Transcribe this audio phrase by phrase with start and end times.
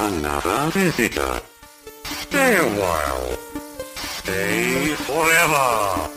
[0.00, 1.40] Another visitor.
[2.04, 3.36] Stay a while.
[3.96, 6.08] Stay forever.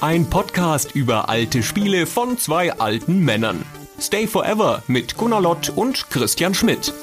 [0.00, 3.64] Ein Podcast über alte Spiele von zwei alten Männern.
[4.00, 6.94] Stay Forever mit Gunnar Lott und Christian Schmidt.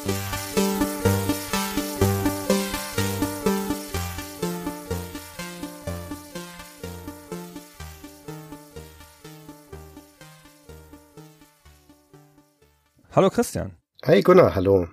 [13.11, 13.75] Hallo Christian.
[14.05, 14.87] Hi Gunnar, hallo.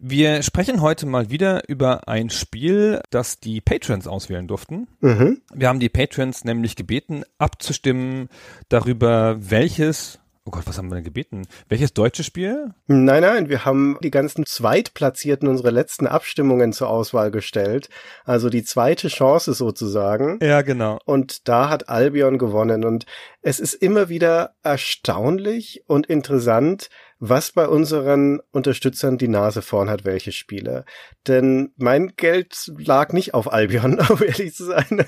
[0.00, 4.86] Wir sprechen heute mal wieder über ein Spiel, das die Patrons auswählen durften.
[5.00, 5.42] Mhm.
[5.52, 8.28] Wir haben die Patrons nämlich gebeten, abzustimmen
[8.68, 11.46] darüber, welches Oh Gott, was haben wir denn gebeten?
[11.68, 12.72] Welches deutsche Spiel?
[12.86, 17.90] Nein, nein, wir haben die ganzen Zweitplatzierten unserer letzten Abstimmungen zur Auswahl gestellt.
[18.24, 20.38] Also die zweite Chance sozusagen.
[20.40, 21.00] Ja, genau.
[21.04, 22.86] Und da hat Albion gewonnen.
[22.86, 23.04] Und
[23.42, 26.88] es ist immer wieder erstaunlich und interessant,
[27.20, 30.84] was bei unseren Unterstützern die Nase vorn hat, welche Spiele.
[31.26, 35.04] Denn mein Geld lag nicht auf Albion, um ehrlich zu sein.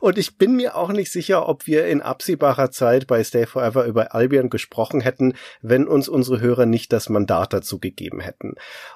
[0.00, 3.84] Und ich bin mir auch nicht sicher, ob wir in absehbarer Zeit bei Stay Forever
[3.84, 8.54] über Albion gesprochen hätten, wenn uns unsere Hörer nicht das Mandat dazu gegeben hätten.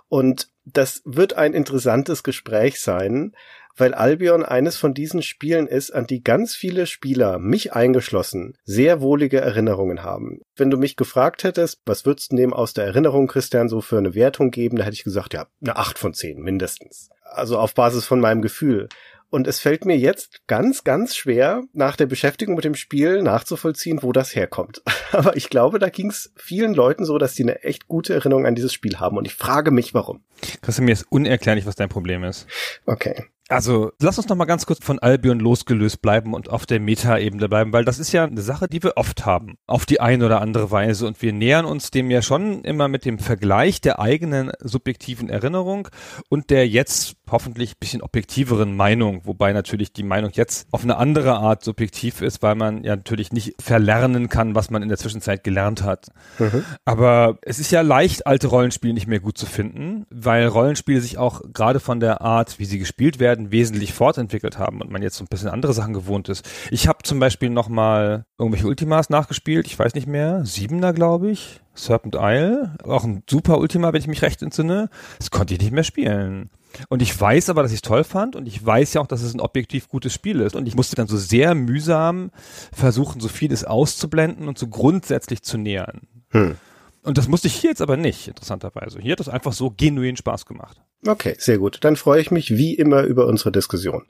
[0.08, 3.32] Und das wird ein interessantes Gespräch sein,
[3.77, 9.00] weil Albion eines von diesen Spielen ist, an die ganz viele Spieler, mich eingeschlossen, sehr
[9.00, 10.41] wohlige Erinnerungen haben.
[10.56, 13.98] Wenn du mich gefragt hättest, was würdest du dem aus der Erinnerung, Christian, so für
[13.98, 17.08] eine Wertung geben, da hätte ich gesagt, ja, eine 8 von 10 mindestens.
[17.22, 18.89] Also auf Basis von meinem Gefühl.
[19.34, 24.05] Und es fällt mir jetzt ganz, ganz schwer, nach der Beschäftigung mit dem Spiel nachzuvollziehen,
[24.05, 24.80] wo das herkommt.
[25.11, 28.47] Aber ich glaube, da ging es vielen Leuten so, dass die eine echt gute Erinnerung
[28.47, 29.17] an dieses Spiel haben.
[29.17, 30.22] Und ich frage mich, warum.
[30.62, 32.47] Christian, mir ist unerklärlich, was dein Problem ist.
[32.86, 33.25] Okay.
[33.48, 37.48] Also, lass uns noch mal ganz kurz von Albion losgelöst bleiben und auf der Meta-Ebene
[37.48, 40.40] bleiben, weil das ist ja eine Sache, die wir oft haben, auf die eine oder
[40.40, 41.06] andere Weise.
[41.06, 45.88] Und wir nähern uns dem ja schon immer mit dem Vergleich der eigenen subjektiven Erinnerung
[46.30, 51.34] und der jetzt hoffentlich bisschen objektiveren Meinung, wobei natürlich die Meinung jetzt auf eine andere
[51.34, 55.42] Art subjektiv ist, weil man ja natürlich nicht verlernen kann, was man in der Zwischenzeit
[55.42, 56.08] gelernt hat.
[56.38, 56.64] Mhm.
[56.84, 61.18] Aber es ist ja leicht, alte Rollenspiele nicht mehr gut zu finden, weil Rollenspiele sich
[61.18, 65.17] auch gerade von der Art, wie sie gespielt werden, wesentlich fortentwickelt haben und man jetzt
[65.17, 66.48] so ein bisschen andere Sachen gewohnt ist.
[66.70, 71.30] Ich habe zum Beispiel noch mal irgendwelche Ultimas nachgespielt, ich weiß nicht mehr, Siebener glaube
[71.30, 74.89] ich, Serpent Isle, auch ein super Ultima, wenn ich mich recht entsinne.
[75.18, 76.50] Das konnte ich nicht mehr spielen.
[76.89, 79.22] Und ich weiß aber, dass ich es toll fand und ich weiß ja auch, dass
[79.22, 80.56] es ein objektiv gutes Spiel ist.
[80.56, 82.30] Und ich musste dann so sehr mühsam
[82.72, 86.02] versuchen, so vieles auszublenden und so grundsätzlich zu nähern.
[86.30, 86.56] Hm.
[87.04, 88.98] Und das musste ich hier jetzt aber nicht, interessanterweise.
[88.98, 90.80] Hier hat es einfach so genuin Spaß gemacht.
[91.06, 91.78] Okay, sehr gut.
[91.82, 94.06] Dann freue ich mich wie immer über unsere Diskussion.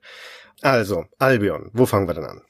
[0.63, 2.41] Also, Albion, wo fangen wir denn an?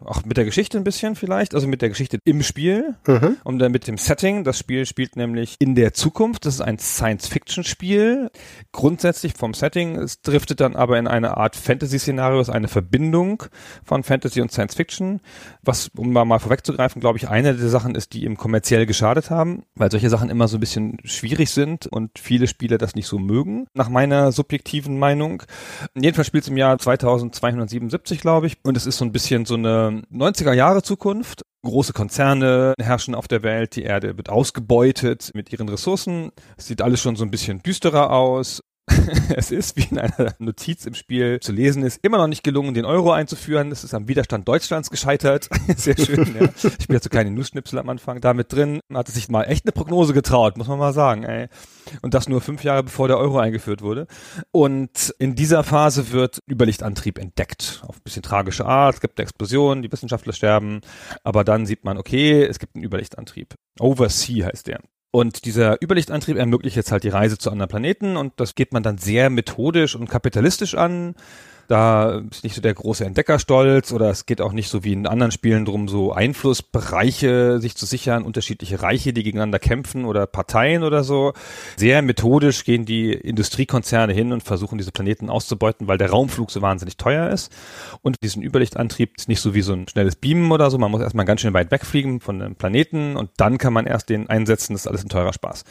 [0.00, 3.36] Auch mit der Geschichte ein bisschen vielleicht, also mit der Geschichte im Spiel Mhm.
[3.42, 4.44] und dann mit dem Setting.
[4.44, 6.46] Das Spiel spielt nämlich in der Zukunft.
[6.46, 8.30] Das ist ein Science-Fiction-Spiel.
[8.72, 9.96] Grundsätzlich vom Setting.
[9.96, 13.44] Es driftet dann aber in eine Art Fantasy-Szenario, ist eine Verbindung
[13.84, 15.20] von Fantasy und Science-Fiction.
[15.62, 19.64] Was, um mal, vorwegzugreifen, glaube ich, eine der Sachen ist, die ihm kommerziell geschadet haben,
[19.74, 23.18] weil solche Sachen immer so ein bisschen schwierig sind und viele Spieler das nicht so
[23.18, 25.42] mögen, nach meiner subjektiven Meinung.
[25.94, 26.78] Jedenfalls spielt es im Jahr
[27.54, 28.56] 2277, glaube ich.
[28.62, 31.42] Und es ist so ein bisschen so eine 90er Jahre Zukunft.
[31.64, 36.30] Große Konzerne herrschen auf der Welt, die Erde wird ausgebeutet mit ihren Ressourcen.
[36.58, 38.60] Es sieht alles schon so ein bisschen düsterer aus.
[39.36, 42.74] es ist, wie in einer Notiz im Spiel zu lesen ist, immer noch nicht gelungen,
[42.74, 43.72] den Euro einzuführen.
[43.72, 45.48] Es ist am Widerstand Deutschlands gescheitert.
[45.76, 46.48] Sehr schön, ja.
[46.78, 48.80] Ich bin jetzt so kleine Nussschnipsel am Anfang damit drin.
[48.88, 51.48] Man hatte sich mal echt eine Prognose getraut, muss man mal sagen, ey.
[52.02, 54.06] Und das nur fünf Jahre bevor der Euro eingeführt wurde.
[54.50, 57.82] Und in dieser Phase wird Überlichtantrieb entdeckt.
[57.86, 58.96] Auf ein bisschen tragische Art.
[58.96, 60.82] Es gibt eine Explosion, die Wissenschaftler sterben.
[61.22, 63.54] Aber dann sieht man, okay, es gibt einen Überlichtantrieb.
[63.80, 64.80] Oversea heißt der.
[65.14, 68.82] Und dieser Überlichtantrieb ermöglicht jetzt halt die Reise zu anderen Planeten und das geht man
[68.82, 71.14] dann sehr methodisch und kapitalistisch an.
[71.68, 75.06] Da ist nicht so der große Entdeckerstolz oder es geht auch nicht so wie in
[75.06, 80.82] anderen Spielen drum, so Einflussbereiche sich zu sichern, unterschiedliche Reiche, die gegeneinander kämpfen oder Parteien
[80.82, 81.32] oder so.
[81.76, 86.60] Sehr methodisch gehen die Industriekonzerne hin und versuchen diese Planeten auszubeuten, weil der Raumflug so
[86.60, 87.50] wahnsinnig teuer ist.
[88.02, 90.78] Und diesen Überlichtantrieb ist nicht so wie so ein schnelles Beamen oder so.
[90.78, 94.10] Man muss erstmal ganz schön weit wegfliegen von einem Planeten und dann kann man erst
[94.10, 94.74] den einsetzen.
[94.74, 95.64] Das ist alles ein teurer Spaß.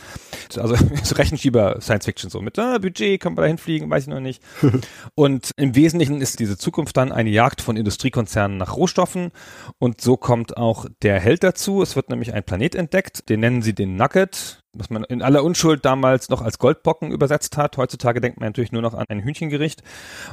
[0.58, 4.10] Also so Rechenschieber Science Fiction so mit ah, Budget, kann man da hinfliegen, weiß ich
[4.10, 4.42] noch nicht.
[5.16, 9.32] und im Wesentlichen ist diese Zukunft dann eine Jagd von Industriekonzernen nach Rohstoffen
[9.80, 11.82] und so kommt auch der Held dazu.
[11.82, 15.44] Es wird nämlich ein Planet entdeckt, den nennen sie den Nugget, was man in aller
[15.44, 17.78] Unschuld damals noch als Goldbocken übersetzt hat.
[17.78, 19.84] Heutzutage denkt man natürlich nur noch an ein Hühnchengericht.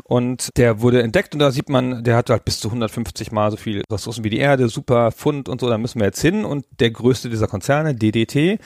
[0.05, 3.51] Und der wurde entdeckt und da sieht man, der hat halt bis zu 150 Mal
[3.51, 6.45] so viel Ressourcen wie die Erde, super Fund und so, da müssen wir jetzt hin.
[6.45, 8.59] Und der größte dieser Konzerne, DDT,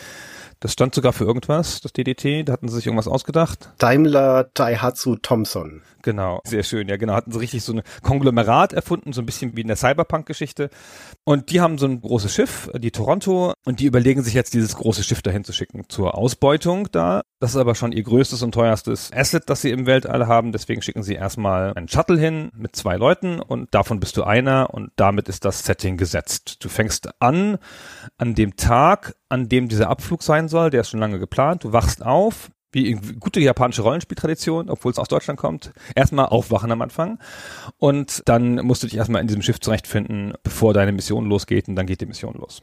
[0.65, 2.49] Das stand sogar für irgendwas, das DDT.
[2.49, 3.69] Da hatten sie sich irgendwas ausgedacht.
[3.77, 5.83] Daimler Daihatsu Thompson.
[6.01, 6.89] Genau, sehr schön.
[6.89, 7.13] Ja, genau.
[7.13, 10.71] Hatten sie richtig so ein Konglomerat erfunden, so ein bisschen wie in der Cyberpunk-Geschichte.
[11.27, 14.77] Und die haben so ein großes Schiff, die Toronto, und die überlegen sich jetzt, dieses
[14.77, 17.23] große Schiff dahin zu schicken zur Ausbeutung da.
[17.41, 20.53] Das ist aber schon ihr größtes und teuerstes Asset, das sie im Weltall haben.
[20.53, 24.73] Deswegen schicken sie erstmal einen Shuttle hin mit zwei Leuten und davon bist du einer
[24.73, 26.63] und damit ist das Setting gesetzt.
[26.63, 27.59] Du fängst an
[28.19, 31.65] an dem Tag, an dem dieser Abflug sein soll, der ist schon lange geplant.
[31.65, 35.73] Du wachst auf, wie gute japanische Rollenspieltradition, obwohl es aus Deutschland kommt.
[35.95, 37.19] Erstmal aufwachen am Anfang
[37.79, 41.77] und dann musst du dich erstmal in diesem Schiff zurechtfinden, bevor deine Mission losgeht und
[41.77, 42.63] dann geht die Mission los.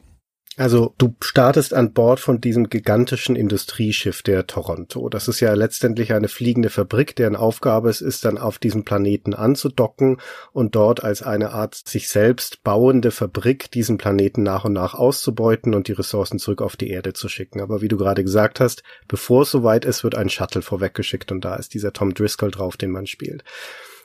[0.58, 5.08] Also du startest an Bord von diesem gigantischen Industrieschiff der Toronto.
[5.08, 9.32] Das ist ja letztendlich eine fliegende Fabrik, deren Aufgabe es ist, dann auf diesem Planeten
[9.32, 10.20] anzudocken
[10.52, 15.74] und dort als eine Art sich selbst bauende Fabrik diesen Planeten nach und nach auszubeuten
[15.74, 17.62] und die Ressourcen zurück auf die Erde zu schicken.
[17.62, 21.46] Aber wie du gerade gesagt hast, bevor es soweit ist, wird ein Shuttle vorweggeschickt und
[21.46, 23.42] da ist dieser Tom Driscoll drauf, den man spielt.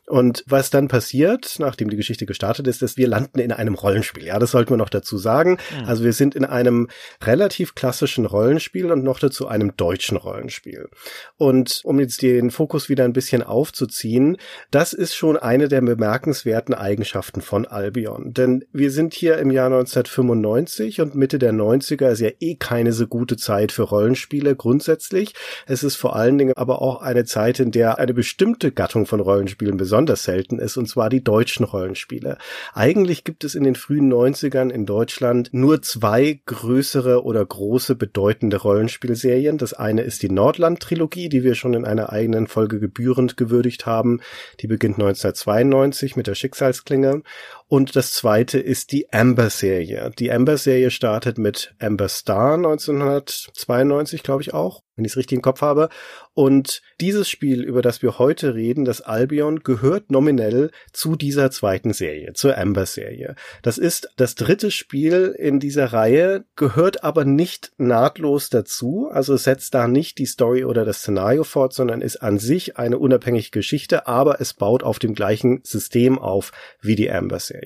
[0.09, 4.25] Und was dann passiert, nachdem die Geschichte gestartet ist, ist, wir landen in einem Rollenspiel.
[4.25, 5.57] Ja, das sollten wir noch dazu sagen.
[5.77, 5.85] Mhm.
[5.85, 6.87] Also wir sind in einem
[7.21, 10.87] relativ klassischen Rollenspiel und noch dazu einem deutschen Rollenspiel.
[11.35, 14.37] Und um jetzt den Fokus wieder ein bisschen aufzuziehen,
[14.71, 18.33] das ist schon eine der bemerkenswerten Eigenschaften von Albion.
[18.33, 22.93] Denn wir sind hier im Jahr 1995 und Mitte der 90er ist ja eh keine
[22.93, 25.33] so gute Zeit für Rollenspiele grundsätzlich.
[25.65, 29.19] Es ist vor allen Dingen aber auch eine Zeit, in der eine bestimmte Gattung von
[29.19, 32.37] Rollenspielen besonders besonders selten ist, und zwar die deutschen Rollenspiele.
[32.75, 38.57] Eigentlich gibt es in den frühen 90ern in Deutschland nur zwei größere oder große bedeutende
[38.57, 39.57] Rollenspielserien.
[39.57, 44.21] Das eine ist die Nordland-Trilogie, die wir schon in einer eigenen Folge gebührend gewürdigt haben.
[44.59, 47.23] Die beginnt 1992 mit der Schicksalsklinge.
[47.69, 50.11] Und das zweite ist die Amber-Serie.
[50.17, 55.41] Die Amber-Serie startet mit Amber Star 1992, glaube ich auch wenn ich es richtig im
[55.41, 55.89] Kopf habe.
[56.33, 61.93] Und dieses Spiel, über das wir heute reden, das Albion, gehört nominell zu dieser zweiten
[61.93, 63.35] Serie, zur Amber-Serie.
[63.61, 69.73] Das ist das dritte Spiel in dieser Reihe, gehört aber nicht nahtlos dazu, also setzt
[69.73, 74.07] da nicht die Story oder das Szenario fort, sondern ist an sich eine unabhängige Geschichte,
[74.07, 77.56] aber es baut auf dem gleichen System auf wie die Amber-Serie.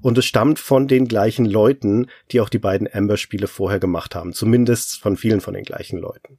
[0.00, 4.32] Und es stammt von den gleichen Leuten, die auch die beiden Amber-Spiele vorher gemacht haben,
[4.32, 6.38] zumindest von vielen von den gleichen Leuten.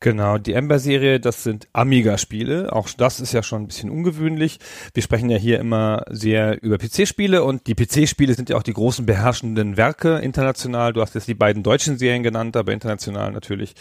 [0.00, 2.72] Genau, die Ember-Serie, das sind Amiga-Spiele.
[2.72, 4.58] Auch das ist ja schon ein bisschen ungewöhnlich.
[4.94, 8.72] Wir sprechen ja hier immer sehr über PC-Spiele und die PC-Spiele sind ja auch die
[8.72, 10.92] großen beherrschenden Werke international.
[10.92, 13.74] Du hast jetzt die beiden deutschen Serien genannt, aber international natürlich.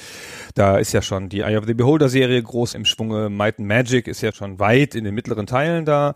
[0.53, 3.29] Da ist ja schon die Eye of the Beholder-Serie groß im Schwunge.
[3.29, 6.15] Might and Magic ist ja schon weit in den mittleren Teilen da.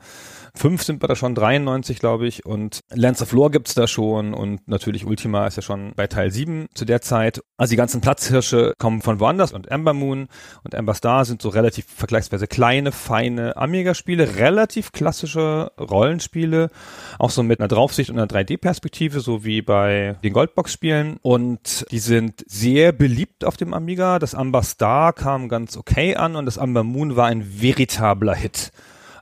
[0.55, 2.45] Fünf sind wir da schon, 93 glaube ich.
[2.45, 4.33] Und Lands of Lore gibt's da schon.
[4.33, 7.41] Und natürlich Ultima ist ja schon bei Teil 7 zu der Zeit.
[7.57, 9.53] Also die ganzen Platzhirsche kommen von woanders.
[9.53, 10.27] Und Ember Moon
[10.63, 16.69] und Ember Star sind so relativ vergleichsweise kleine, feine Amiga-Spiele, relativ klassische Rollenspiele,
[17.17, 21.17] auch so mit einer Draufsicht und einer 3D-Perspektive, so wie bei den Goldbox-Spielen.
[21.21, 24.19] Und die sind sehr beliebt auf dem Amiga.
[24.19, 26.35] Das Amber Star kam ganz okay an.
[26.35, 28.71] Und das Amber Moon war ein veritabler Hit.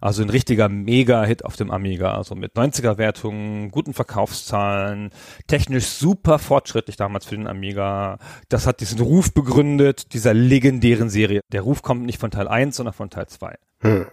[0.02, 5.12] Also ein richtiger Mega-Hit auf dem Amiga, also mit 90er-Wertungen, guten Verkaufszahlen,
[5.48, 8.18] technisch super fortschrittlich damals für den Amiga.
[8.50, 11.42] Das hat diesen Ruf begründet, dieser legendären Serie.
[11.52, 13.56] Der Ruf kommt nicht von Teil 1, sondern von Teil 2.
[13.80, 14.08] Hm.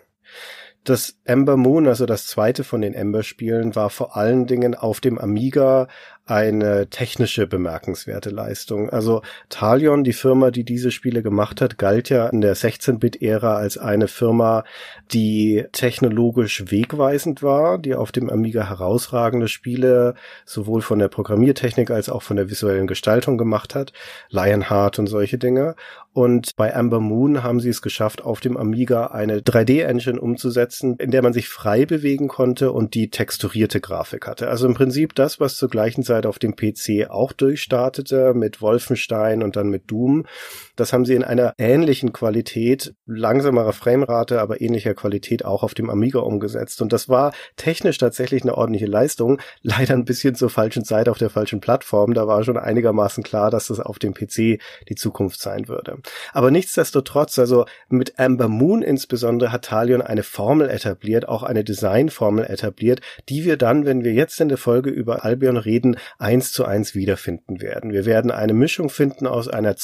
[0.84, 5.18] Das Ember Moon, also das zweite von den Ember-Spielen, war vor allen Dingen auf dem
[5.18, 5.88] Amiga
[6.26, 8.88] eine technische bemerkenswerte Leistung.
[8.88, 13.76] Also Talion, die Firma, die diese Spiele gemacht hat, galt ja in der 16-Bit-Ära als
[13.76, 14.64] eine Firma,
[15.12, 20.14] die technologisch wegweisend war, die auf dem Amiga herausragende Spiele
[20.46, 23.92] sowohl von der Programmiertechnik als auch von der visuellen Gestaltung gemacht hat.
[24.30, 25.74] Lionheart und solche Dinge.
[26.14, 31.10] Und bei Amber Moon haben sie es geschafft, auf dem Amiga eine 3D-Engine umzusetzen, in
[31.10, 34.48] der man sich frei bewegen konnte und die texturierte Grafik hatte.
[34.48, 39.42] Also im Prinzip das, was zur gleichen Zeit auf dem PC auch durchstartete mit Wolfenstein
[39.42, 40.26] und dann mit Doom.
[40.76, 45.90] Das haben sie in einer ähnlichen Qualität, langsamerer Framerate, aber ähnlicher Qualität auch auf dem
[45.90, 46.82] Amiga umgesetzt.
[46.82, 49.40] Und das war technisch tatsächlich eine ordentliche Leistung.
[49.62, 52.14] Leider ein bisschen zur falschen Zeit auf der falschen Plattform.
[52.14, 55.98] Da war schon einigermaßen klar, dass das auf dem PC die Zukunft sein würde.
[56.32, 62.44] Aber nichtsdestotrotz, also mit Amber Moon insbesondere hat Talion eine Formel etabliert, auch eine Designformel
[62.44, 66.64] etabliert, die wir dann, wenn wir jetzt in der Folge über Albion reden, eins zu
[66.64, 67.92] eins wiederfinden werden.
[67.92, 69.76] Wir werden eine Mischung finden aus einer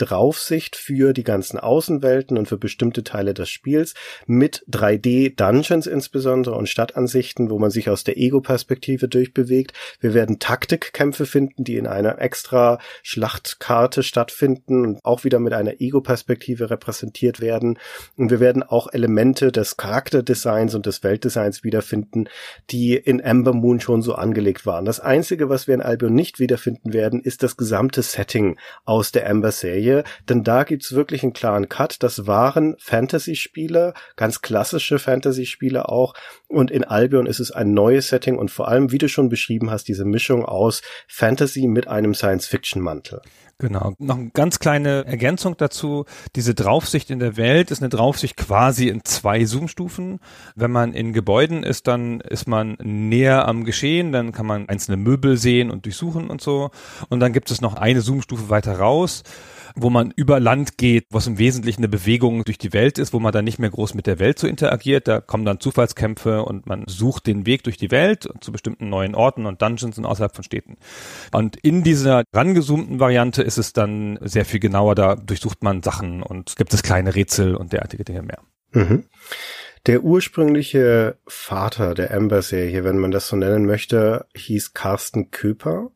[0.00, 3.94] 2D-Draufsicht für die ganzen Außenwelten und für bestimmte Teile des Spiels
[4.26, 9.72] mit 3D-Dungeons insbesondere und Stadtansichten, wo man sich aus der Ego-Perspektive durchbewegt.
[10.00, 15.80] Wir werden Taktikkämpfe finden, die in einer extra Schlachtkarte stattfinden und auch wieder mit einer
[15.80, 17.78] Ego-Perspektive repräsentiert werden.
[18.16, 22.28] Und wir werden auch Elemente des Charakterdesigns und des Weltdesigns wiederfinden,
[22.70, 24.84] die in Ember Moon schon so angelegt waren.
[24.84, 29.26] Das Einzige, was wir in Albion nicht wiederfinden werden, ist das gesamte Setting aus der
[29.90, 32.02] Ember-Serie, denn da gibt's wirklich einen klaren Cut.
[32.02, 36.14] Das waren Fantasy-Spiele, ganz klassische Fantasy-Spiele auch.
[36.48, 39.70] Und in Albion ist es ein neues Setting und vor allem, wie du schon beschrieben
[39.70, 43.22] hast, diese Mischung aus Fantasy mit einem Science-Fiction-Mantel.
[43.60, 43.92] Genau.
[43.98, 46.06] Noch eine ganz kleine Ergänzung dazu.
[46.34, 50.18] Diese Draufsicht in der Welt ist eine Draufsicht quasi in zwei Zoomstufen.
[50.56, 54.96] Wenn man in Gebäuden ist, dann ist man näher am Geschehen, dann kann man einzelne
[54.96, 56.70] Möbel sehen und durchsuchen und so.
[57.10, 59.24] Und dann gibt es noch eine Zoomstufe weiter raus
[59.74, 63.20] wo man über Land geht, was im Wesentlichen eine Bewegung durch die Welt ist, wo
[63.20, 65.08] man dann nicht mehr groß mit der Welt so interagiert.
[65.08, 69.14] Da kommen dann Zufallskämpfe und man sucht den Weg durch die Welt zu bestimmten neuen
[69.14, 70.76] Orten und Dungeons und außerhalb von Städten.
[71.32, 74.94] Und in dieser rangezoomten Variante ist es dann sehr viel genauer.
[74.94, 78.38] Da durchsucht man Sachen und gibt es kleine Rätsel und derartige Dinge mehr.
[78.72, 79.04] Mhm.
[79.86, 85.90] Der ursprüngliche Vater der Amber-Serie, wenn man das so nennen möchte, hieß Carsten Köper.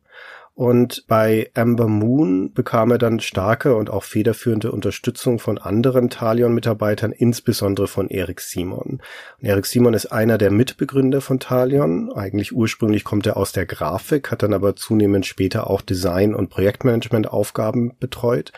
[0.57, 7.11] Und bei Amber Moon bekam er dann starke und auch federführende Unterstützung von anderen Talion-Mitarbeitern,
[7.11, 9.01] insbesondere von Erik Simon.
[9.41, 12.09] Und Erik Simon ist einer der Mitbegründer von Talion.
[12.13, 16.49] Eigentlich ursprünglich kommt er aus der Grafik, hat dann aber zunehmend später auch Design- und
[16.49, 18.53] Projektmanagement-Aufgaben betreut.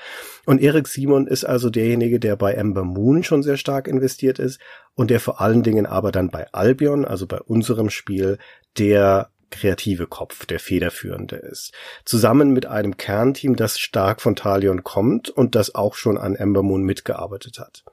[0.45, 4.59] Und Erik Simon ist also derjenige, der bei Amber Moon schon sehr stark investiert ist
[4.93, 8.37] und der vor allen Dingen aber dann bei Albion, also bei unserem Spiel,
[8.77, 11.73] der kreative Kopf, der federführende ist.
[12.05, 16.63] Zusammen mit einem Kernteam, das stark von Talion kommt und das auch schon an Ember
[16.63, 17.83] Moon mitgearbeitet hat.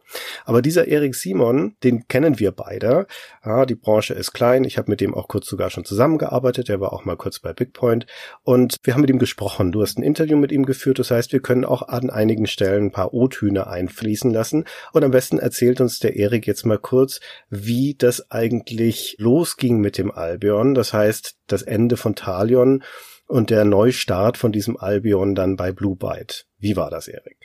[0.45, 3.07] Aber dieser Erik Simon, den kennen wir beide.
[3.45, 4.65] Ja, die Branche ist klein.
[4.65, 6.69] Ich habe mit dem auch kurz sogar schon zusammengearbeitet.
[6.69, 8.07] Er war auch mal kurz bei Bigpoint.
[8.43, 9.73] Und wir haben mit ihm gesprochen.
[9.73, 10.99] Du hast ein Interview mit ihm geführt.
[10.99, 14.65] Das heißt, wir können auch an einigen Stellen ein paar O-Töne einfließen lassen.
[14.93, 17.21] Und am besten erzählt uns der Erik jetzt mal kurz,
[17.51, 20.75] wie das eigentlich losging mit dem Albion.
[20.75, 22.83] Das heißt, das Ende von Talion
[23.27, 26.47] und der Neustart von diesem Albion dann bei Blue Byte.
[26.59, 27.39] Wie war das, Erik?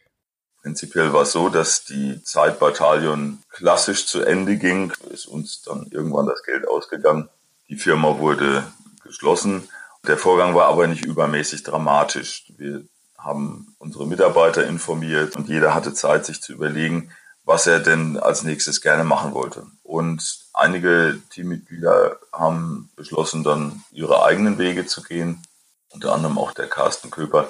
[0.61, 4.91] Prinzipiell war es so, dass die Zeit bei Talion klassisch zu Ende ging.
[5.09, 7.29] Ist uns dann irgendwann das Geld ausgegangen.
[7.69, 8.63] Die Firma wurde
[9.03, 9.69] geschlossen.
[10.05, 12.51] Der Vorgang war aber nicht übermäßig dramatisch.
[12.57, 12.83] Wir
[13.17, 17.11] haben unsere Mitarbeiter informiert und jeder hatte Zeit, sich zu überlegen,
[17.49, 19.65] was er denn als nächstes gerne machen wollte.
[19.81, 20.21] Und
[20.53, 25.41] einige Teammitglieder haben beschlossen, dann ihre eigenen Wege zu gehen.
[25.89, 27.49] Unter anderem auch der Carsten Köper,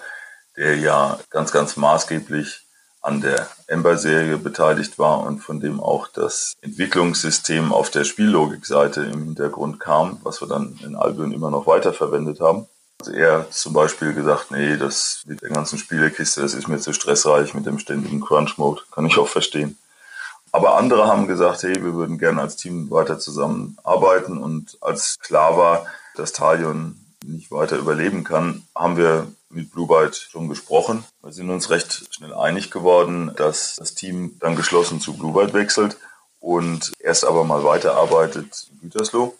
[0.55, 2.61] der ja ganz, ganz maßgeblich
[3.01, 9.25] an der Ember-Serie beteiligt war und von dem auch das Entwicklungssystem auf der Spiellogikseite im
[9.25, 12.67] Hintergrund kam, was wir dann in Albion immer noch weiterverwendet haben.
[13.01, 16.79] Also er hat zum Beispiel gesagt, nee, das mit der ganzen Spielekiste, das ist mir
[16.79, 18.83] zu stressreich mit dem ständigen Crunch-Mode.
[18.91, 19.77] Kann ich auch verstehen.
[20.51, 25.57] Aber andere haben gesagt, hey, wir würden gerne als Team weiter zusammenarbeiten und als klar
[25.57, 31.03] war, dass Talion nicht weiter überleben kann, haben wir mit Blue Byte schon gesprochen.
[31.21, 35.53] Wir sind uns recht schnell einig geworden, dass das Team dann geschlossen zu Blue Byte
[35.53, 35.97] wechselt
[36.39, 39.35] und erst aber mal weiterarbeitet in Gütersloh.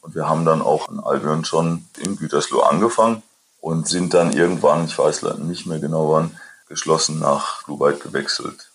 [0.00, 3.22] Und wir haben dann auch in Albion schon in Gütersloh angefangen
[3.60, 6.36] und sind dann irgendwann, ich weiß nicht mehr genau wann,
[6.68, 8.71] geschlossen nach Blue Byte gewechselt.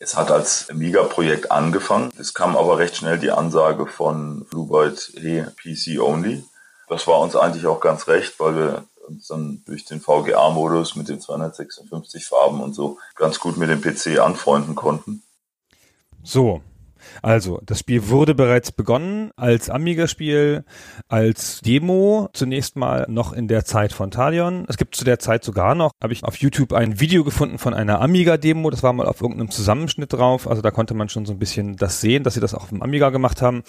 [0.00, 2.12] Es hat als Amiga-Projekt angefangen.
[2.18, 6.44] Es kam aber recht schnell die Ansage von Blue Byte, hey, PC only.
[6.88, 11.08] Das war uns eigentlich auch ganz recht, weil wir uns dann durch den VGA-Modus mit
[11.08, 15.22] den 256 Farben und so ganz gut mit dem PC anfreunden konnten.
[16.22, 16.62] So,
[17.22, 20.64] also, das Spiel wurde bereits begonnen als Amiga-Spiel,
[21.08, 24.64] als Demo, zunächst mal noch in der Zeit von Talion.
[24.68, 27.74] Es gibt zu der Zeit sogar noch, habe ich auf YouTube ein Video gefunden von
[27.74, 31.32] einer Amiga-Demo, das war mal auf irgendeinem Zusammenschnitt drauf, also da konnte man schon so
[31.32, 33.62] ein bisschen das sehen, dass sie das auch auf dem Amiga gemacht haben,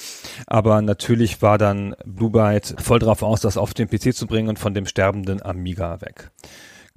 [0.48, 4.50] aber natürlich war dann Blue Byte voll drauf aus, das auf den PC zu bringen
[4.50, 6.32] und von dem sterbenden Amiga weg.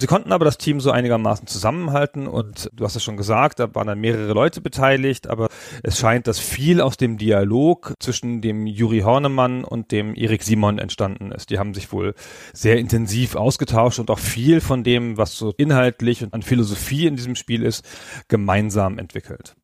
[0.02, 3.72] Sie konnten aber das Team so einigermaßen zusammenhalten und du hast es schon gesagt, da
[3.76, 5.46] waren dann mehrere Leute beteiligt, aber
[5.84, 10.80] es scheint, dass viel aus dem Dialog zwischen dem Juri Hornemann und dem Erik Simon
[10.80, 11.50] entstanden ist.
[11.50, 12.16] Die haben sich wohl
[12.52, 17.14] sehr intensiv ausgetauscht und auch viel von dem, was so inhaltlich und an Philosophie in
[17.14, 17.84] diesem Spiel ist,
[18.26, 19.54] gemeinsam entwickelt.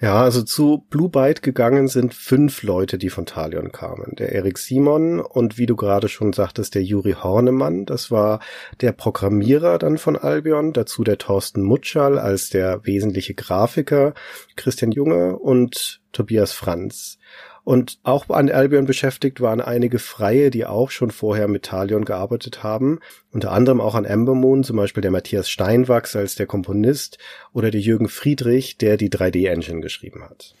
[0.00, 4.16] Ja, also zu Blue Byte gegangen sind fünf Leute, die von Talion kamen.
[4.16, 8.40] Der Erik Simon und wie du gerade schon sagtest, der Juri Hornemann, das war
[8.80, 14.14] der Programmierer dann von Albion, dazu der Thorsten Mutschall als der wesentliche Grafiker,
[14.56, 17.18] Christian Junge und Tobias Franz.
[17.64, 22.64] Und auch an Albion beschäftigt waren einige Freie, die auch schon vorher mit Talion gearbeitet
[22.64, 22.98] haben.
[23.30, 27.18] Unter anderem auch an Ember Moon, zum Beispiel der Matthias Steinwachs als der Komponist
[27.52, 30.54] oder der Jürgen Friedrich, der die 3D-Engine geschrieben hat.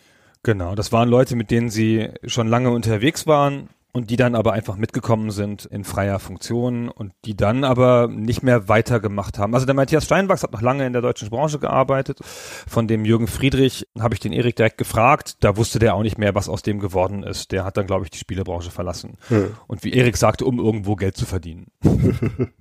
[0.44, 4.54] Genau, das waren Leute, mit denen sie schon lange unterwegs waren und die dann aber
[4.54, 9.54] einfach mitgekommen sind in freier Funktion und die dann aber nicht mehr weitergemacht haben.
[9.54, 12.18] Also der Matthias Steinwachs hat noch lange in der deutschen Branche gearbeitet.
[12.22, 15.36] Von dem Jürgen Friedrich habe ich den Erik direkt gefragt.
[15.40, 17.52] Da wusste der auch nicht mehr, was aus dem geworden ist.
[17.52, 19.18] Der hat dann, glaube ich, die Spielebranche verlassen.
[19.28, 19.54] Hm.
[19.66, 21.66] Und wie Erik sagte, um irgendwo Geld zu verdienen.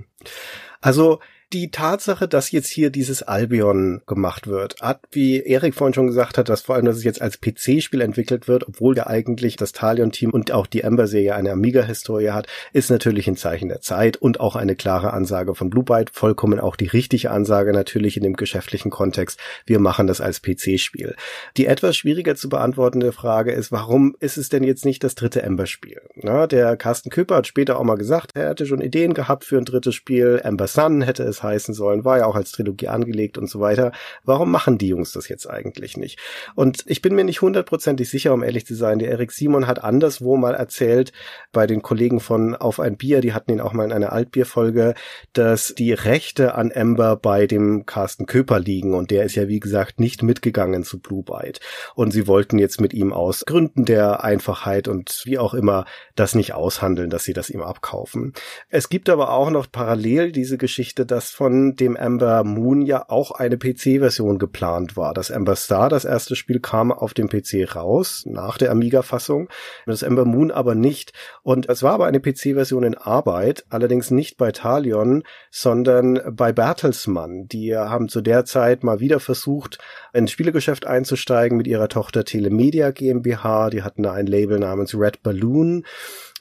[0.81, 1.19] also
[1.53, 6.37] die Tatsache, dass jetzt hier dieses Albion gemacht wird, hat, wie Erik vorhin schon gesagt
[6.37, 9.73] hat, dass vor allem, dass es jetzt als PC-Spiel entwickelt wird, obwohl ja eigentlich das
[9.73, 14.39] Talion-Team und auch die Ember-Serie eine Amiga-Historie hat, ist natürlich ein Zeichen der Zeit und
[14.39, 18.35] auch eine klare Ansage von Blue Byte, vollkommen auch die richtige Ansage natürlich in dem
[18.35, 19.39] geschäftlichen Kontext.
[19.65, 21.15] Wir machen das als PC-Spiel.
[21.57, 25.41] Die etwas schwieriger zu beantwortende Frage ist, warum ist es denn jetzt nicht das dritte
[25.41, 26.01] Ember-Spiel?
[26.47, 29.65] der Carsten Küpper hat später auch mal gesagt, er hätte schon Ideen gehabt für ein
[29.65, 30.39] drittes Spiel.
[30.43, 33.91] Ember Sun hätte es heißen sollen, war ja auch als Trilogie angelegt und so weiter.
[34.23, 36.19] Warum machen die Jungs das jetzt eigentlich nicht?
[36.55, 38.99] Und ich bin mir nicht hundertprozentig sicher, um ehrlich zu sein.
[38.99, 41.11] Der Erik Simon hat anderswo mal erzählt,
[41.51, 44.93] bei den Kollegen von Auf ein Bier, die hatten ihn auch mal in einer Altbierfolge,
[45.33, 49.59] dass die Rechte an Ember bei dem Carsten Köper liegen und der ist ja wie
[49.59, 51.59] gesagt nicht mitgegangen zu Blue Byte.
[51.95, 56.35] Und sie wollten jetzt mit ihm aus Gründen der Einfachheit und wie auch immer das
[56.35, 58.33] nicht aushandeln, dass sie das ihm abkaufen.
[58.69, 63.31] Es gibt aber auch noch parallel diese Geschichte, dass von dem Amber Moon ja auch
[63.31, 65.13] eine PC-Version geplant war.
[65.13, 69.49] Das Amber Star, das erste Spiel, kam auf dem PC raus, nach der Amiga-Fassung.
[69.85, 71.13] Das Amber Moon aber nicht.
[71.41, 77.47] Und es war aber eine PC-Version in Arbeit, allerdings nicht bei Talion, sondern bei Bertelsmann.
[77.47, 79.77] Die haben zu der Zeit mal wieder versucht,
[80.13, 83.69] ins Spielegeschäft einzusteigen mit ihrer Tochter Telemedia GmbH.
[83.69, 85.85] Die hatten da ein Label namens Red Balloon.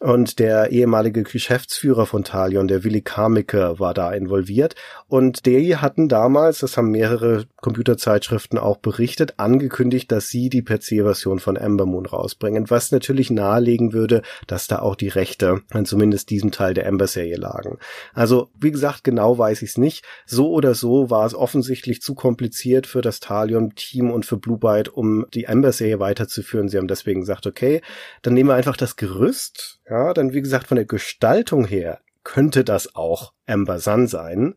[0.03, 4.75] Und der ehemalige Geschäftsführer von Talion, der Willi Kamicke, war da involviert.
[5.09, 11.39] Und die hatten damals, das haben mehrere Computerzeitschriften auch berichtet, angekündigt, dass sie die PC-Version
[11.39, 16.31] von Ember Moon rausbringen, was natürlich nahelegen würde, dass da auch die Rechte an zumindest
[16.31, 17.77] diesem Teil der Ember-Serie lagen.
[18.15, 20.03] Also, wie gesagt, genau weiß ich es nicht.
[20.25, 24.89] So oder so war es offensichtlich zu kompliziert für das Talion-Team und für Blue Byte,
[24.89, 26.71] um die Ember-Serie weiterzuführen.
[26.71, 27.83] Sie haben deswegen gesagt, okay,
[28.23, 32.65] dann nehmen wir einfach das Gerüst, ja, dann wie gesagt von der Gestaltung her könnte
[32.65, 34.55] das auch Amber Sun sein,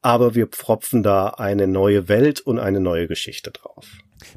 [0.00, 3.86] aber wir pfropfen da eine neue Welt und eine neue Geschichte drauf.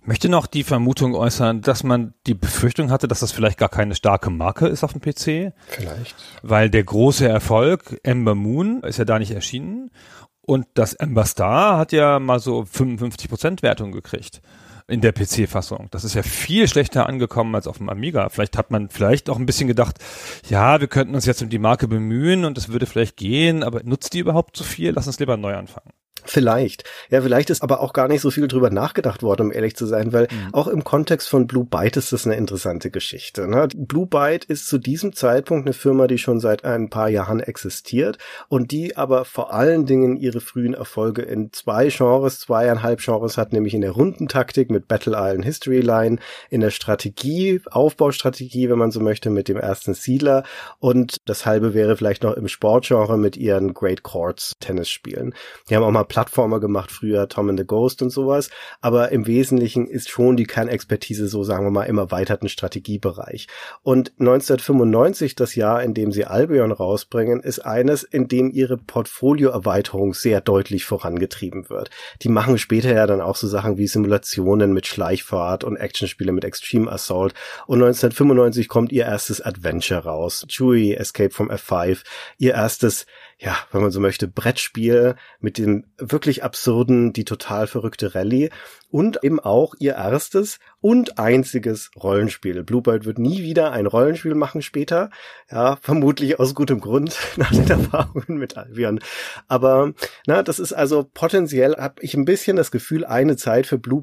[0.02, 3.70] Ich möchte noch die Vermutung äußern, dass man die Befürchtung hatte, dass das vielleicht gar
[3.70, 5.54] keine starke Marke ist auf dem PC.
[5.68, 6.16] Vielleicht.
[6.42, 9.92] Weil der große Erfolg Ember Moon ist ja da nicht erschienen
[10.42, 14.42] und das Ember Star hat ja mal so 55% Wertung gekriegt
[14.88, 15.88] in der PC-Fassung.
[15.92, 18.30] Das ist ja viel schlechter angekommen als auf dem Amiga.
[18.30, 19.98] Vielleicht hat man vielleicht auch ein bisschen gedacht,
[20.48, 23.82] ja, wir könnten uns jetzt um die Marke bemühen und es würde vielleicht gehen, aber
[23.84, 24.92] nutzt die überhaupt so viel?
[24.92, 25.92] Lass uns lieber neu anfangen.
[26.26, 26.84] Vielleicht.
[27.10, 29.86] Ja, vielleicht ist aber auch gar nicht so viel drüber nachgedacht worden, um ehrlich zu
[29.86, 30.54] sein, weil mhm.
[30.54, 33.48] auch im Kontext von Blue Byte ist das eine interessante Geschichte.
[33.48, 33.68] Ne?
[33.76, 38.18] Blue Byte ist zu diesem Zeitpunkt eine Firma, die schon seit ein paar Jahren existiert
[38.48, 43.54] und die aber vor allen Dingen ihre frühen Erfolge in zwei Genres, zweieinhalb Genres hat,
[43.54, 46.18] nämlich in der Rundentaktik mit Battle Island History Line,
[46.50, 50.44] in der Strategie, Aufbaustrategie, wenn man so möchte, mit dem ersten Siedler
[50.80, 55.34] und das halbe wäre vielleicht noch im Sportgenre mit ihren Great Courts Tennisspielen.
[55.70, 58.50] Die haben auch mal Plattformer gemacht früher, Tom and the Ghost und sowas.
[58.80, 63.48] Aber im Wesentlichen ist schon die Kernexpertise so, sagen wir mal, im erweiterten Strategiebereich.
[63.84, 70.14] Und 1995, das Jahr, in dem sie Albion rausbringen, ist eines, in dem ihre Portfolioerweiterung
[70.14, 71.90] sehr deutlich vorangetrieben wird.
[72.22, 76.46] Die machen später ja dann auch so Sachen wie Simulationen mit Schleichfahrt und Actionspiele mit
[76.46, 77.34] Extreme Assault.
[77.68, 80.46] Und 1995 kommt ihr erstes Adventure raus.
[80.48, 82.04] Chewie Escape from F5.
[82.38, 83.06] Ihr erstes
[83.38, 88.50] ja, wenn man so möchte, Brettspiel mit dem wirklich absurden, die total verrückte Rallye
[88.96, 92.64] und eben auch ihr erstes und einziges Rollenspiel.
[92.64, 95.10] Bluebird wird nie wieder ein Rollenspiel machen später.
[95.52, 99.02] Ja, vermutlich aus gutem Grund nach den Erfahrungen mit Albion.
[99.50, 99.92] Aber
[100.28, 104.02] na, das ist also potenziell, habe ich ein bisschen das Gefühl, eine Zeit für Blue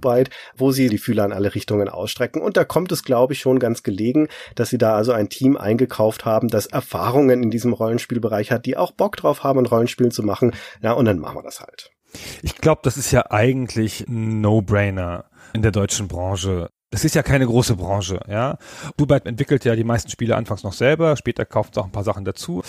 [0.59, 2.43] wo sie die Fühler in alle Richtungen ausstrecken.
[2.43, 5.57] Und da kommt es, glaube ich, schon ganz gelegen, dass sie da also ein Team
[5.57, 10.13] eingekauft haben, das Erfahrungen in diesem Rollenspielbereich hat, die auch Bock drauf haben, ein Rollenspiel
[10.13, 10.53] zu machen.
[10.83, 11.93] Ja, und dann machen wir das halt.
[12.43, 16.71] Ich glaube, das ist ja eigentlich ein No-Brainer in der deutschen Branche.
[16.91, 18.59] Das ist ja keine große Branche, ja.
[18.99, 22.05] Dubai entwickelt ja die meisten Spiele anfangs noch selber, später kauft es auch ein paar
[22.05, 22.63] Sachen dazu.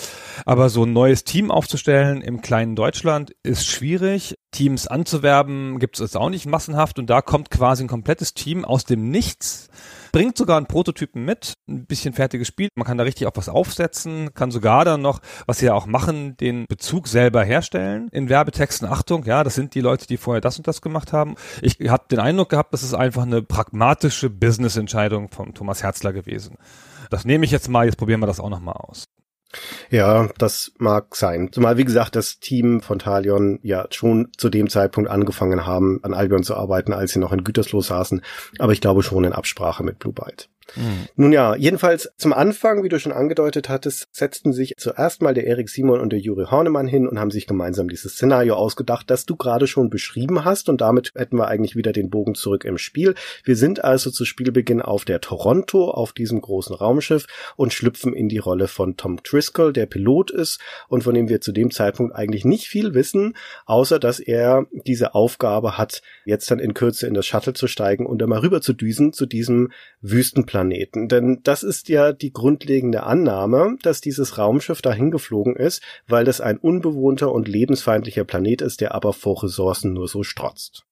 [0.46, 4.36] Aber so ein neues Team aufzustellen im kleinen Deutschland ist schwierig.
[4.50, 8.86] Teams anzuwerben gibt es auch nicht massenhaft und da kommt quasi ein komplettes Team aus
[8.86, 9.68] dem Nichts
[10.14, 12.68] bringt sogar einen Prototypen mit, ein bisschen fertiges Spiel.
[12.76, 15.86] Man kann da richtig auch was aufsetzen, kann sogar dann noch, was sie ja auch
[15.86, 18.06] machen, den Bezug selber herstellen.
[18.12, 21.34] In Werbetexten, Achtung, ja, das sind die Leute, die vorher das und das gemacht haben.
[21.62, 26.58] Ich habe den Eindruck gehabt, das ist einfach eine pragmatische Business-Entscheidung von Thomas Herzler gewesen.
[27.10, 29.06] Das nehme ich jetzt mal, jetzt probieren wir das auch nochmal aus.
[29.90, 31.50] Ja, das mag sein.
[31.52, 36.14] Zumal, wie gesagt, das Team von Talion ja schon zu dem Zeitpunkt angefangen haben, an
[36.14, 38.22] Albion zu arbeiten, als sie noch in Gütersloh saßen.
[38.58, 40.48] Aber ich glaube schon in Absprache mit Blue Byte.
[40.76, 41.08] Mhm.
[41.16, 45.46] Nun ja, jedenfalls zum Anfang, wie du schon angedeutet hattest, setzten sich zuerst mal der
[45.46, 49.26] Erik Simon und der Juri Hornemann hin und haben sich gemeinsam dieses Szenario ausgedacht, das
[49.26, 52.78] du gerade schon beschrieben hast und damit hätten wir eigentlich wieder den Bogen zurück im
[52.78, 53.14] Spiel.
[53.44, 58.28] Wir sind also zu Spielbeginn auf der Toronto, auf diesem großen Raumschiff und schlüpfen in
[58.28, 62.14] die Rolle von Tom Driscoll, der Pilot ist und von dem wir zu dem Zeitpunkt
[62.14, 67.14] eigentlich nicht viel wissen, außer dass er diese Aufgabe hat, jetzt dann in Kürze in
[67.14, 71.08] das Shuttle zu steigen und dann mal rüber zu düsen zu diesem Wüstenplaneten Planeten.
[71.08, 76.40] Denn das ist ja die grundlegende Annahme, dass dieses Raumschiff dahin geflogen ist, weil das
[76.40, 80.86] ein unbewohnter und lebensfeindlicher Planet ist, der aber vor Ressourcen nur so strotzt.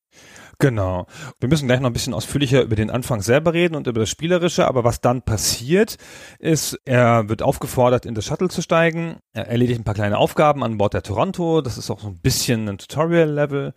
[0.63, 1.07] Genau.
[1.41, 4.11] Wir müssen gleich noch ein bisschen ausführlicher über den Anfang selber reden und über das
[4.11, 5.97] Spielerische, aber was dann passiert,
[6.39, 9.17] ist, er wird aufgefordert, in das Shuttle zu steigen.
[9.33, 11.63] Er erledigt ein paar kleine Aufgaben an Bord der Toronto.
[11.63, 13.75] Das ist auch so ein bisschen ein Tutorial-Level.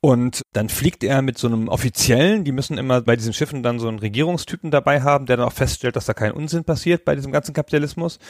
[0.00, 3.80] Und dann fliegt er mit so einem Offiziellen, die müssen immer bei diesen Schiffen dann
[3.80, 7.16] so einen Regierungstypen dabei haben, der dann auch feststellt, dass da kein Unsinn passiert bei
[7.16, 8.20] diesem ganzen Kapitalismus.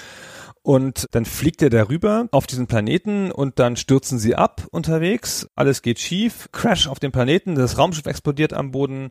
[0.62, 5.49] Und dann fliegt er darüber auf diesen Planeten und dann stürzen sie ab unterwegs.
[5.55, 6.49] Alles geht schief.
[6.53, 7.55] Crash auf dem Planeten.
[7.55, 9.11] Das Raumschiff explodiert am Boden.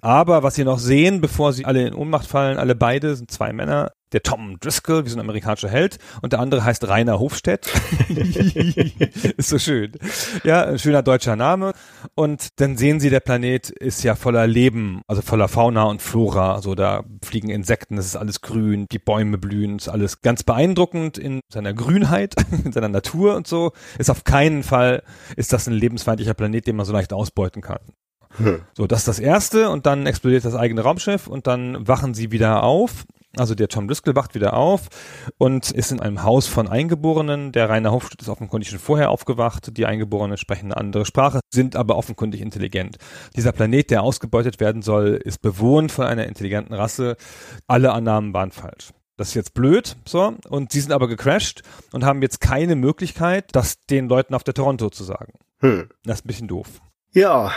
[0.00, 3.52] Aber was sie noch sehen, bevor sie alle in Ohnmacht fallen, alle beide sind zwei
[3.52, 7.70] Männer, der Tom Driscoll, wie so ein amerikanischer Held, und der andere heißt Rainer Hofstedt.
[9.36, 9.92] ist so schön.
[10.44, 11.72] Ja, ein schöner deutscher Name.
[12.14, 16.54] Und dann sehen sie, der Planet ist ja voller Leben, also voller Fauna und Flora.
[16.54, 21.18] Also da fliegen Insekten, es ist alles grün, die Bäume blühen, ist alles ganz beeindruckend
[21.18, 23.72] in seiner Grünheit, in seiner Natur und so.
[23.98, 25.02] Ist auf keinen Fall,
[25.36, 27.80] ist das ein lebensfeindlicher Planet, den man so leicht ausbeuten kann.
[28.36, 28.62] Hm.
[28.74, 32.32] So, das ist das erste und dann explodiert das eigene Raumschiff und dann wachen sie
[32.32, 33.04] wieder auf
[33.36, 34.88] also der Tom Driscoll wacht wieder auf
[35.38, 37.52] und ist in einem Haus von Eingeborenen.
[37.52, 39.76] Der Rainer Hofstadt ist offenkundig schon vorher aufgewacht.
[39.76, 42.96] Die Eingeborenen sprechen eine andere Sprache, sind aber offenkundig intelligent.
[43.36, 47.16] Dieser Planet, der ausgebeutet werden soll, ist bewohnt von einer intelligenten Rasse.
[47.66, 48.90] Alle Annahmen waren falsch.
[49.16, 50.34] Das ist jetzt blöd, so.
[50.48, 54.54] Und sie sind aber gecrashed und haben jetzt keine Möglichkeit, das den Leuten auf der
[54.54, 55.34] Toronto zu sagen.
[55.60, 55.88] Hm.
[56.04, 56.68] Das ist ein bisschen doof.
[57.12, 57.52] Ja,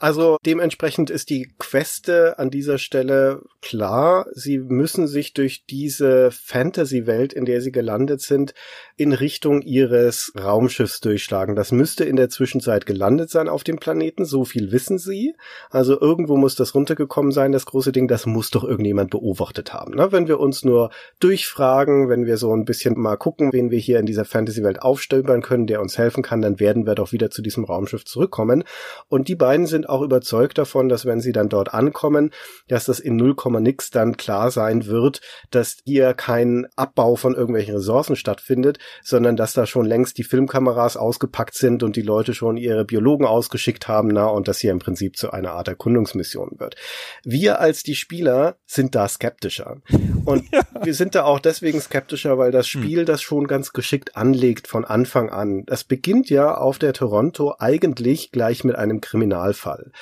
[0.00, 4.26] also dementsprechend ist die Queste an dieser Stelle klar.
[4.32, 8.54] Sie müssen sich durch diese Fantasy-Welt, in der sie gelandet sind,
[8.96, 11.56] in Richtung ihres Raumschiffs durchschlagen.
[11.56, 14.24] Das müsste in der Zwischenzeit gelandet sein auf dem Planeten.
[14.24, 15.34] So viel wissen sie.
[15.70, 18.06] Also irgendwo muss das runtergekommen sein, das große Ding.
[18.06, 19.94] Das muss doch irgendjemand beobachtet haben.
[19.94, 20.12] Ne?
[20.12, 23.98] Wenn wir uns nur durchfragen, wenn wir so ein bisschen mal gucken, wen wir hier
[23.98, 27.42] in dieser Fantasy-Welt aufstöbern können, der uns helfen kann, dann werden wir doch wieder zu
[27.42, 28.64] diesem Raumschiff zurückkommen.
[29.08, 32.30] Und die beiden sind auch überzeugt davon, dass wenn sie dann dort ankommen,
[32.68, 35.20] dass das in 0, nix dann klar sein wird,
[35.50, 40.96] dass hier kein Abbau von irgendwelchen Ressourcen stattfindet, sondern dass da schon längst die Filmkameras
[40.96, 44.78] ausgepackt sind und die Leute schon ihre Biologen ausgeschickt haben, na, und das hier im
[44.78, 46.76] Prinzip zu einer Art Erkundungsmission wird.
[47.24, 49.78] Wir als die Spieler sind da skeptischer.
[50.24, 50.62] Und ja.
[50.82, 52.82] wir sind da auch deswegen skeptischer, weil das hm.
[52.82, 55.64] Spiel das schon ganz geschickt anlegt von Anfang an.
[55.66, 59.77] Das beginnt ja auf der Toronto eigentlich gleich mit einem Kriminalfall.
[59.78, 59.92] Fall.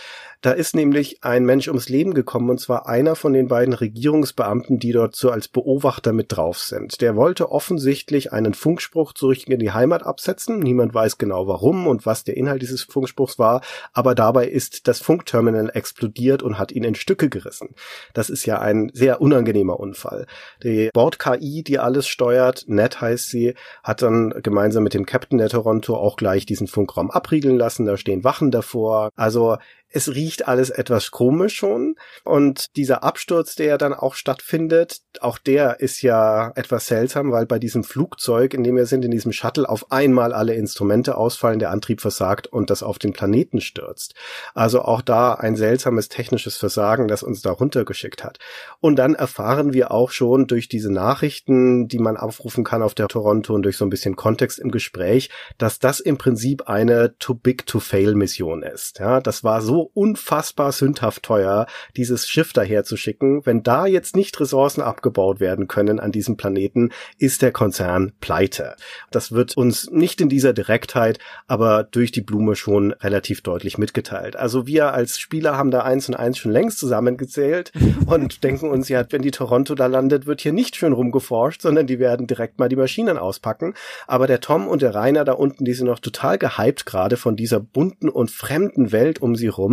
[0.42, 4.78] Da ist nämlich ein Mensch ums Leben gekommen, und zwar einer von den beiden Regierungsbeamten,
[4.78, 7.00] die dort so als Beobachter mit drauf sind.
[7.00, 10.60] Der wollte offensichtlich einen Funkspruch zurück in die Heimat absetzen.
[10.60, 13.60] Niemand weiß genau warum und was der Inhalt dieses Funkspruchs war,
[13.92, 17.70] aber dabei ist das Funkterminal explodiert und hat ihn in Stücke gerissen.
[18.14, 20.26] Das ist ja ein sehr unangenehmer Unfall.
[20.62, 25.48] Die Bord-KI, die alles steuert, Ned heißt sie, hat dann gemeinsam mit dem Captain der
[25.48, 27.86] Toronto auch gleich diesen Funkraum abriegeln lassen.
[27.86, 29.10] Da stehen Wachen davor.
[29.16, 29.56] Also
[29.90, 31.96] es riecht alles etwas komisch schon.
[32.24, 37.58] Und dieser Absturz, der dann auch stattfindet, auch der ist ja etwas seltsam, weil bei
[37.58, 41.70] diesem Flugzeug, in dem wir sind, in diesem Shuttle, auf einmal alle Instrumente ausfallen, der
[41.70, 44.14] Antrieb versagt und das auf den Planeten stürzt.
[44.54, 48.38] Also auch da ein seltsames technisches Versagen, das uns da runtergeschickt hat.
[48.80, 53.08] Und dann erfahren wir auch schon durch diese Nachrichten, die man aufrufen kann auf der
[53.08, 57.34] Toronto und durch so ein bisschen Kontext im Gespräch, dass das im Prinzip eine Too
[57.34, 58.98] Big to Fail Mission ist.
[58.98, 63.44] Ja, das war so unfassbar sündhaft teuer, dieses Schiff daher zu schicken.
[63.44, 68.76] Wenn da jetzt nicht Ressourcen abgebaut werden können an diesem Planeten, ist der Konzern pleite.
[69.10, 74.36] Das wird uns nicht in dieser Direktheit, aber durch die Blume schon relativ deutlich mitgeteilt.
[74.36, 77.72] Also wir als Spieler haben da eins und eins schon längst zusammengezählt
[78.06, 81.86] und denken uns ja, wenn die Toronto da landet, wird hier nicht schön rumgeforscht, sondern
[81.86, 83.74] die werden direkt mal die Maschinen auspacken.
[84.06, 87.36] Aber der Tom und der Rainer da unten, die sind noch total gehypt gerade von
[87.36, 89.65] dieser bunten und fremden Welt um sie rum,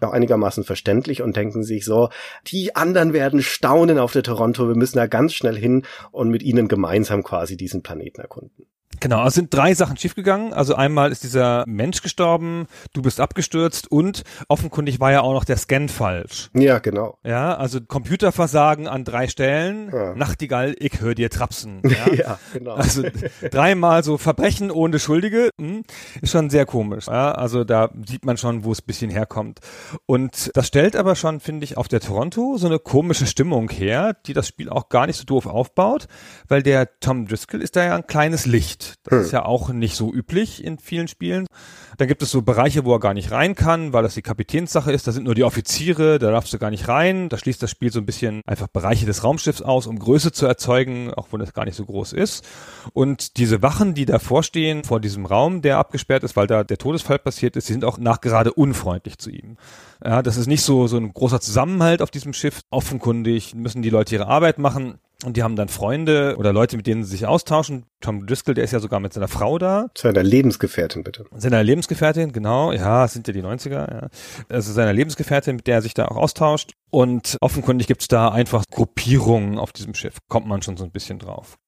[0.00, 2.08] auch einigermaßen verständlich und denken sich so,
[2.46, 6.42] die anderen werden staunen auf der Toronto, wir müssen da ganz schnell hin und mit
[6.42, 8.66] ihnen gemeinsam quasi diesen Planeten erkunden.
[9.00, 10.52] Genau, es sind drei Sachen schiefgegangen.
[10.52, 15.44] Also einmal ist dieser Mensch gestorben, du bist abgestürzt und offenkundig war ja auch noch
[15.44, 16.50] der Scan falsch.
[16.54, 17.18] Ja, genau.
[17.24, 19.90] Ja, also Computerversagen an drei Stellen.
[19.90, 20.14] Ja.
[20.14, 21.82] Nachtigall, ich höre dir trapsen.
[21.90, 22.14] Ja?
[22.14, 22.74] ja, genau.
[22.74, 23.02] Also
[23.50, 25.50] dreimal so Verbrechen ohne Schuldige.
[25.58, 25.82] Hm,
[26.22, 27.08] ist schon sehr komisch.
[27.08, 29.58] Ja, also da sieht man schon, wo es bisschen herkommt.
[30.06, 34.16] Und das stellt aber schon, finde ich, auf der Toronto so eine komische Stimmung her,
[34.26, 36.06] die das Spiel auch gar nicht so doof aufbaut,
[36.48, 38.89] weil der Tom Driscoll ist da ja ein kleines Licht.
[39.04, 39.20] Das hm.
[39.20, 41.46] ist ja auch nicht so üblich in vielen Spielen.
[41.98, 44.92] Dann gibt es so Bereiche, wo er gar nicht rein kann, weil das die Kapitänssache
[44.92, 45.06] ist.
[45.06, 47.28] Da sind nur die Offiziere, da darfst du gar nicht rein.
[47.28, 50.46] Da schließt das Spiel so ein bisschen einfach Bereiche des Raumschiffs aus, um Größe zu
[50.46, 52.44] erzeugen, auch wenn das gar nicht so groß ist.
[52.92, 56.78] Und diese Wachen, die davor stehen, vor diesem Raum, der abgesperrt ist, weil da der
[56.78, 59.56] Todesfall passiert ist, die sind auch nachgerade unfreundlich zu ihm.
[60.04, 62.60] Ja, das ist nicht so, so ein großer Zusammenhalt auf diesem Schiff.
[62.70, 64.98] Offenkundig müssen die Leute ihre Arbeit machen.
[65.24, 67.84] Und die haben dann Freunde oder Leute, mit denen sie sich austauschen.
[68.00, 69.88] Tom Driscoll, der ist ja sogar mit seiner Frau da.
[69.96, 71.26] Seiner Lebensgefährtin, bitte.
[71.36, 72.72] Seiner Lebensgefährtin, genau.
[72.72, 73.70] Ja, sind ja die 90er.
[73.70, 74.08] Ja.
[74.48, 76.72] Also seiner Lebensgefährtin, mit der er sich da auch austauscht.
[76.90, 80.18] Und offenkundig gibt's da einfach Gruppierungen auf diesem Schiff.
[80.28, 81.58] Kommt man schon so ein bisschen drauf.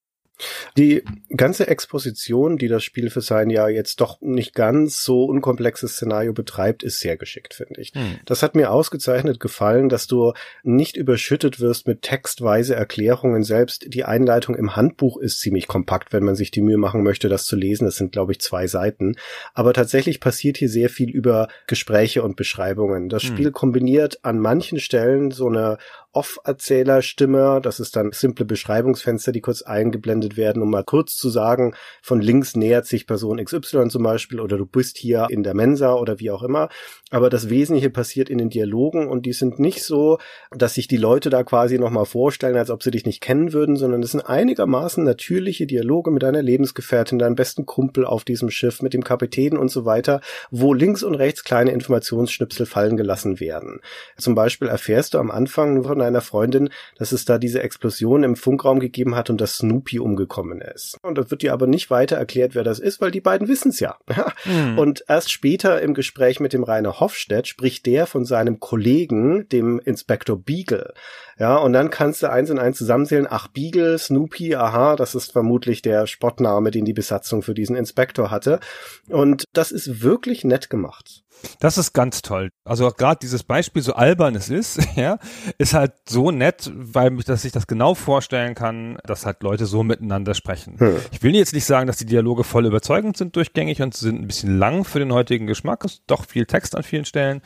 [0.76, 1.02] Die
[1.36, 6.32] ganze Exposition, die das Spiel für sein ja jetzt doch nicht ganz so unkomplexes Szenario
[6.32, 7.92] betreibt, ist sehr geschickt, finde ich.
[7.94, 8.18] Hm.
[8.24, 13.44] Das hat mir ausgezeichnet gefallen, dass du nicht überschüttet wirst mit textweise Erklärungen.
[13.44, 17.28] Selbst die Einleitung im Handbuch ist ziemlich kompakt, wenn man sich die Mühe machen möchte,
[17.28, 17.84] das zu lesen.
[17.84, 19.16] Das sind, glaube ich, zwei Seiten.
[19.54, 23.08] Aber tatsächlich passiert hier sehr viel über Gespräche und Beschreibungen.
[23.08, 23.28] Das hm.
[23.28, 25.78] Spiel kombiniert an manchen Stellen so eine
[26.12, 27.60] Off-Erzählerstimme.
[27.62, 32.20] Das ist dann simple Beschreibungsfenster, die kurz eingeblendet werden, um mal kurz zu sagen, von
[32.20, 36.20] links nähert sich Person XY zum Beispiel oder du bist hier in der Mensa oder
[36.20, 36.68] wie auch immer.
[37.10, 40.18] Aber das Wesentliche passiert in den Dialogen und die sind nicht so,
[40.50, 43.76] dass sich die Leute da quasi nochmal vorstellen, als ob sie dich nicht kennen würden,
[43.76, 48.82] sondern es sind einigermaßen natürliche Dialoge mit deiner Lebensgefährtin, deinem besten Kumpel auf diesem Schiff,
[48.82, 50.20] mit dem Kapitän und so weiter,
[50.50, 53.80] wo links und rechts kleine Informationsschnipsel fallen gelassen werden.
[54.16, 58.36] Zum Beispiel erfährst du am Anfang von einer Freundin, dass es da diese Explosion im
[58.36, 60.98] Funkraum gegeben hat und dass Snoopy umgekommen ist.
[61.02, 63.70] Und da wird dir aber nicht weiter erklärt, wer das ist, weil die beiden wissen
[63.70, 63.96] es ja.
[64.44, 64.78] mhm.
[64.78, 69.78] Und erst später im Gespräch mit dem Rainer Hofstedt spricht der von seinem Kollegen, dem
[69.78, 70.94] Inspektor Beagle.
[71.38, 73.26] Ja, und dann kannst du eins und eins zusammenzählen.
[73.28, 78.30] Ach, Beagle, Snoopy, aha, das ist vermutlich der Spottname, den die Besatzung für diesen Inspektor
[78.30, 78.60] hatte.
[79.08, 81.22] Und das ist wirklich nett gemacht.
[81.58, 82.50] Das ist ganz toll.
[82.64, 85.18] Also gerade dieses Beispiel, so albern es ist, ja,
[85.58, 89.66] ist halt so nett, weil mich, dass ich das genau vorstellen kann, dass halt Leute
[89.66, 90.78] so miteinander sprechen.
[90.78, 90.96] Hm.
[91.10, 94.26] Ich will jetzt nicht sagen, dass die Dialoge voll überzeugend sind durchgängig und sind ein
[94.26, 95.84] bisschen lang für den heutigen Geschmack.
[95.84, 97.42] Es ist doch viel Text an vielen Stellen.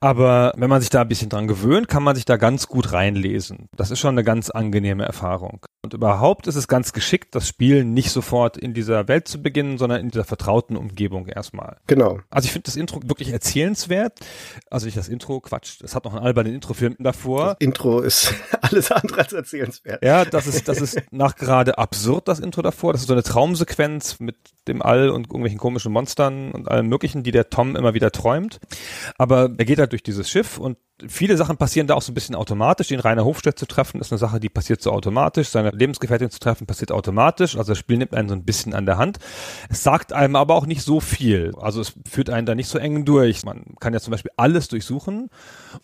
[0.00, 2.92] Aber wenn man sich da ein bisschen dran gewöhnt, kann man sich da ganz gut
[2.92, 3.68] reinlesen.
[3.76, 5.66] Das ist schon eine ganz angenehme Erfahrung.
[5.84, 9.78] Und überhaupt ist es ganz geschickt, das Spiel nicht sofort in dieser Welt zu beginnen,
[9.78, 11.78] sondern in dieser vertrauten Umgebung erstmal.
[11.88, 12.20] Genau.
[12.30, 14.20] Also ich finde das Intro wirklich erzählenswert.
[14.70, 17.46] Also nicht das Intro, Quatsch, es hat noch einen albernen Introfilm davor.
[17.48, 20.02] Das Intro ist alles andere als erzählenswert.
[20.04, 22.92] Ja, das ist, das ist nachgerade absurd, das Intro davor.
[22.92, 24.36] Das ist so eine Traumsequenz mit
[24.68, 28.60] dem All und irgendwelchen komischen Monstern und allem möglichen, die der Tom immer wieder träumt.
[29.18, 32.14] Aber er geht halt durch dieses Schiff und viele Sachen passieren da auch so ein
[32.14, 32.88] bisschen automatisch.
[32.88, 35.48] Den Rainer Hofstedt zu treffen ist eine Sache, die passiert so automatisch.
[35.48, 37.56] Seine Lebensgefährtin zu treffen passiert automatisch.
[37.56, 39.18] Also das Spiel nimmt einen so ein bisschen an der Hand.
[39.68, 41.52] Es sagt einem aber auch nicht so viel.
[41.60, 43.44] Also es führt einen da nicht so eng durch.
[43.44, 45.30] Man kann ja zum Beispiel alles durchsuchen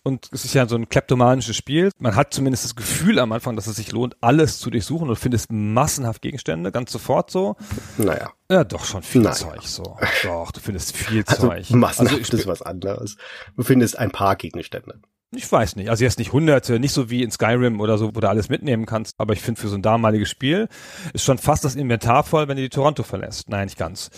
[0.03, 1.91] und es ist ja so ein kleptomanisches Spiel.
[1.99, 5.17] Man hat zumindest das Gefühl am Anfang, dass es sich lohnt, alles zu durchsuchen und
[5.17, 7.57] findest massenhaft Gegenstände, ganz sofort so.
[7.97, 8.33] Naja.
[8.51, 9.35] Ja, doch schon viel Nein.
[9.35, 9.99] Zeug so.
[10.23, 11.71] Doch, du findest viel Also Zeug.
[11.71, 13.17] massenhaft Also ich, ist was anderes.
[13.57, 15.01] Du findest ein paar Gegenstände.
[15.37, 15.91] Ich weiß nicht.
[15.91, 18.87] Also jetzt nicht hunderte, nicht so wie in Skyrim oder so, wo du alles mitnehmen
[18.87, 19.15] kannst.
[19.19, 20.69] Aber ich finde für so ein damaliges Spiel
[21.13, 23.49] ist schon fast das Inventar voll, wenn du die Toronto verlässt.
[23.51, 24.09] Nein, nicht ganz.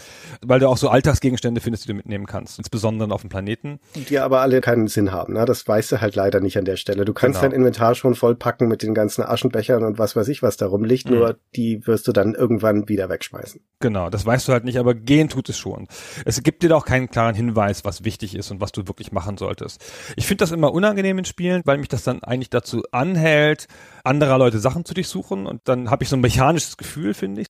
[0.40, 2.58] Weil du auch so Alltagsgegenstände findest, die du mitnehmen kannst.
[2.58, 3.80] Insbesondere auf dem Planeten.
[3.96, 5.32] Die aber alle keinen Sinn haben.
[5.34, 5.44] Ne?
[5.46, 7.04] Das weißt du halt leider nicht an der Stelle.
[7.04, 7.50] Du kannst Genau.
[7.50, 11.10] dein Inventar schon vollpacken mit den ganzen Aschenbechern und was weiß ich, was da rumliegt.
[11.10, 11.16] Mhm.
[11.16, 13.60] Nur die wirst du dann irgendwann wieder wegschmeißen.
[13.80, 15.88] Genau, das weißt du halt nicht, aber gehen tut es schon.
[16.24, 19.10] Es gibt dir da auch keinen klaren Hinweis, was wichtig ist und was du wirklich
[19.10, 19.84] machen solltest.
[20.16, 23.66] Ich finde das immer unangenehm in Spielen, weil mich das dann eigentlich dazu anhält,
[24.04, 27.48] anderer Leute Sachen zu durchsuchen und dann habe ich so ein mechanisches Gefühl, finde ich.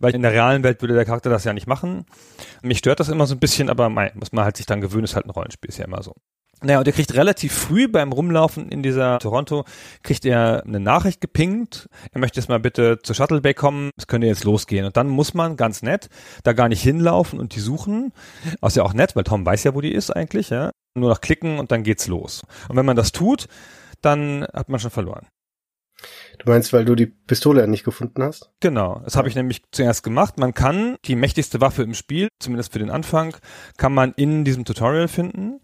[0.00, 2.04] Weil in der realen Welt würde der Charakter das ja nicht machen.
[2.62, 5.04] Mich stört das immer so ein bisschen, aber mei, muss man halt sich dann gewöhnen,
[5.04, 6.14] ist halt ein Rollenspiel, ist ja immer so.
[6.60, 9.64] Naja, und er kriegt relativ früh beim Rumlaufen in dieser Toronto,
[10.02, 11.88] kriegt er eine Nachricht gepingt.
[12.12, 13.90] Er möchte jetzt mal bitte zur Shuttle Bay kommen.
[13.96, 14.84] Es könnte jetzt losgehen.
[14.84, 16.08] Und dann muss man ganz nett
[16.42, 18.12] da gar nicht hinlaufen und die suchen.
[18.60, 20.72] Was ja auch nett, weil Tom weiß ja, wo die ist eigentlich, ja.
[20.94, 22.42] Nur noch klicken und dann geht's los.
[22.68, 23.46] Und wenn man das tut,
[24.02, 25.26] dann hat man schon verloren.
[26.48, 28.48] Du meinst, weil du die Pistole nicht gefunden hast?
[28.60, 30.38] Genau, das habe ich nämlich zuerst gemacht.
[30.38, 33.36] Man kann die mächtigste Waffe im Spiel, zumindest für den Anfang,
[33.76, 35.60] kann man in diesem Tutorial finden.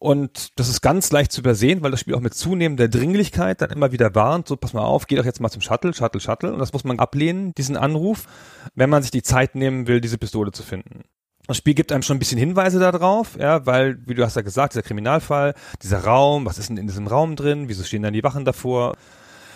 [0.00, 3.70] Und das ist ganz leicht zu übersehen, weil das Spiel auch mit zunehmender Dringlichkeit dann
[3.70, 6.52] immer wieder warnt, so pass mal auf, geh doch jetzt mal zum Shuttle, Shuttle, Shuttle.
[6.52, 8.26] Und das muss man ablehnen, diesen Anruf,
[8.74, 11.04] wenn man sich die Zeit nehmen will, diese Pistole zu finden.
[11.46, 14.42] Das Spiel gibt einem schon ein bisschen Hinweise darauf, ja, weil, wie du hast ja
[14.42, 18.12] gesagt, dieser Kriminalfall, dieser Raum, was ist denn in diesem Raum drin, wieso stehen dann
[18.12, 18.96] die Wachen davor?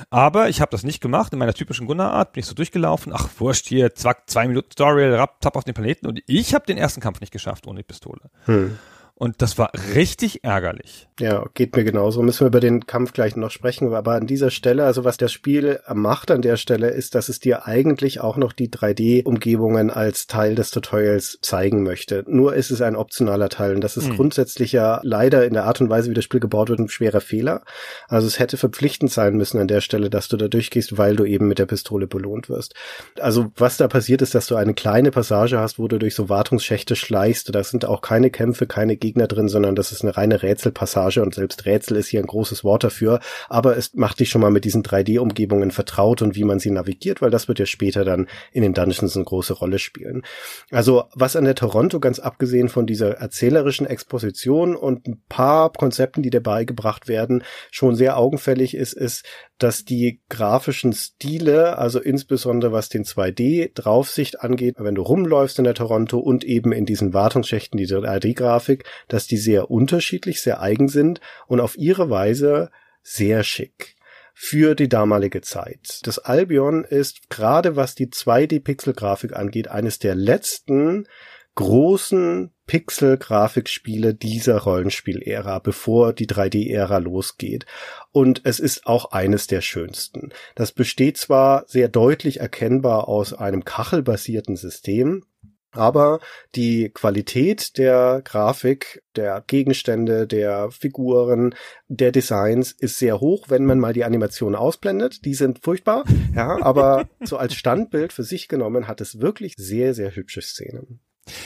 [0.09, 1.33] Aber ich habe das nicht gemacht.
[1.33, 3.13] In meiner typischen Gunnar-Art bin ich so durchgelaufen.
[3.15, 6.07] Ach, wurscht hier, zwack, zwei Minuten Tutorial, rapp, tapp auf den Planeten.
[6.07, 8.21] Und ich habe den ersten Kampf nicht geschafft ohne die Pistole.
[8.47, 8.79] Hm.
[9.21, 11.07] Und das war richtig ärgerlich.
[11.21, 12.23] Ja, geht mir genauso.
[12.23, 13.93] Müssen wir über den Kampf gleich noch sprechen.
[13.93, 17.39] Aber an dieser Stelle, also was das Spiel macht an der Stelle, ist, dass es
[17.39, 22.25] dir eigentlich auch noch die 3D-Umgebungen als Teil des Tutorials zeigen möchte.
[22.29, 23.75] Nur ist es ein optionaler Teil.
[23.75, 24.17] Und das ist Hm.
[24.17, 27.21] grundsätzlich ja leider in der Art und Weise, wie das Spiel gebaut wird, ein schwerer
[27.21, 27.63] Fehler.
[28.09, 31.27] Also es hätte verpflichtend sein müssen an der Stelle, dass du da durchgehst, weil du
[31.27, 32.75] eben mit der Pistole belohnt wirst.
[33.21, 36.31] Also was da passiert ist, dass du eine kleine Passage hast, wo du durch so
[36.31, 37.55] Wartungsschächte schleichst.
[37.55, 41.35] Da sind auch keine Kämpfe, keine Gegner drin, sondern das ist eine reine Rätselpassage und
[41.35, 43.21] selbst Rätsel ist hier ein großes Wort dafür.
[43.49, 47.23] Aber es macht dich schon mal mit diesen 3D-Umgebungen vertraut und wie man sie navigiert,
[47.23, 50.23] weil das wird ja später dann in den Dungeons eine große Rolle spielen.
[50.71, 56.23] Also was an der Toronto, ganz abgesehen von dieser erzählerischen Exposition und ein paar Konzepten,
[56.23, 59.25] die dabei gebracht werden, schon sehr augenfällig ist, ist,
[59.63, 65.75] dass die grafischen Stile, also insbesondere was den 2D-Draufsicht angeht, wenn du rumläufst in der
[65.75, 71.21] Toronto und eben in diesen Wartungsschächten, die 3D-Grafik, dass die sehr unterschiedlich, sehr eigen sind
[71.47, 72.71] und auf ihre Weise
[73.03, 73.97] sehr schick
[74.35, 76.01] für die damalige Zeit.
[76.05, 81.07] Das Albion ist gerade was die 2D-Pixel-Grafik angeht, eines der letzten
[81.55, 87.67] großen Pixel-Grafikspiele dieser Rollenspiel-Ära, bevor die 3D-Ära losgeht.
[88.13, 90.33] Und es ist auch eines der schönsten.
[90.55, 95.25] Das besteht zwar sehr deutlich erkennbar aus einem kachelbasierten System,
[95.73, 96.19] aber
[96.55, 101.55] die Qualität der Grafik, der Gegenstände, der Figuren,
[101.89, 105.25] der Designs ist sehr hoch, wenn man mal die Animationen ausblendet.
[105.25, 109.95] Die sind furchtbar, ja, aber so als Standbild für sich genommen hat es wirklich sehr,
[109.95, 111.01] sehr hübsche Szenen.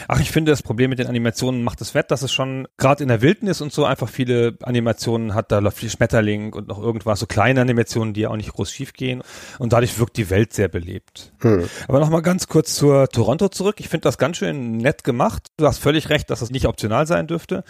[0.08, 3.02] Ach, ich finde, das Problem mit den Animationen macht es wett, dass es schon gerade
[3.02, 5.52] in der Wildnis und so einfach viele Animationen hat.
[5.52, 8.70] Da läuft viel Schmetterling und noch irgendwas, so kleine Animationen, die ja auch nicht groß
[8.70, 9.22] schief gehen.
[9.58, 11.32] Und dadurch wirkt die Welt sehr belebt.
[11.40, 11.68] Hm.
[11.88, 13.76] Aber nochmal ganz kurz zur Toronto zurück.
[13.78, 15.48] Ich finde das ganz schön nett gemacht.
[15.56, 17.64] Du hast völlig recht, dass es nicht optional sein dürfte.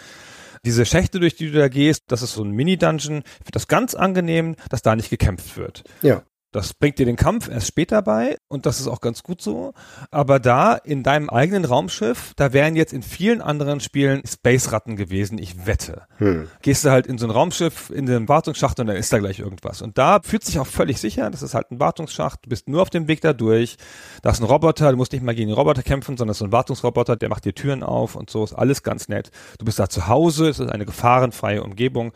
[0.65, 3.19] Diese Schächte, durch die du da gehst, das ist so ein Mini-Dungeon.
[3.19, 5.83] Ich finde das ganz angenehm, dass da nicht gekämpft wird.
[6.01, 6.23] Ja.
[6.55, 9.73] Das bringt dir den Kampf erst später bei und das ist auch ganz gut so.
[10.09, 15.37] Aber da in deinem eigenen Raumschiff, da wären jetzt in vielen anderen Spielen Space-Ratten gewesen,
[15.37, 16.03] ich wette.
[16.15, 16.47] Hm.
[16.61, 19.39] Gehst du halt in so ein Raumschiff, in den Wartungsschacht und dann ist da gleich
[19.39, 19.81] irgendwas.
[19.81, 22.81] Und da fühlt sich auch völlig sicher, das ist halt ein Wartungsschacht, du bist nur
[22.81, 23.75] auf dem Weg da durch,
[24.21, 26.39] da ist ein Roboter, du musst nicht mal gegen den Roboter kämpfen, sondern es ist
[26.39, 29.29] so ein Wartungsroboter, der macht dir Türen auf und so, ist alles ganz nett.
[29.59, 32.13] Du bist da zu Hause, es ist eine gefahrenfreie Umgebung,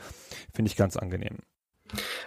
[0.54, 1.40] finde ich ganz angenehm.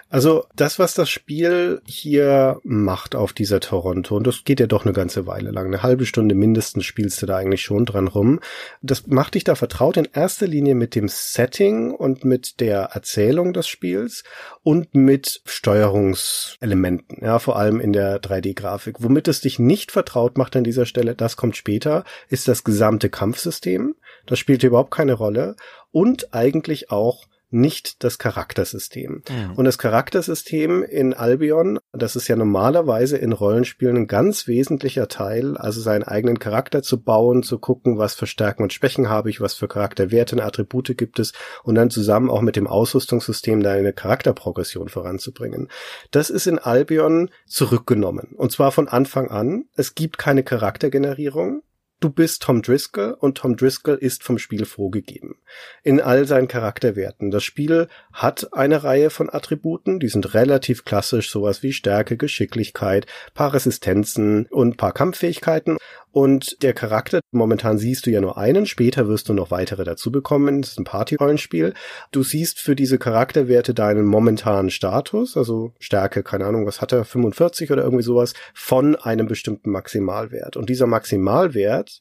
[0.09, 4.85] Also das, was das Spiel hier macht auf dieser Toronto, und das geht ja doch
[4.85, 8.41] eine ganze Weile lang, eine halbe Stunde mindestens spielst du da eigentlich schon dran rum,
[8.83, 13.53] das macht dich da vertraut in erster Linie mit dem Setting und mit der Erzählung
[13.53, 14.25] des Spiels
[14.63, 18.97] und mit Steuerungselementen, ja, vor allem in der 3D-Grafik.
[18.99, 23.09] Womit es dich nicht vertraut macht an dieser Stelle, das kommt später, ist das gesamte
[23.09, 23.95] Kampfsystem.
[24.27, 25.57] Das spielt überhaupt keine Rolle.
[25.91, 29.23] Und eigentlich auch nicht das Charaktersystem.
[29.29, 29.53] Mhm.
[29.55, 35.57] Und das Charaktersystem in Albion, das ist ja normalerweise in Rollenspielen ein ganz wesentlicher Teil,
[35.57, 39.41] also seinen eigenen Charakter zu bauen, zu gucken, was für Stärken und Schwächen habe ich,
[39.41, 43.93] was für Charakterwerte und Attribute gibt es und dann zusammen auch mit dem Ausrüstungssystem deine
[43.93, 45.69] Charakterprogression voranzubringen.
[46.11, 48.35] Das ist in Albion zurückgenommen.
[48.37, 49.65] Und zwar von Anfang an.
[49.75, 51.63] Es gibt keine Charaktergenerierung
[52.03, 55.37] du bist Tom Driscoll und Tom Driscoll ist vom Spiel vorgegeben.
[55.83, 57.31] In all seinen Charakterwerten.
[57.31, 63.07] Das Spiel hat eine Reihe von Attributen, die sind relativ klassisch, sowas wie Stärke, Geschicklichkeit,
[63.35, 65.79] paar Resistenzen und paar Kampffähigkeiten.
[66.11, 70.13] Und der Charakter, momentan siehst du ja nur einen, später wirst du noch weitere dazu
[70.13, 70.61] bekommen.
[70.61, 71.73] Das ist ein Party-Rollenspiel.
[72.11, 77.07] Du siehst für diese Charakterwerte deinen momentanen Status, also Stärke, keine Ahnung, was hat er,
[77.07, 80.59] 45 oder irgendwie sowas, von einem bestimmten Maximalwert.
[80.59, 81.92] Und dieser Maximalwert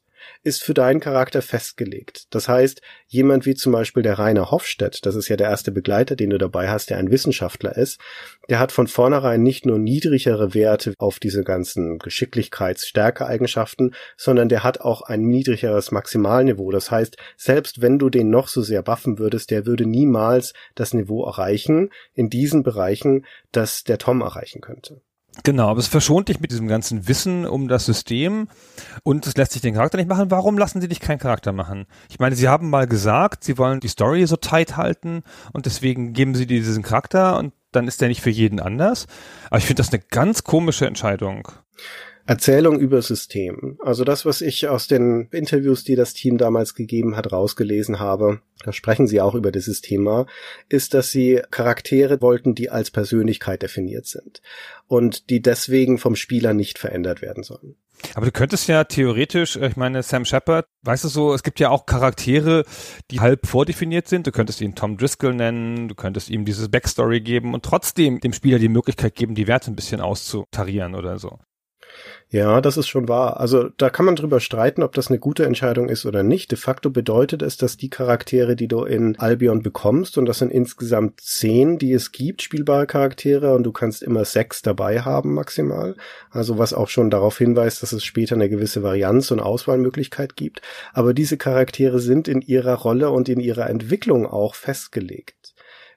[0.43, 2.27] ist für deinen Charakter festgelegt.
[2.31, 6.15] Das heißt, jemand wie zum Beispiel der Rainer Hofstedt, das ist ja der erste Begleiter,
[6.15, 7.99] den du dabei hast, der ein Wissenschaftler ist,
[8.49, 14.63] der hat von vornherein nicht nur niedrigere Werte auf diese ganzen Geschicklichkeits-, Stärkeeigenschaften, sondern der
[14.63, 16.71] hat auch ein niedrigeres Maximalniveau.
[16.71, 20.93] Das heißt, selbst wenn du den noch so sehr buffen würdest, der würde niemals das
[20.93, 25.01] Niveau erreichen in diesen Bereichen, das der Tom erreichen könnte.
[25.43, 28.49] Genau, aber es verschont dich mit diesem ganzen Wissen um das System
[29.03, 30.29] und es lässt sich den Charakter nicht machen.
[30.29, 31.87] Warum lassen sie dich keinen Charakter machen?
[32.09, 35.23] Ich meine, sie haben mal gesagt, sie wollen die Story so tight halten
[35.53, 39.07] und deswegen geben sie dir diesen Charakter und dann ist der nicht für jeden anders.
[39.47, 41.47] Aber ich finde das eine ganz komische Entscheidung.
[42.25, 43.77] Erzählung über System.
[43.83, 48.41] Also das, was ich aus den Interviews, die das Team damals gegeben hat, rausgelesen habe,
[48.63, 50.27] da sprechen sie auch über dieses Thema,
[50.69, 54.41] ist, dass sie Charaktere wollten, die als Persönlichkeit definiert sind
[54.87, 57.75] und die deswegen vom Spieler nicht verändert werden sollen.
[58.15, 61.59] Aber du könntest ja theoretisch, äh, ich meine, Sam Shepard, weißt du so, es gibt
[61.59, 62.65] ja auch Charaktere,
[63.11, 64.27] die halb vordefiniert sind.
[64.27, 68.33] Du könntest ihn Tom Driscoll nennen, du könntest ihm dieses Backstory geben und trotzdem dem
[68.33, 71.39] Spieler die Möglichkeit geben, die Werte ein bisschen auszutarieren oder so.
[72.33, 73.41] Ja, das ist schon wahr.
[73.41, 76.49] Also da kann man drüber streiten, ob das eine gute Entscheidung ist oder nicht.
[76.51, 80.49] De facto bedeutet es, dass die Charaktere, die du in Albion bekommst, und das sind
[80.49, 85.97] insgesamt zehn, die es gibt, spielbare Charaktere, und du kannst immer sechs dabei haben maximal.
[86.29, 90.61] Also was auch schon darauf hinweist, dass es später eine gewisse Varianz und Auswahlmöglichkeit gibt.
[90.93, 95.40] Aber diese Charaktere sind in ihrer Rolle und in ihrer Entwicklung auch festgelegt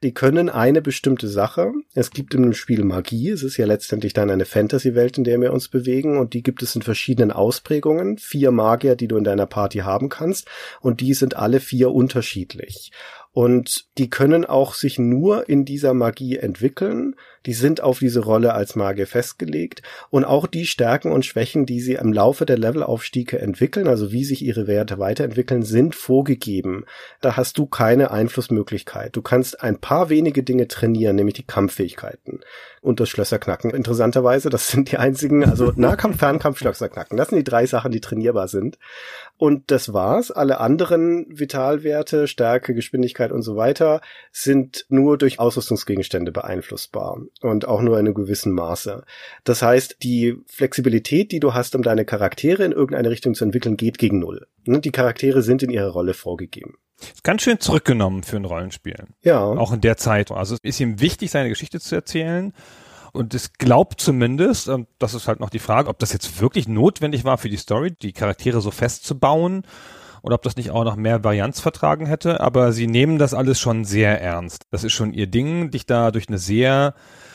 [0.05, 1.73] die können eine bestimmte Sache.
[1.95, 3.31] Es gibt in dem Spiel Magie.
[3.31, 6.19] Es ist ja letztendlich dann eine Fantasy-Welt, in der wir uns bewegen.
[6.19, 8.19] Und die gibt es in verschiedenen Ausprägungen.
[8.19, 10.47] Vier Magier, die du in deiner Party haben kannst.
[10.83, 12.93] Und die sind alle vier unterschiedlich.
[13.33, 17.17] Und die können auch sich nur in dieser Magie entwickeln.
[17.47, 19.83] Die sind auf diese Rolle als Magier festgelegt.
[20.11, 24.25] Und auch die Stärken und Schwächen, die sie im Laufe der Levelaufstiege entwickeln, also wie
[24.25, 26.85] sich ihre Werte weiterentwickeln, sind vorgegeben.
[27.21, 29.15] Da hast du keine Einflussmöglichkeit.
[29.17, 32.41] Du kannst ein paar wenige Dinge trainieren, nämlich die Kampffähigkeiten
[32.81, 33.71] und das Schlösserknacken.
[33.71, 37.17] Interessanterweise, das sind die einzigen, also Nahkampf, Fernkampf, Schlösserknacken.
[37.17, 38.79] Das sind die drei Sachen, die trainierbar sind.
[39.37, 40.31] Und das war's.
[40.31, 47.83] Alle anderen Vitalwerte, Stärke, Geschwindigkeit und so weiter sind nur durch Ausrüstungsgegenstände beeinflussbar und auch
[47.83, 49.05] nur in einem gewissen Maße.
[49.45, 53.77] Das heißt, die Flexibilität, die du hast, um deine Charaktere in irgendeine Richtung zu entwickeln,
[53.77, 54.47] geht gegen Null.
[54.67, 56.75] Ne, die Charaktere sind in ihrer Rolle vorgegeben.
[57.23, 58.97] Ganz schön zurückgenommen für ein Rollenspiel.
[59.23, 59.45] Ja.
[59.45, 60.31] Auch in der Zeit.
[60.31, 62.53] Also es ist ihm wichtig, seine Geschichte zu erzählen.
[63.13, 66.67] Und es glaubt zumindest, und das ist halt noch die Frage, ob das jetzt wirklich
[66.67, 69.63] notwendig war für die Story, die Charaktere so festzubauen
[70.23, 72.41] oder ob das nicht auch noch mehr Varianz vertragen hätte.
[72.41, 74.65] Aber sie nehmen das alles schon sehr ernst.
[74.71, 76.95] Das ist schon ihr Ding, dich da durch eine sehr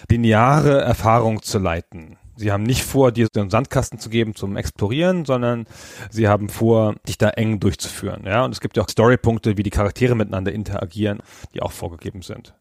[0.10, 2.18] lineare Erfahrung zu leiten.
[2.40, 5.66] Sie haben nicht vor, dir so einen Sandkasten zu geben zum Explorieren, sondern
[6.10, 8.24] sie haben vor, dich da eng durchzuführen.
[8.26, 11.20] Ja, und es gibt ja auch Storypunkte, wie die Charaktere miteinander interagieren,
[11.54, 12.54] die auch vorgegeben sind.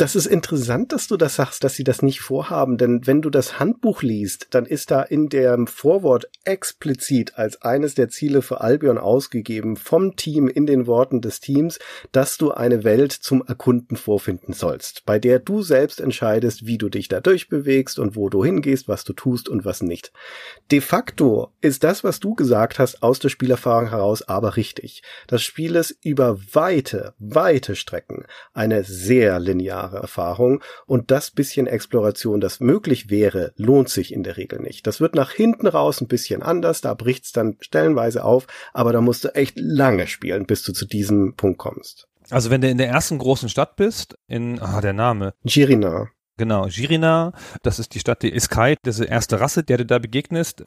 [0.00, 3.28] Das ist interessant, dass du das sagst, dass sie das nicht vorhaben, denn wenn du
[3.28, 8.62] das Handbuch liest, dann ist da in dem Vorwort explizit als eines der Ziele für
[8.62, 11.78] Albion ausgegeben vom Team in den Worten des Teams,
[12.12, 16.88] dass du eine Welt zum Erkunden vorfinden sollst, bei der du selbst entscheidest, wie du
[16.88, 20.12] dich da durchbewegst und wo du hingehst, was du tust und was nicht.
[20.70, 25.02] De facto ist das, was du gesagt hast, aus der Spielerfahrung heraus aber richtig.
[25.26, 28.24] Das Spiel ist über weite, weite Strecken
[28.54, 34.22] eine sehr lineare Jahre Erfahrung und das bisschen Exploration, das möglich wäre, lohnt sich in
[34.22, 34.86] der Regel nicht.
[34.86, 39.00] Das wird nach hinten raus ein bisschen anders, da bricht's dann stellenweise auf, aber da
[39.00, 42.06] musst du echt lange spielen, bis du zu diesem Punkt kommst.
[42.30, 45.34] Also wenn du in der ersten großen Stadt bist, in, ah, der Name.
[45.44, 46.08] Girina.
[46.40, 50.64] Genau, Girina, das ist die Stadt der Iskai, diese erste Rasse, der du da begegnest.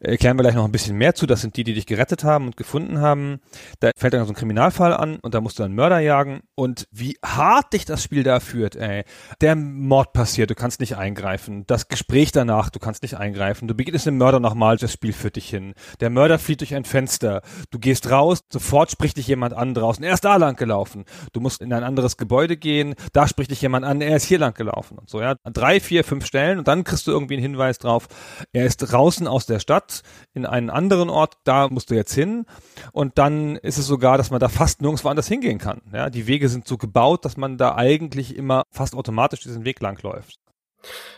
[0.00, 1.26] Erklären wir gleich noch ein bisschen mehr zu.
[1.26, 3.38] Das sind die, die dich gerettet haben und gefunden haben.
[3.78, 6.40] Da fällt dann so ein Kriminalfall an und da musst du einen Mörder jagen.
[6.56, 9.04] Und wie hart dich das Spiel da führt, ey.
[9.40, 11.64] Der Mord passiert, du kannst nicht eingreifen.
[11.68, 13.68] Das Gespräch danach, du kannst nicht eingreifen.
[13.68, 15.74] Du begegnest dem Mörder nochmal, das Spiel führt dich hin.
[16.00, 17.42] Der Mörder flieht durch ein Fenster.
[17.70, 20.02] Du gehst raus, sofort spricht dich jemand an draußen.
[20.02, 21.04] Er ist da lang gelaufen.
[21.32, 24.40] Du musst in ein anderes Gebäude gehen, da spricht dich jemand an, er ist hier
[24.40, 25.34] lang gelaufen und so, ja.
[25.44, 28.08] Drei, vier, fünf Stellen und dann kriegst du irgendwie einen Hinweis drauf,
[28.54, 30.02] er ist draußen aus der Stadt
[30.32, 32.46] in einen anderen Ort, da musst du jetzt hin.
[32.92, 35.82] Und dann ist es sogar, dass man da fast nirgendwo anders hingehen kann.
[35.92, 39.78] Ja, die Wege sind so gebaut, dass man da eigentlich immer fast automatisch diesen Weg
[39.80, 40.38] lang läuft.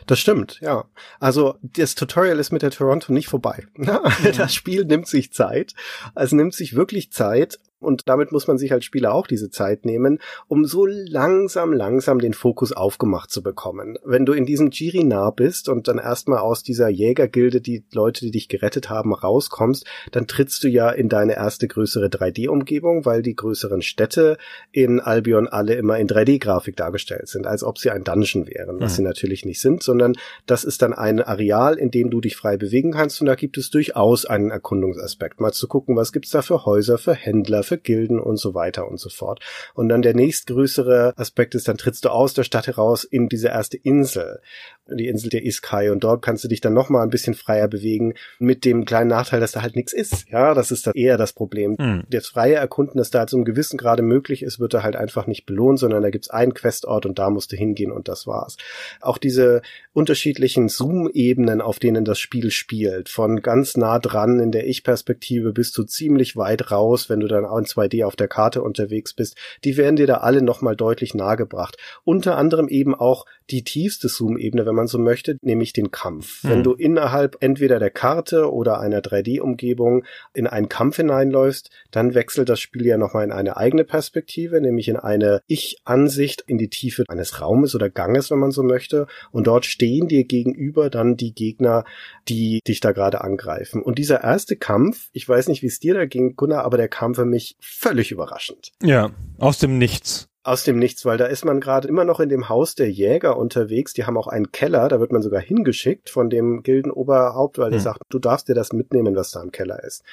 [0.07, 0.87] Das stimmt, ja.
[1.21, 3.67] Also das Tutorial ist mit der Toronto nicht vorbei.
[4.37, 5.75] Das Spiel nimmt sich Zeit.
[6.17, 9.85] Es nimmt sich wirklich Zeit und damit muss man sich als Spieler auch diese Zeit
[9.85, 10.19] nehmen,
[10.49, 13.97] um so langsam, langsam den Fokus aufgemacht zu bekommen.
[14.05, 18.33] Wenn du in diesem Giri-Nah bist und dann erstmal aus dieser Jägergilde, die Leute, die
[18.33, 23.37] dich gerettet haben, rauskommst, dann trittst du ja in deine erste größere 3D-Umgebung, weil die
[23.37, 24.37] größeren Städte
[24.73, 28.93] in Albion alle immer in 3D-Grafik dargestellt sind, als ob sie ein Dungeon wären, was
[28.93, 28.97] mhm.
[28.97, 30.17] sie natürlich nicht sind, sondern
[30.47, 33.59] das ist dann ein Areal, in dem du dich frei bewegen kannst und da gibt
[33.59, 37.76] es durchaus einen Erkundungsaspekt, mal zu gucken, was gibt's da für Häuser, für Händler, für
[37.77, 39.41] Gilden und so weiter und so fort.
[39.75, 43.49] Und dann der nächstgrößere Aspekt ist, dann trittst du aus der Stadt heraus in diese
[43.49, 44.41] erste Insel,
[44.89, 47.69] die Insel der Iskai und dort kannst du dich dann noch mal ein bisschen freier
[47.69, 50.29] bewegen mit dem kleinen Nachteil, dass da halt nichts ist.
[50.31, 51.77] Ja, das ist da eher das Problem.
[51.79, 52.05] Mhm.
[52.11, 55.27] Das freie Erkunden, das da halt einem gewissen Grade möglich ist, wird da halt einfach
[55.27, 58.57] nicht belohnt, sondern da gibt's einen Questort und da musst du hingehen und das war's.
[59.01, 59.63] Auch diese
[59.93, 65.73] unterschiedlichen Zoom-Ebenen, auf denen das Spiel spielt, von ganz nah dran in der Ich-Perspektive bis
[65.73, 69.37] zu ziemlich weit raus, wenn du dann auch in 2D auf der Karte unterwegs bist,
[69.65, 71.77] die werden dir da alle nochmal deutlich nahegebracht.
[72.05, 76.43] Unter anderem eben auch die tiefste Zoom-Ebene, wenn man so möchte, nämlich den Kampf.
[76.43, 76.49] Mhm.
[76.49, 82.49] Wenn du innerhalb entweder der Karte oder einer 3D-Umgebung in einen Kampf hineinläufst, dann wechselt
[82.49, 87.05] das Spiel ja nochmal in eine eigene Perspektive, nämlich in eine Ich-Ansicht in die Tiefe
[87.09, 89.07] eines Raumes oder Ganges, wenn man so möchte.
[89.31, 91.85] Und dort stehen dir gegenüber dann die Gegner,
[92.29, 93.83] die dich da gerade angreifen.
[93.83, 96.89] Und dieser erste Kampf, ich weiß nicht, wie es dir da ging, Gunnar, aber der
[96.89, 98.73] kam für mich völlig überraschend.
[98.83, 102.29] Ja, aus dem Nichts aus dem Nichts, weil da ist man gerade immer noch in
[102.29, 103.95] dem Haus der Jäger unterwegs.
[103.95, 107.81] Die haben auch einen Keller, da wird man sogar hingeschickt von dem Gildenoberhaupt, weil der
[107.81, 107.85] hm.
[107.85, 110.05] sagt, du darfst dir das mitnehmen, was da im Keller ist.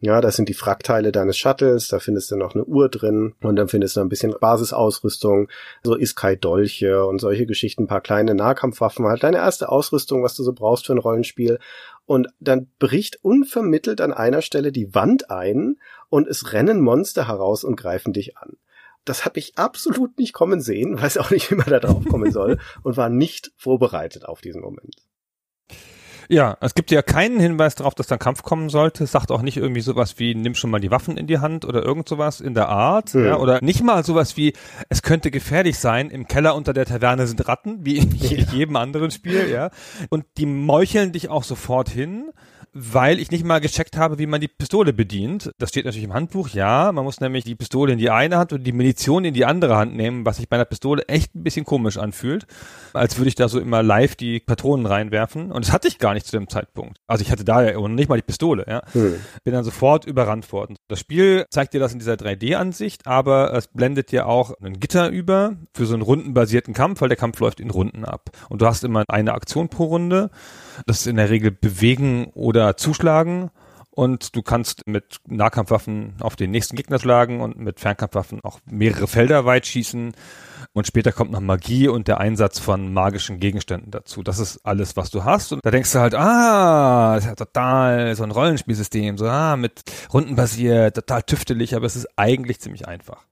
[0.00, 3.56] Ja, das sind die Frackteile deines Shuttles, da findest du noch eine Uhr drin und
[3.56, 5.48] dann findest du ein bisschen Basisausrüstung,
[5.84, 10.42] so Iskai-Dolche und solche Geschichten, ein paar kleine Nahkampfwaffen, halt deine erste Ausrüstung, was du
[10.42, 11.58] so brauchst für ein Rollenspiel.
[12.06, 15.76] Und dann bricht unvermittelt an einer Stelle die Wand ein
[16.08, 18.56] und es rennen Monster heraus und greifen dich an
[19.04, 22.30] das habe ich absolut nicht kommen sehen, weiß auch nicht, wie man da drauf kommen
[22.30, 24.96] soll und war nicht vorbereitet auf diesen Moment.
[26.28, 29.04] Ja, es gibt ja keinen Hinweis darauf, dass dann Kampf kommen sollte.
[29.04, 31.66] Es sagt auch nicht irgendwie sowas wie, nimm schon mal die Waffen in die Hand
[31.66, 33.14] oder irgend sowas in der Art.
[33.14, 33.26] Mhm.
[33.26, 34.54] Ja, oder nicht mal sowas wie,
[34.88, 38.44] es könnte gefährlich sein, im Keller unter der Taverne sind Ratten, wie in ja.
[38.50, 39.70] jedem anderen Spiel, ja.
[40.08, 42.30] Und die meucheln dich auch sofort hin
[42.74, 45.50] weil ich nicht mal gecheckt habe, wie man die Pistole bedient.
[45.58, 46.90] Das steht natürlich im Handbuch, ja.
[46.92, 49.76] Man muss nämlich die Pistole in die eine Hand und die Munition in die andere
[49.76, 52.46] Hand nehmen, was sich bei einer Pistole echt ein bisschen komisch anfühlt.
[52.94, 55.52] Als würde ich da so immer live die Patronen reinwerfen.
[55.52, 56.96] Und das hatte ich gar nicht zu dem Zeitpunkt.
[57.06, 58.82] Also ich hatte da ja nicht mal die Pistole, ja.
[58.92, 59.16] Hm.
[59.44, 60.76] Bin dann sofort überrannt worden.
[60.88, 65.10] Das Spiel zeigt dir das in dieser 3D-Ansicht, aber es blendet dir auch ein Gitter
[65.10, 68.30] über für so einen rundenbasierten Kampf, weil der Kampf läuft in Runden ab.
[68.48, 70.30] Und du hast immer eine Aktion pro Runde.
[70.86, 73.50] Das ist in der Regel bewegen oder zuschlagen.
[73.94, 79.06] Und du kannst mit Nahkampfwaffen auf den nächsten Gegner schlagen und mit Fernkampfwaffen auch mehrere
[79.06, 80.14] Felder weit schießen.
[80.74, 84.22] Und später kommt noch Magie und der Einsatz von magischen Gegenständen dazu.
[84.22, 85.52] Das ist alles, was du hast.
[85.52, 89.56] Und da denkst du halt, ah, das ist ja total so ein Rollenspielsystem, so ah,
[89.56, 93.26] mit rundenbasiert, total tüftelig, aber es ist eigentlich ziemlich einfach.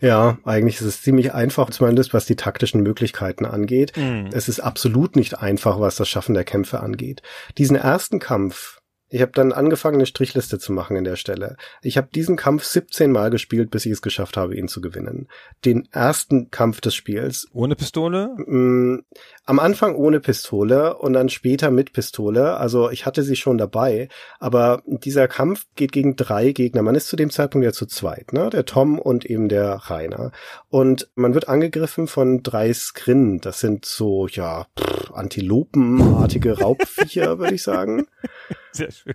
[0.00, 3.92] Ja, eigentlich ist es ziemlich einfach, zumindest was die taktischen Möglichkeiten angeht.
[3.96, 4.26] Mm.
[4.32, 7.22] Es ist absolut nicht einfach, was das Schaffen der Kämpfe angeht.
[7.58, 8.81] Diesen ersten Kampf,
[9.12, 11.56] ich habe dann angefangen, eine Strichliste zu machen in der Stelle.
[11.82, 15.28] Ich habe diesen Kampf 17 Mal gespielt, bis ich es geschafft habe, ihn zu gewinnen.
[15.66, 17.46] Den ersten Kampf des Spiels.
[17.52, 18.34] Ohne Pistole?
[18.38, 19.04] Mh, mm,
[19.44, 22.56] am Anfang ohne Pistole und dann später mit Pistole.
[22.56, 24.08] Also ich hatte sie schon dabei.
[24.38, 26.80] Aber dieser Kampf geht gegen drei Gegner.
[26.80, 28.48] Man ist zu dem Zeitpunkt ja zu zweit, ne?
[28.48, 30.32] Der Tom und eben der Rainer.
[30.70, 33.42] Und man wird angegriffen von drei Skrinnen.
[33.42, 38.06] Das sind so, ja, pff, Antilopenartige Raubviecher, würde ich sagen.
[38.72, 39.14] Sehr schön.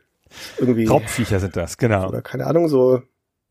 [0.57, 0.85] Irgendwie.
[0.85, 2.09] Raubviecher sind das, genau.
[2.09, 3.01] Oder keine Ahnung, so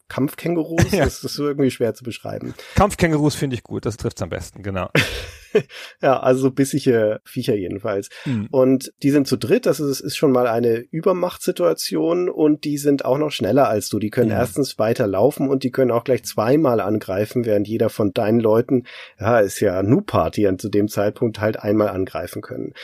[0.08, 1.04] Kampfkängurus, ja.
[1.04, 2.54] das ist irgendwie schwer zu beschreiben.
[2.76, 4.88] Kampfkängurus finde ich gut, das trifft's am besten, genau.
[6.02, 8.08] ja, also so bissige Viecher jedenfalls.
[8.24, 8.46] Mhm.
[8.52, 13.04] Und die sind zu dritt, das ist, ist schon mal eine Übermachtsituation und die sind
[13.04, 13.98] auch noch schneller als du.
[13.98, 14.36] Die können mhm.
[14.36, 18.84] erstens weiter laufen und die können auch gleich zweimal angreifen, während jeder von deinen Leuten,
[19.18, 22.74] ja, ist ja Nu-Party zu dem Zeitpunkt halt einmal angreifen können.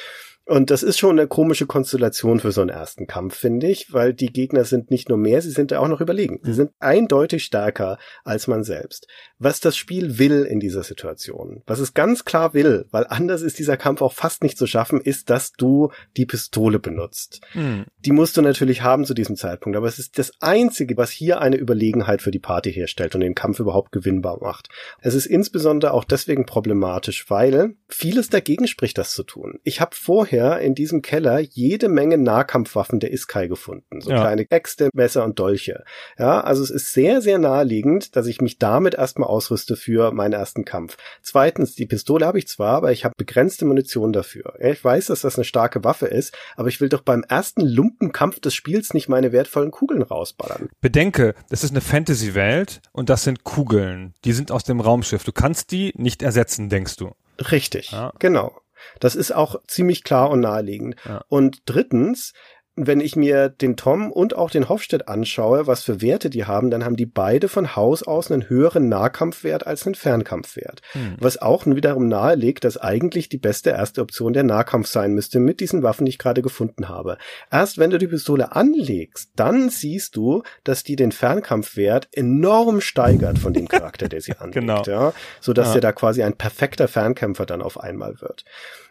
[0.44, 4.12] Und das ist schon eine komische Konstellation für so einen ersten Kampf, finde ich, weil
[4.12, 6.40] die Gegner sind nicht nur mehr, sie sind ja auch noch überlegen.
[6.42, 9.06] Sie sind eindeutig stärker als man selbst.
[9.38, 13.58] Was das Spiel will in dieser Situation, was es ganz klar will, weil anders ist
[13.60, 17.40] dieser Kampf auch fast nicht zu schaffen, ist, dass du die Pistole benutzt.
[17.54, 17.84] Mhm.
[18.00, 21.40] Die musst du natürlich haben zu diesem Zeitpunkt, aber es ist das Einzige, was hier
[21.40, 24.68] eine Überlegenheit für die Party herstellt und den Kampf überhaupt gewinnbar macht.
[25.00, 29.60] Es ist insbesondere auch deswegen problematisch, weil vieles dagegen spricht, das zu tun.
[29.62, 34.00] Ich habe vorher vorher in diesem Keller jede Menge Nahkampfwaffen der Iskai gefunden.
[34.00, 34.20] So ja.
[34.20, 35.84] kleine Äxte, Messer und Dolche.
[36.18, 40.32] Ja, also es ist sehr, sehr naheliegend, dass ich mich damit erstmal ausrüste für meinen
[40.32, 40.96] ersten Kampf.
[41.22, 44.54] Zweitens, die Pistole habe ich zwar, aber ich habe begrenzte Munition dafür.
[44.60, 48.40] Ich weiß, dass das eine starke Waffe ist, aber ich will doch beim ersten Lumpenkampf
[48.40, 50.68] des Spiels nicht meine wertvollen Kugeln rausballern.
[50.80, 54.14] Bedenke, das ist eine Fantasy-Welt und das sind Kugeln.
[54.24, 55.24] Die sind aus dem Raumschiff.
[55.24, 57.12] Du kannst die nicht ersetzen, denkst du.
[57.50, 58.12] Richtig, ja.
[58.18, 58.61] genau.
[59.00, 60.96] Das ist auch ziemlich klar und naheliegend.
[61.04, 61.22] Ja.
[61.28, 62.32] Und drittens,
[62.74, 66.70] wenn ich mir den Tom und auch den Hofstedt anschaue, was für Werte die haben,
[66.70, 70.80] dann haben die beide von Haus aus einen höheren Nahkampfwert als einen Fernkampfwert.
[70.92, 71.16] Hm.
[71.18, 75.60] Was auch wiederum nahelegt, dass eigentlich die beste erste Option der Nahkampf sein müsste mit
[75.60, 77.18] diesen Waffen, die ich gerade gefunden habe.
[77.50, 83.38] Erst wenn du die Pistole anlegst, dann siehst du, dass die den Fernkampfwert enorm steigert
[83.38, 84.54] von dem Charakter, der sie anlegt.
[84.54, 84.82] genau.
[84.84, 85.72] Ja, sodass ja.
[85.74, 88.44] der da quasi ein perfekter Fernkämpfer dann auf einmal wird.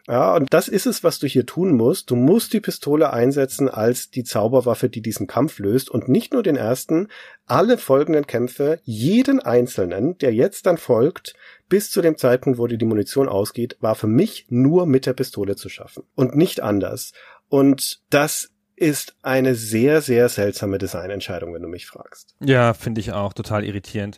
[0.07, 2.09] Ja, und das ist es, was du hier tun musst.
[2.09, 6.43] Du musst die Pistole einsetzen als die Zauberwaffe, die diesen Kampf löst und nicht nur
[6.43, 7.07] den ersten,
[7.45, 11.35] alle folgenden Kämpfe, jeden einzelnen, der jetzt dann folgt,
[11.69, 15.13] bis zu dem Zeitpunkt, wo dir die Munition ausgeht, war für mich nur mit der
[15.13, 17.13] Pistole zu schaffen und nicht anders.
[17.47, 22.35] Und das ist eine sehr, sehr seltsame Designentscheidung, wenn du mich fragst.
[22.39, 24.17] Ja, finde ich auch total irritierend.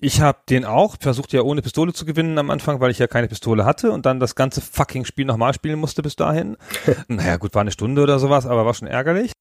[0.00, 3.08] Ich habe den auch versucht ja ohne Pistole zu gewinnen am Anfang, weil ich ja
[3.08, 6.56] keine Pistole hatte und dann das ganze fucking Spiel nochmal spielen musste bis dahin.
[7.08, 9.32] naja, gut, war eine Stunde oder sowas, aber war schon ärgerlich.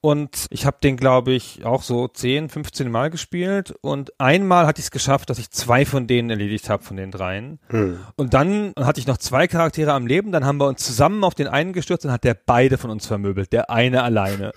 [0.00, 3.74] Und ich habe den, glaube ich, auch so 10, 15 Mal gespielt.
[3.80, 7.10] Und einmal hatte ich es geschafft, dass ich zwei von denen erledigt habe, von den
[7.10, 7.58] dreien.
[7.68, 7.98] Hm.
[8.14, 10.30] Und dann hatte ich noch zwei Charaktere am Leben.
[10.30, 13.06] Dann haben wir uns zusammen auf den einen gestürzt und hat der beide von uns
[13.06, 13.52] vermöbelt.
[13.52, 14.52] Der eine alleine.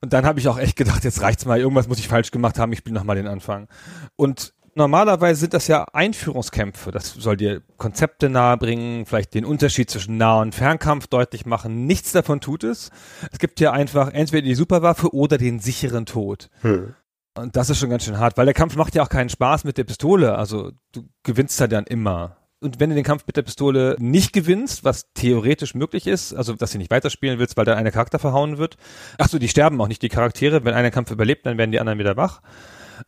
[0.00, 2.58] Und dann habe ich auch echt gedacht, jetzt reicht's mal, irgendwas muss ich falsch gemacht
[2.58, 3.68] haben, ich spiele nochmal den Anfang.
[4.16, 6.90] Und normalerweise sind das ja Einführungskämpfe.
[6.90, 11.86] Das soll dir Konzepte nahebringen, vielleicht den Unterschied zwischen Nah- und Fernkampf deutlich machen.
[11.86, 12.90] Nichts davon tut es.
[13.32, 16.48] Es gibt ja einfach entweder die Superwaffe oder den sicheren Tod.
[16.62, 16.94] Hm.
[17.36, 19.64] Und das ist schon ganz schön hart, weil der Kampf macht ja auch keinen Spaß
[19.64, 20.36] mit der Pistole.
[20.36, 22.37] Also du gewinnst halt dann immer.
[22.60, 26.54] Und wenn du den Kampf mit der Pistole nicht gewinnst, was theoretisch möglich ist, also
[26.54, 28.76] dass du nicht weiterspielen willst, weil dann einer Charakter verhauen wird.
[29.18, 30.64] Ach so, die sterben auch nicht, die Charaktere.
[30.64, 32.40] Wenn einer Kampf überlebt, dann werden die anderen wieder wach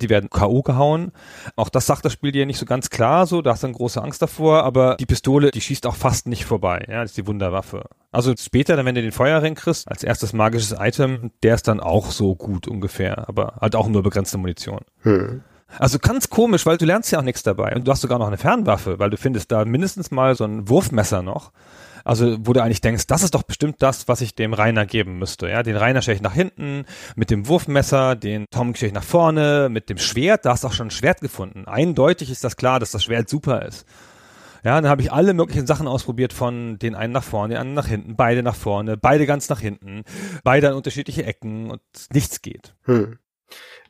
[0.01, 0.63] die werden K.O.
[0.63, 1.13] gehauen.
[1.57, 3.75] Auch das sagt das Spiel dir nicht so ganz klar so, da hast du dann
[3.75, 7.19] große Angst davor, aber die Pistole, die schießt auch fast nicht vorbei, ja, das ist
[7.19, 7.85] die Wunderwaffe.
[8.13, 11.81] Also später, dann wenn du den Feuerring kriegst, als erstes magisches Item, der ist dann
[11.81, 14.81] auch so gut ungefähr, aber halt auch nur begrenzte Munition.
[15.03, 15.43] Hm.
[15.79, 17.75] Also ganz komisch, weil du lernst ja auch nichts dabei.
[17.75, 20.69] Und du hast sogar noch eine Fernwaffe, weil du findest da mindestens mal so ein
[20.69, 21.53] Wurfmesser noch.
[22.05, 25.19] Also, wo du eigentlich denkst, das ist doch bestimmt das, was ich dem Rainer geben
[25.19, 25.49] müsste.
[25.49, 29.05] Ja, den Rainer stelle ich nach hinten, mit dem Wurfmesser, den Tom stelle ich nach
[29.05, 31.67] vorne, mit dem Schwert, da hast du auch schon ein Schwert gefunden.
[31.67, 33.87] Eindeutig ist das klar, dass das Schwert super ist.
[34.65, 37.75] Ja, dann habe ich alle möglichen Sachen ausprobiert, von den einen nach vorne, den anderen
[37.75, 40.03] nach hinten, beide nach vorne, beide ganz nach hinten,
[40.45, 41.81] beide an unterschiedliche Ecken und
[42.13, 42.75] nichts geht.
[42.85, 43.19] Hm.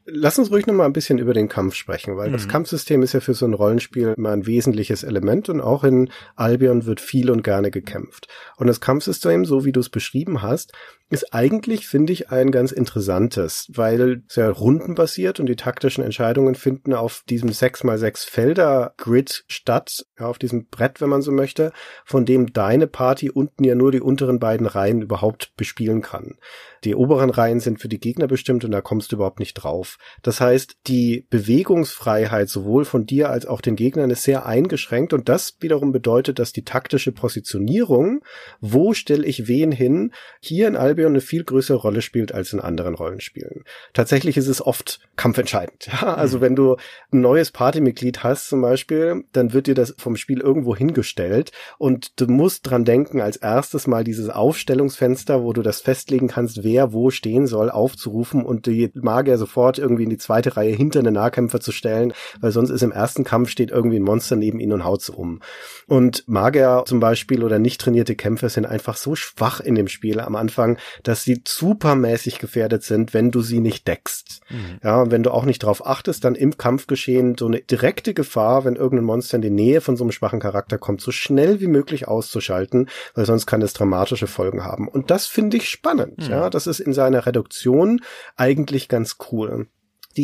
[0.07, 2.33] Lass uns ruhig noch mal ein bisschen über den Kampf sprechen, weil mhm.
[2.33, 6.11] das Kampfsystem ist ja für so ein Rollenspiel immer ein wesentliches Element und auch in
[6.37, 8.27] Albion wird viel und gerne gekämpft.
[8.57, 10.73] Und das Kampfsystem, so wie du es beschrieben hast,
[11.11, 16.55] ist eigentlich, finde ich, ein ganz interessantes, weil es ja rundenbasiert und die taktischen Entscheidungen
[16.55, 21.73] finden auf diesem 6x6 Felder Grid statt, ja, auf diesem Brett, wenn man so möchte,
[22.05, 26.37] von dem deine Party unten ja nur die unteren beiden Reihen überhaupt bespielen kann.
[26.85, 29.99] Die oberen Reihen sind für die Gegner bestimmt und da kommst du überhaupt nicht drauf.
[30.23, 35.29] Das heißt, die Bewegungsfreiheit sowohl von dir als auch den Gegnern ist sehr eingeschränkt und
[35.29, 38.23] das wiederum bedeutet, dass die taktische Positionierung,
[38.61, 42.61] wo stelle ich wen hin, hier in Albion eine viel größere Rolle spielt als in
[42.61, 43.65] anderen Rollenspielen.
[43.93, 45.89] Tatsächlich ist es oft kampfentscheidend.
[46.01, 46.43] Ja, also mhm.
[46.43, 46.77] wenn du
[47.13, 52.21] ein neues Partymitglied hast zum Beispiel, dann wird dir das vom Spiel irgendwo hingestellt und
[52.21, 56.93] du musst dran denken, als erstes mal dieses Aufstellungsfenster, wo du das festlegen kannst, wer
[56.93, 61.15] wo stehen soll, aufzurufen und die Magier sofort irgendwie in die zweite Reihe hinter den
[61.15, 64.75] Nahkämpfer zu stellen, weil sonst ist im ersten Kampf steht irgendwie ein Monster neben ihnen
[64.75, 65.41] und haut's um.
[65.89, 70.21] Und Magier zum Beispiel oder nicht trainierte Kämpfer sind einfach so schwach in dem Spiel
[70.21, 74.43] am Anfang, dass sie supermäßig gefährdet sind, wenn du sie nicht deckst.
[74.49, 74.79] Mhm.
[74.85, 78.65] Ja, und wenn du auch nicht darauf achtest, dann im Kampfgeschehen so eine direkte Gefahr,
[78.65, 81.67] wenn irgendein Monster in die Nähe von so einem schwachen Charakter kommt, so schnell wie
[81.67, 84.87] möglich auszuschalten, weil sonst kann es dramatische Folgen haben.
[84.87, 86.19] Und das finde ich spannend.
[86.19, 86.31] Mhm.
[86.31, 88.03] Ja, das ist in seiner Reduktion
[88.37, 89.69] eigentlich ganz cool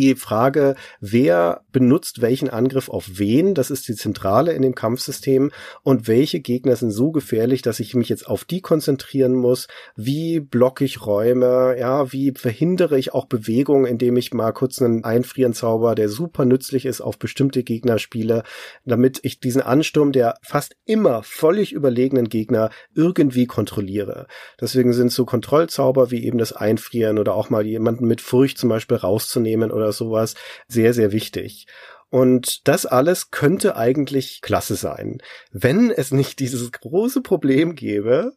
[0.00, 5.50] die Frage, wer benutzt welchen Angriff auf wen, das ist die Zentrale in dem Kampfsystem.
[5.82, 10.40] Und welche Gegner sind so gefährlich, dass ich mich jetzt auf die konzentrieren muss, wie
[10.40, 15.94] blocke ich Räume, ja, wie verhindere ich auch Bewegung, indem ich mal kurz einen Einfrieren-Zauber,
[15.94, 18.42] der super nützlich ist, auf bestimmte Gegner spiele,
[18.84, 24.26] damit ich diesen Ansturm der fast immer völlig überlegenen Gegner irgendwie kontrolliere.
[24.60, 28.68] Deswegen sind so Kontrollzauber wie eben das Einfrieren oder auch mal jemanden mit Furcht zum
[28.68, 30.34] Beispiel rauszunehmen oder sowas
[30.68, 31.66] sehr, sehr wichtig.
[32.08, 35.18] Und das alles könnte eigentlich klasse sein,
[35.50, 38.32] wenn es nicht dieses große Problem gäbe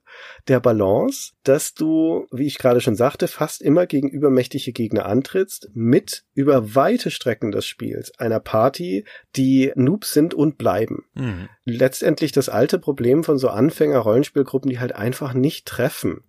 [0.48, 5.70] der Balance, dass du, wie ich gerade schon sagte, fast immer gegen übermächtige Gegner antrittst,
[5.76, 11.06] mit über weite Strecken des Spiels einer Party, die Noobs sind und bleiben.
[11.14, 11.48] Mhm.
[11.64, 16.24] Letztendlich das alte Problem von so Anfänger-Rollenspielgruppen, die halt einfach nicht treffen.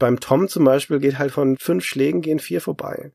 [0.00, 3.12] Beim Tom zum Beispiel geht halt von fünf Schlägen gehen vier vorbei.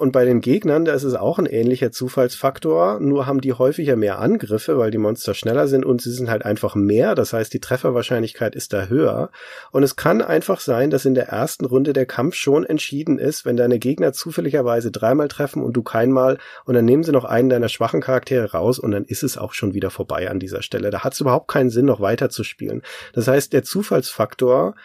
[0.00, 3.96] Und bei den Gegnern, da ist es auch ein ähnlicher Zufallsfaktor, nur haben die häufiger
[3.96, 7.16] mehr Angriffe, weil die Monster schneller sind und sie sind halt einfach mehr.
[7.16, 9.30] Das heißt, die Trefferwahrscheinlichkeit ist da höher.
[9.72, 13.44] Und es kann einfach sein, dass in der ersten Runde der Kampf schon entschieden ist,
[13.44, 17.48] wenn deine Gegner zufälligerweise dreimal treffen und du keinmal und dann nehmen sie noch einen
[17.48, 20.90] deiner schwachen Charaktere raus und dann ist es auch schon wieder vorbei an dieser Stelle.
[20.90, 22.82] Da hat es überhaupt keinen Sinn, noch weiter zu spielen.
[23.14, 24.76] Das heißt, der Zufallsfaktor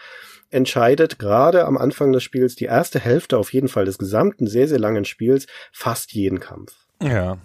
[0.53, 4.67] entscheidet gerade am Anfang des Spiels die erste Hälfte auf jeden Fall des gesamten sehr,
[4.67, 6.73] sehr langen Spiels fast jeden Kampf.
[7.01, 7.37] Ja.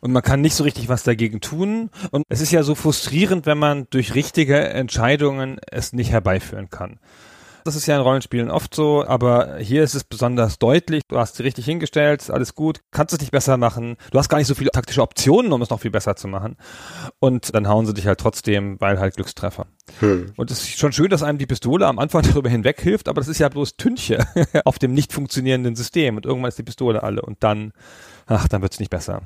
[0.00, 1.90] Und man kann nicht so richtig was dagegen tun.
[2.10, 6.98] Und es ist ja so frustrierend, wenn man durch richtige Entscheidungen es nicht herbeiführen kann.
[7.66, 11.02] Das ist ja in Rollenspielen oft so, aber hier ist es besonders deutlich.
[11.08, 13.96] Du hast sie richtig hingestellt, alles gut, kannst es nicht besser machen.
[14.12, 16.56] Du hast gar nicht so viele taktische Optionen, um es noch viel besser zu machen.
[17.18, 19.66] Und dann hauen sie dich halt trotzdem, weil halt Glückstreffer.
[19.98, 20.32] Hm.
[20.36, 23.20] Und es ist schon schön, dass einem die Pistole am Anfang darüber hinweg hilft, aber
[23.20, 24.24] das ist ja bloß Tünche
[24.64, 26.16] auf dem nicht funktionierenden System.
[26.16, 27.72] Und irgendwann ist die Pistole alle und dann,
[28.26, 29.22] ach, dann wird's nicht besser.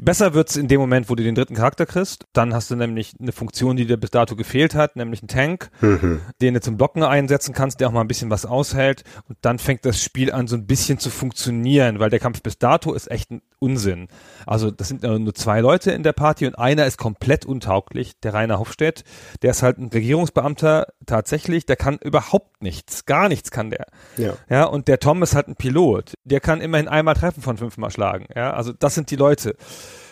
[0.00, 2.24] Besser wird's in dem Moment, wo du den dritten Charakter kriegst.
[2.32, 5.70] Dann hast du nämlich eine Funktion, die dir bis dato gefehlt hat, nämlich einen Tank,
[5.80, 6.20] mhm.
[6.40, 9.04] den du zum Blocken einsetzen kannst, der auch mal ein bisschen was aushält.
[9.28, 12.58] Und dann fängt das Spiel an, so ein bisschen zu funktionieren, weil der Kampf bis
[12.58, 14.08] dato ist echt ein Unsinn.
[14.46, 18.34] Also das sind nur zwei Leute in der Party und einer ist komplett untauglich, der
[18.34, 19.04] Rainer Hofstedt.
[19.42, 23.86] Der ist halt ein Regierungsbeamter tatsächlich, der kann überhaupt nichts, gar nichts kann der.
[24.16, 24.34] Ja.
[24.48, 27.90] ja und der Tom ist halt ein Pilot, der kann immerhin einmal treffen von fünfmal
[27.90, 28.26] schlagen.
[28.34, 29.56] Ja, also das sind die Leute.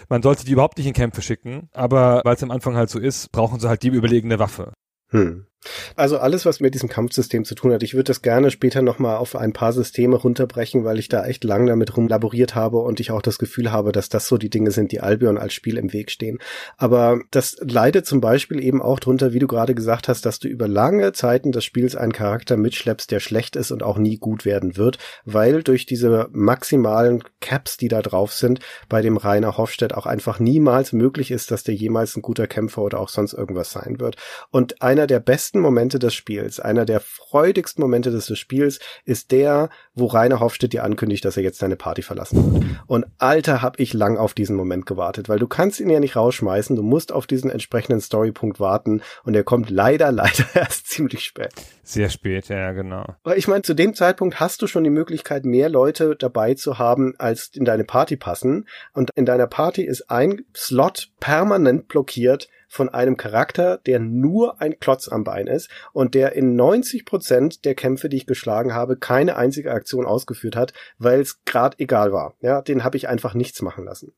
[0.08, 2.98] Man sollte die überhaupt nicht in Kämpfe schicken, aber weil es am Anfang halt so
[2.98, 4.72] ist, brauchen sie halt die überlegene Waffe.
[5.08, 5.46] Hm.
[5.94, 7.82] Also alles, was mit diesem Kampfsystem zu tun hat.
[7.82, 11.44] Ich würde das gerne später nochmal auf ein paar Systeme runterbrechen, weil ich da echt
[11.44, 14.70] lang damit rumlaboriert habe und ich auch das Gefühl habe, dass das so die Dinge
[14.70, 16.38] sind, die Albion als Spiel im Weg stehen.
[16.76, 20.48] Aber das leidet zum Beispiel eben auch drunter, wie du gerade gesagt hast, dass du
[20.48, 24.44] über lange Zeiten des Spiels einen Charakter mitschleppst, der schlecht ist und auch nie gut
[24.44, 29.94] werden wird, weil durch diese maximalen Caps, die da drauf sind, bei dem Rainer Hofstedt
[29.94, 33.70] auch einfach niemals möglich ist, dass der jemals ein guter Kämpfer oder auch sonst irgendwas
[33.72, 34.16] sein wird.
[34.50, 39.32] Und einer der besten besten Momente des Spiels, einer der freudigsten Momente des Spiels ist
[39.32, 42.64] der, wo Rainer Hofstedt dir ankündigt, dass er jetzt seine Party verlassen wird.
[42.86, 46.16] Und alter, hab ich lang auf diesen Moment gewartet, weil du kannst ihn ja nicht
[46.16, 51.24] rausschmeißen, du musst auf diesen entsprechenden Storypunkt warten und er kommt leider, leider erst ziemlich
[51.24, 51.52] spät.
[51.82, 53.04] Sehr spät, ja, genau.
[53.22, 56.78] Weil ich meine, zu dem Zeitpunkt hast du schon die Möglichkeit, mehr Leute dabei zu
[56.78, 58.66] haben, als in deine Party passen.
[58.92, 64.78] Und in deiner Party ist ein Slot permanent blockiert von einem Charakter, der nur ein
[64.78, 68.96] Klotz am Bein ist und der in 90 Prozent der Kämpfe, die ich geschlagen habe,
[68.96, 72.34] keine einzige Aktion ausgeführt hat, weil es gerade egal war.
[72.40, 74.12] Ja, den habe ich einfach nichts machen lassen.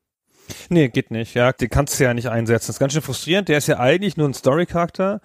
[0.69, 1.35] Nee, geht nicht.
[1.35, 2.67] Ja, den kannst du ja nicht einsetzen.
[2.67, 3.49] Das ist ganz schön frustrierend.
[3.49, 5.21] Der ist ja eigentlich nur ein Story-Charakter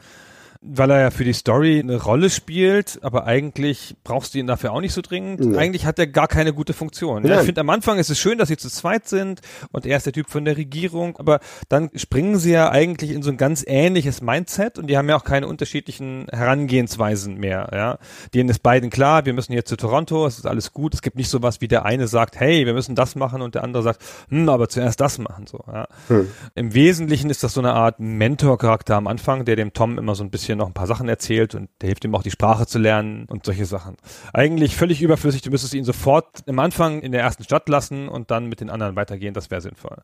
[0.66, 4.72] weil er ja für die Story eine Rolle spielt, aber eigentlich brauchst du ihn dafür
[4.72, 5.40] auch nicht so dringend.
[5.40, 5.58] Nee.
[5.58, 7.26] Eigentlich hat er gar keine gute Funktion.
[7.26, 9.42] Ja, ich finde am Anfang ist es schön, dass sie zu zweit sind
[9.72, 13.22] und er ist der Typ von der Regierung, aber dann springen sie ja eigentlich in
[13.22, 17.98] so ein ganz ähnliches Mindset und die haben ja auch keine unterschiedlichen Herangehensweisen mehr, ja.
[18.32, 20.94] Denen ist beiden klar, wir müssen jetzt zu Toronto, es ist alles gut.
[20.94, 23.54] Es gibt nicht so was wie der eine sagt, hey, wir müssen das machen und
[23.54, 24.00] der andere sagt,
[24.30, 25.86] hm, aber zuerst das machen, so, ja.
[26.08, 26.28] Hm.
[26.54, 30.24] Im Wesentlichen ist das so eine Art Mentor-Charakter am Anfang, der dem Tom immer so
[30.24, 32.78] ein bisschen noch ein paar Sachen erzählt und der hilft ihm auch die Sprache zu
[32.78, 33.96] lernen und solche Sachen.
[34.32, 38.30] Eigentlich völlig überflüssig, du müsstest ihn sofort am Anfang in der ersten Stadt lassen und
[38.30, 40.02] dann mit den anderen weitergehen, das wäre sinnvoll.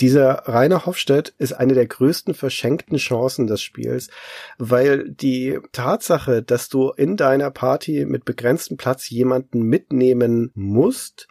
[0.00, 4.08] Dieser Rainer Hofstedt ist eine der größten verschenkten Chancen des Spiels,
[4.58, 11.28] weil die Tatsache, dass du in deiner Party mit begrenztem Platz jemanden mitnehmen musst,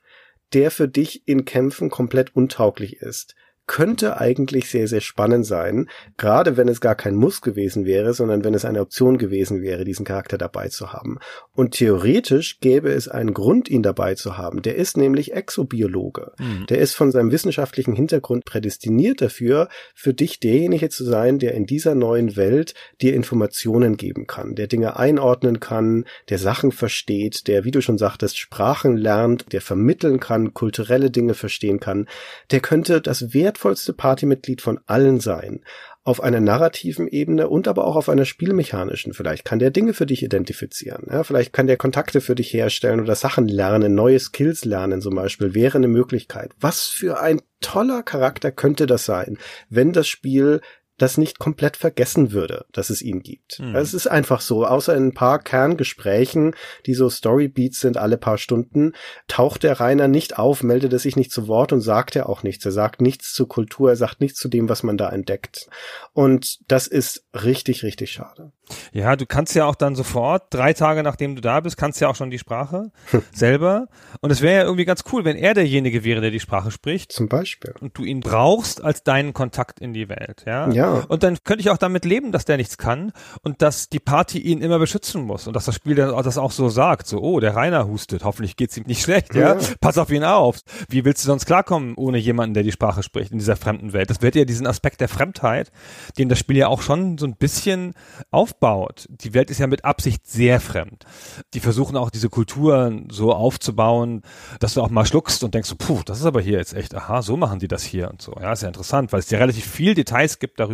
[0.54, 3.36] der für dich in Kämpfen komplett untauglich ist,
[3.72, 8.44] könnte eigentlich sehr, sehr spannend sein, gerade wenn es gar kein Muss gewesen wäre, sondern
[8.44, 11.20] wenn es eine Option gewesen wäre, diesen Charakter dabei zu haben.
[11.56, 14.62] Und theoretisch gäbe es einen Grund, ihn dabei zu haben.
[14.62, 16.34] Der ist nämlich Exobiologe.
[16.38, 16.66] Mhm.
[16.66, 21.66] Der ist von seinem wissenschaftlichen Hintergrund prädestiniert dafür, für dich derjenige zu sein, der in
[21.66, 27.64] dieser neuen Welt dir Informationen geben kann, der Dinge einordnen kann, der Sachen versteht, der,
[27.64, 32.10] wie du schon sagtest, Sprachen lernt, der vermitteln kann, kulturelle Dinge verstehen kann.
[32.52, 35.62] Der könnte das Wert wertvollste Partymitglied von allen sein.
[36.04, 39.14] Auf einer narrativen Ebene und aber auch auf einer spielmechanischen.
[39.14, 41.06] Vielleicht kann der Dinge für dich identifizieren.
[41.12, 45.14] Ja, vielleicht kann der Kontakte für dich herstellen oder Sachen lernen, neue Skills lernen zum
[45.14, 46.54] Beispiel, wäre eine Möglichkeit.
[46.60, 49.38] Was für ein toller Charakter könnte das sein,
[49.70, 50.62] wenn das Spiel
[51.02, 53.60] das nicht komplett vergessen würde, dass es ihn gibt.
[53.60, 53.76] Mhm.
[53.76, 58.38] Es ist einfach so, außer in ein paar Kerngesprächen, die so Storybeats sind alle paar
[58.38, 58.94] Stunden,
[59.28, 62.44] taucht der Rainer nicht auf, meldet er sich nicht zu Wort und sagt er auch
[62.44, 62.66] nichts.
[62.66, 65.68] Er sagt nichts zur Kultur, er sagt nichts zu dem, was man da entdeckt.
[66.14, 68.52] Und das ist richtig, richtig schade.
[68.94, 72.08] Ja, du kannst ja auch dann sofort, drei Tage nachdem du da bist, kannst ja
[72.08, 72.92] auch schon die Sprache
[73.34, 73.88] selber.
[74.22, 77.12] Und es wäre ja irgendwie ganz cool, wenn er derjenige wäre, der die Sprache spricht.
[77.12, 77.74] Zum Beispiel.
[77.80, 80.70] Und du ihn brauchst als deinen Kontakt in die Welt, ja.
[80.70, 80.91] Ja.
[81.08, 83.12] Und dann könnte ich auch damit leben, dass der nichts kann
[83.44, 86.38] und dass die Party ihn immer beschützen muss und dass das Spiel dann auch das
[86.38, 89.56] auch so sagt, so, oh, der Rainer hustet, hoffentlich geht's ihm nicht schlecht, ja.
[89.56, 89.60] ja.
[89.80, 90.60] Pass auf ihn auf.
[90.90, 94.10] Wie willst du sonst klarkommen ohne jemanden, der die Sprache spricht in dieser fremden Welt?
[94.10, 95.72] Das wird ja diesen Aspekt der Fremdheit,
[96.18, 97.94] den das Spiel ja auch schon so ein bisschen
[98.32, 99.08] aufbaut.
[99.10, 101.06] Die Welt ist ja mit Absicht sehr fremd.
[101.54, 104.22] Die versuchen auch diese Kulturen so aufzubauen,
[104.60, 106.96] dass du auch mal schluckst und denkst so, puh, das ist aber hier jetzt echt,
[106.96, 108.36] aha, so machen die das hier und so.
[108.40, 110.71] Ja, ist ja interessant, weil es ja relativ viel Details gibt darüber,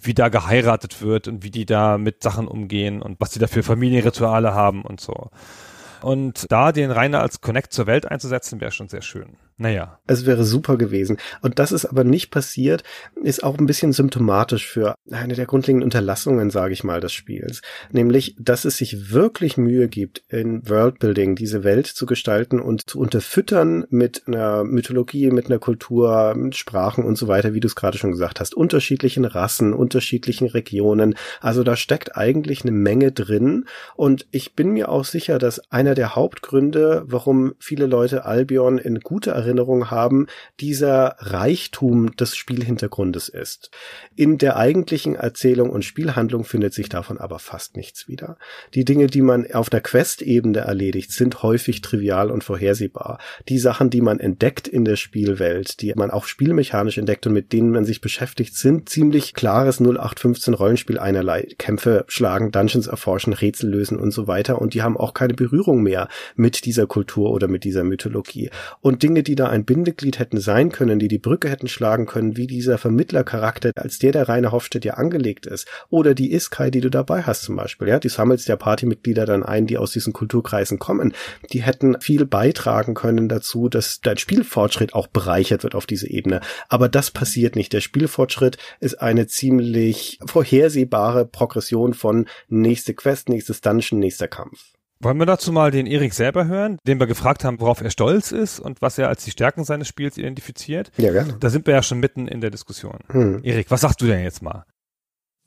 [0.00, 3.46] wie da geheiratet wird und wie die da mit Sachen umgehen und was die da
[3.46, 5.30] für Familienrituale haben und so.
[6.02, 9.36] Und da den Rainer als Connect zur Welt einzusetzen, wäre schon sehr schön.
[9.56, 9.98] Naja.
[10.06, 11.18] Es wäre super gewesen.
[11.40, 12.82] Und dass es aber nicht passiert,
[13.22, 17.62] ist auch ein bisschen symptomatisch für eine der grundlegenden Unterlassungen, sage ich mal, des Spiels.
[17.90, 22.98] Nämlich, dass es sich wirklich Mühe gibt, in Worldbuilding diese Welt zu gestalten und zu
[22.98, 27.76] unterfüttern mit einer Mythologie, mit einer Kultur, mit Sprachen und so weiter, wie du es
[27.76, 28.54] gerade schon gesagt hast.
[28.54, 31.14] Unterschiedlichen Rassen, unterschiedlichen Regionen.
[31.40, 33.66] Also da steckt eigentlich eine Menge drin.
[33.96, 39.00] Und ich bin mir auch sicher, dass einer der Hauptgründe, warum viele Leute Albion in
[39.00, 40.26] guter Erinnerung haben,
[40.60, 43.70] dieser Reichtum des Spielhintergrundes ist.
[44.16, 48.36] In der eigentlichen Erzählung und Spielhandlung findet sich davon aber fast nichts wieder.
[48.74, 53.18] Die Dinge, die man auf der Quest-Ebene erledigt, sind häufig trivial und vorhersehbar.
[53.48, 57.52] Die Sachen, die man entdeckt in der Spielwelt, die man auch spielmechanisch entdeckt und mit
[57.52, 61.48] denen man sich beschäftigt, sind ziemlich klares 0815 Rollenspiel einerlei.
[61.58, 65.82] Kämpfe schlagen, Dungeons erforschen, Rätsel lösen und so weiter und die haben auch keine Berührung
[65.82, 68.50] mehr mit dieser Kultur oder mit dieser Mythologie.
[68.80, 72.04] Und Dinge, die die da ein Bindeglied hätten sein können, die die Brücke hätten schlagen
[72.04, 75.66] können, wie dieser Vermittlercharakter, als der der Rainer Hofstedt ja angelegt ist.
[75.88, 77.88] Oder die Iskai, die du dabei hast zum Beispiel.
[77.88, 81.14] Ja, die sammelst ja Partymitglieder dann ein, die aus diesen Kulturkreisen kommen.
[81.50, 86.42] Die hätten viel beitragen können dazu, dass dein Spielfortschritt auch bereichert wird auf diese Ebene.
[86.68, 87.72] Aber das passiert nicht.
[87.72, 94.71] Der Spielfortschritt ist eine ziemlich vorhersehbare Progression von nächste Quest, nächstes Dungeon, nächster Kampf.
[95.02, 98.30] Wollen wir dazu mal den Erik selber hören, den wir gefragt haben, worauf er stolz
[98.30, 100.92] ist und was er als die Stärken seines Spiels identifiziert?
[100.96, 101.36] Ja, gerne.
[101.40, 103.00] Da sind wir ja schon mitten in der Diskussion.
[103.08, 103.40] Hm.
[103.42, 104.64] Erik, was sagst du denn jetzt mal?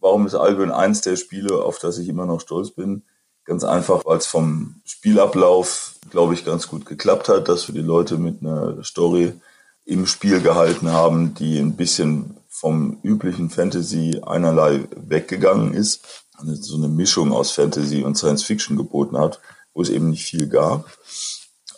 [0.02, 3.04] Warum ist Albion eins der Spiele, auf das ich immer noch stolz bin?
[3.46, 7.88] Ganz einfach, weil es vom Spielablauf, glaube ich, ganz gut geklappt hat, dass wir die
[7.88, 9.32] Leute mit einer Story
[9.86, 16.88] im Spiel gehalten haben, die ein bisschen vom üblichen Fantasy einerlei weggegangen ist so eine
[16.88, 19.40] Mischung aus Fantasy und Science Fiction geboten hat,
[19.74, 20.90] wo es eben nicht viel gab.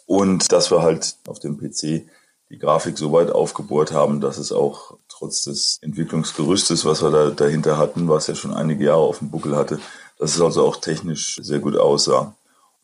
[0.05, 2.07] Und dass wir halt auf dem PC
[2.49, 7.29] die Grafik so weit aufgebohrt haben, dass es auch trotz des Entwicklungsgerüstes, was wir da
[7.29, 9.79] dahinter hatten, was ja schon einige Jahre auf dem Buckel hatte,
[10.17, 12.35] dass es also auch technisch sehr gut aussah.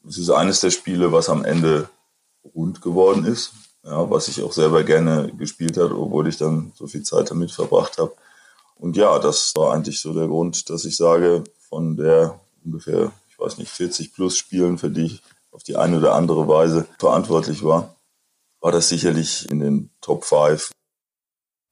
[0.08, 1.88] Es ist eines der Spiele, was am Ende
[2.54, 3.54] rund geworden ist,
[3.84, 7.52] ja, was ich auch selber gerne gespielt habe, obwohl ich dann so viel Zeit damit
[7.52, 8.14] verbracht habe.
[8.76, 11.44] Und ja, das war eigentlich so der Grund, dass ich sage,
[11.74, 15.98] von der ungefähr, ich weiß nicht, 40 plus Spielen, für die ich auf die eine
[15.98, 17.96] oder andere Weise verantwortlich war,
[18.62, 20.70] war das sicherlich in den Top 5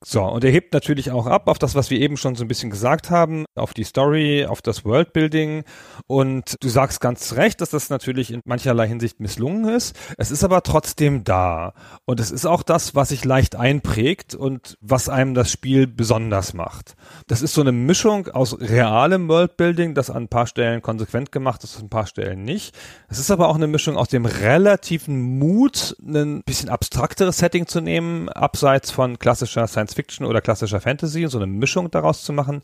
[0.04, 2.48] so, und er hebt natürlich auch ab auf das, was wir eben schon so ein
[2.48, 5.64] bisschen gesagt haben, auf die Story, auf das Worldbuilding.
[6.08, 9.96] Und du sagst ganz recht, dass das natürlich in mancherlei Hinsicht misslungen ist.
[10.18, 11.74] Es ist aber trotzdem da.
[12.06, 16.56] Und es ist auch das, was sich leicht einprägt und was einem das Spiel besonders
[16.56, 16.96] macht.
[17.28, 21.64] Das ist so eine Mischung aus realem Worldbuilding, das an ein paar Stellen konsequent gemacht
[21.64, 22.76] ist, an ein paar Stellen nicht.
[23.08, 27.82] Es ist aber auch eine Mischung aus dem relativen Mut, ein bisschen abstrakteres Setting zu
[27.82, 32.34] nehmen, abseits von klassischer Science Science Fiction oder klassischer Fantasy, so eine Mischung daraus zu
[32.34, 32.62] machen.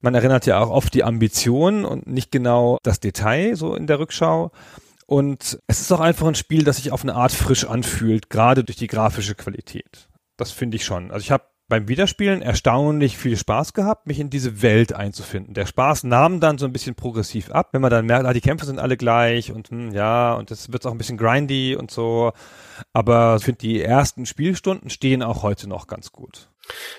[0.00, 3.98] Man erinnert ja auch oft die Ambition und nicht genau das Detail so in der
[3.98, 4.50] Rückschau.
[5.06, 8.64] Und es ist auch einfach ein Spiel, das sich auf eine Art frisch anfühlt, gerade
[8.64, 10.08] durch die grafische Qualität.
[10.36, 11.10] Das finde ich schon.
[11.10, 15.54] Also ich habe beim Wiederspielen erstaunlich viel Spaß gehabt, mich in diese Welt einzufinden.
[15.54, 18.42] Der Spaß nahm dann so ein bisschen progressiv ab, wenn man dann merkt, ah, die
[18.42, 21.90] Kämpfe sind alle gleich und hm, ja, und es wird auch ein bisschen grindy und
[21.90, 22.32] so.
[22.92, 26.50] Aber ich finde, die ersten Spielstunden stehen auch heute noch ganz gut.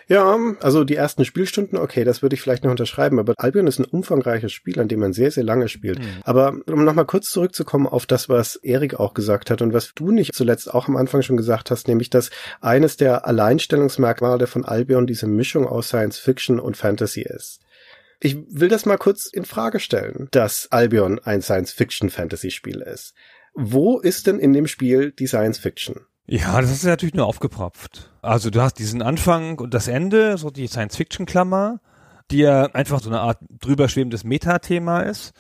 [0.07, 3.79] Ja, also die ersten Spielstunden, okay, das würde ich vielleicht noch unterschreiben, aber Albion ist
[3.79, 5.99] ein umfangreiches Spiel, an dem man sehr, sehr lange spielt.
[5.99, 6.21] Mhm.
[6.23, 10.11] Aber um nochmal kurz zurückzukommen auf das, was Erik auch gesagt hat und was du
[10.11, 12.29] nicht zuletzt auch am Anfang schon gesagt hast, nämlich, dass
[12.61, 17.61] eines der Alleinstellungsmerkmale von Albion diese Mischung aus Science Fiction und Fantasy ist.
[18.19, 23.13] Ich will das mal kurz in Frage stellen, dass Albion ein Science-Fiction-Fantasy-Spiel ist.
[23.53, 26.05] Wo ist denn in dem Spiel die Science Fiction?
[26.27, 28.09] Ja, das ist natürlich nur aufgepropft.
[28.21, 31.79] Also du hast diesen Anfang und das Ende, so die Science-Fiction-Klammer,
[32.31, 35.33] die ja einfach so eine Art drüber schwebendes Metathema ist.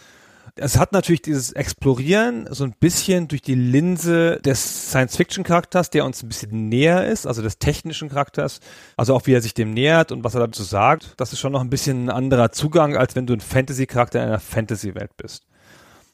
[0.57, 6.21] Es hat natürlich dieses Explorieren so ein bisschen durch die Linse des Science-Fiction-Charakters, der uns
[6.21, 8.59] ein bisschen näher ist, also des technischen Charakters,
[8.95, 11.15] also auch wie er sich dem nähert und was er dazu sagt.
[11.17, 14.27] Das ist schon noch ein bisschen ein anderer Zugang, als wenn du ein Fantasy-Charakter in
[14.27, 15.45] einer Fantasy-Welt bist.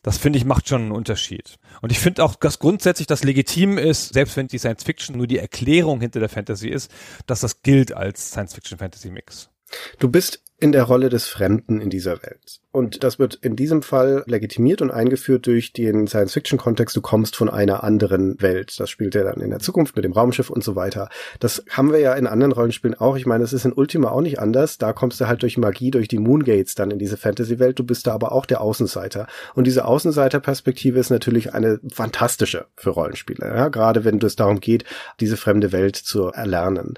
[0.04, 1.60] Das finde ich macht schon einen Unterschied.
[1.82, 5.28] Und ich finde auch, dass grundsätzlich das legitim ist, selbst wenn die Science Fiction nur
[5.28, 6.92] die Erklärung hinter der Fantasy ist,
[7.28, 9.50] dass das gilt als Science Fiction Fantasy Mix.
[10.00, 12.62] Du bist in der Rolle des Fremden in dieser Welt.
[12.72, 16.96] Und das wird in diesem Fall legitimiert und eingeführt durch den Science-Fiction-Kontext.
[16.96, 18.80] Du kommst von einer anderen Welt.
[18.80, 21.10] Das spielt ja dann in der Zukunft mit dem Raumschiff und so weiter.
[21.40, 23.18] Das haben wir ja in anderen Rollenspielen auch.
[23.18, 24.78] Ich meine, es ist in Ultima auch nicht anders.
[24.78, 27.80] Da kommst du halt durch Magie, durch die Moongates dann in diese Fantasy-Welt.
[27.80, 29.28] Du bist da aber auch der Außenseiter.
[29.56, 33.48] Und diese Außenseiter-Perspektive ist natürlich eine fantastische für Rollenspiele.
[33.48, 33.68] Ja?
[33.70, 34.86] Gerade wenn es darum geht,
[35.20, 36.94] diese fremde Welt zu erlernen.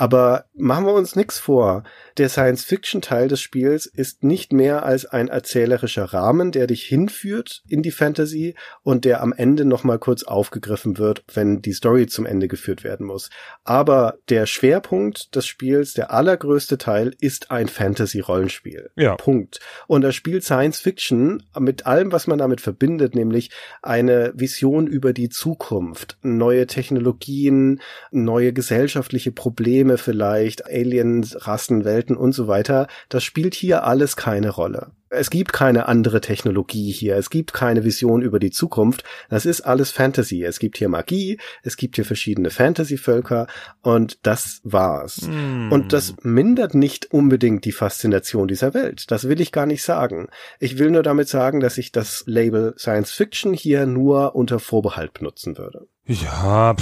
[0.00, 1.82] Aber machen wir uns nichts vor.
[2.16, 7.82] Der Science-Fiction-Teil des Spiels ist nicht mehr als ein erzählerischer Rahmen, der dich hinführt in
[7.82, 12.48] die Fantasy und der am Ende nochmal kurz aufgegriffen wird, wenn die Story zum Ende
[12.48, 13.28] geführt werden muss.
[13.62, 18.92] Aber der Schwerpunkt des Spiels, der allergrößte Teil, ist ein Fantasy-Rollenspiel.
[18.96, 19.16] Ja.
[19.16, 19.60] Punkt.
[19.86, 23.50] Und das Spiel Science-Fiction mit allem, was man damit verbindet, nämlich
[23.82, 32.16] eine Vision über die Zukunft, neue Technologien, neue gesellschaftliche Probleme, Systeme vielleicht, Aliens, Rassen, Welten
[32.16, 34.92] und so weiter, das spielt hier alles keine Rolle.
[35.12, 37.16] Es gibt keine andere Technologie hier.
[37.16, 39.02] Es gibt keine Vision über die Zukunft.
[39.28, 40.44] Das ist alles Fantasy.
[40.44, 41.40] Es gibt hier Magie.
[41.64, 43.48] Es gibt hier verschiedene Fantasy-Völker.
[43.82, 45.22] Und das war's.
[45.22, 45.72] Mm.
[45.72, 49.10] Und das mindert nicht unbedingt die Faszination dieser Welt.
[49.10, 50.28] Das will ich gar nicht sagen.
[50.60, 55.12] Ich will nur damit sagen, dass ich das Label Science Fiction hier nur unter Vorbehalt
[55.14, 55.88] benutzen würde.
[56.06, 56.74] Ja,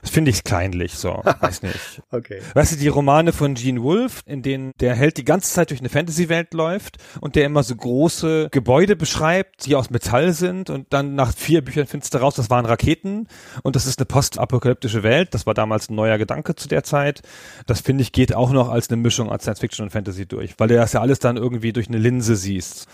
[0.00, 2.02] das finde ich kleinlich, so, weiß nicht.
[2.10, 2.40] okay.
[2.54, 5.80] Weißt du, die Romane von Gene Wolfe, in denen der Held die ganze Zeit durch
[5.80, 10.86] eine Fantasy-Welt läuft und der immer so große Gebäude beschreibt, die aus Metall sind und
[10.94, 13.28] dann nach vier Büchern findest du raus, das waren Raketen
[13.62, 17.20] und das ist eine postapokalyptische Welt, das war damals ein neuer Gedanke zu der Zeit.
[17.66, 20.54] Das finde ich geht auch noch als eine Mischung als Science Fiction und Fantasy durch,
[20.58, 22.86] weil du das ja alles dann irgendwie durch eine Linse siehst.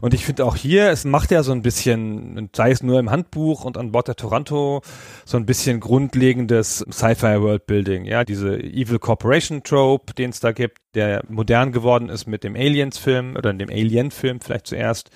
[0.00, 3.10] Und ich finde auch hier, es macht ja so ein bisschen, sei es nur im
[3.10, 4.82] Handbuch und an Bord der Toronto,
[5.24, 10.78] so ein bisschen grundlegendes Sci-Fi Worldbuilding, ja, diese Evil Corporation Trope, den es da gibt,
[10.94, 15.10] der modern geworden ist mit dem Aliens-Film oder dem Alien-Film vielleicht zuerst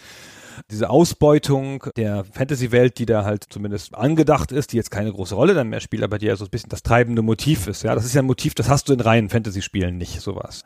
[0.70, 5.54] diese Ausbeutung der Fantasy-Welt, die da halt zumindest angedacht ist, die jetzt keine große Rolle
[5.54, 7.82] dann mehr spielt, aber die ja so ein bisschen das treibende Motiv ist.
[7.82, 10.64] Ja, das ist ja ein Motiv, das hast du in reinen Fantasy-Spielen nicht, sowas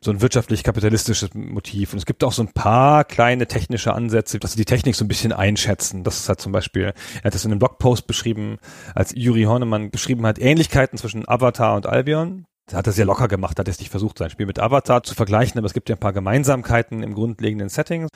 [0.00, 1.92] so ein wirtschaftlich-kapitalistisches Motiv.
[1.92, 5.04] Und es gibt auch so ein paar kleine technische Ansätze, dass sie die Technik so
[5.04, 6.04] ein bisschen einschätzen.
[6.04, 8.58] Das ist halt zum Beispiel, er hat das in einem Blogpost beschrieben,
[8.94, 12.46] als Yuri Hornemann beschrieben hat, Ähnlichkeiten zwischen Avatar und Albion.
[12.70, 15.14] Da hat er sehr locker gemacht, hat es nicht versucht, sein Spiel mit Avatar zu
[15.14, 18.08] vergleichen, aber es gibt ja ein paar Gemeinsamkeiten im grundlegenden Setting.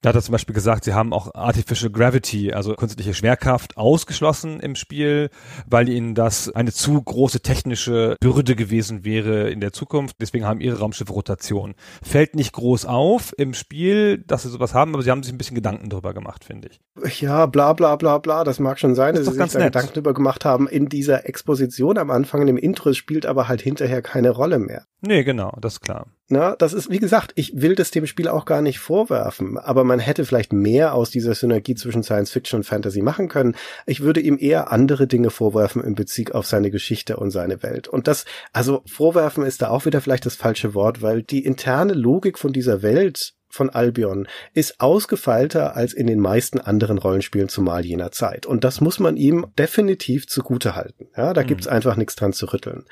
[0.00, 4.60] Da hat er zum Beispiel gesagt, sie haben auch Artificial Gravity, also künstliche Schwerkraft, ausgeschlossen
[4.60, 5.28] im Spiel,
[5.68, 10.14] weil ihnen das eine zu große technische Bürde gewesen wäre in der Zukunft.
[10.20, 11.74] Deswegen haben ihre Raumschiffe Rotation.
[12.00, 15.38] Fällt nicht groß auf im Spiel, dass sie sowas haben, aber sie haben sich ein
[15.38, 17.20] bisschen Gedanken darüber gemacht, finde ich.
[17.20, 19.72] Ja, bla bla bla bla, das mag schon sein, Das dass sie sich da nett.
[19.72, 23.48] Gedanken drüber gemacht haben in dieser Exposition am Anfang, in dem Intro, es spielt aber
[23.48, 24.84] halt hinterher keine Rolle mehr.
[25.00, 26.06] Nee, genau, das ist klar.
[26.28, 29.84] Na, das ist, wie gesagt, ich will das dem Spiel auch gar nicht vorwerfen, aber
[29.84, 33.54] man hätte vielleicht mehr aus dieser Synergie zwischen Science Fiction und Fantasy machen können.
[33.86, 37.86] Ich würde ihm eher andere Dinge vorwerfen in Bezug auf seine Geschichte und seine Welt.
[37.86, 41.92] Und das, also vorwerfen ist da auch wieder vielleicht das falsche Wort, weil die interne
[41.92, 47.84] Logik von dieser Welt von Albion ist ausgefeilter als in den meisten anderen Rollenspielen zumal
[47.84, 48.46] jener Zeit.
[48.46, 51.08] Und das muss man ihm definitiv zugute halten.
[51.16, 52.84] Ja, da gibt's einfach nichts dran zu rütteln.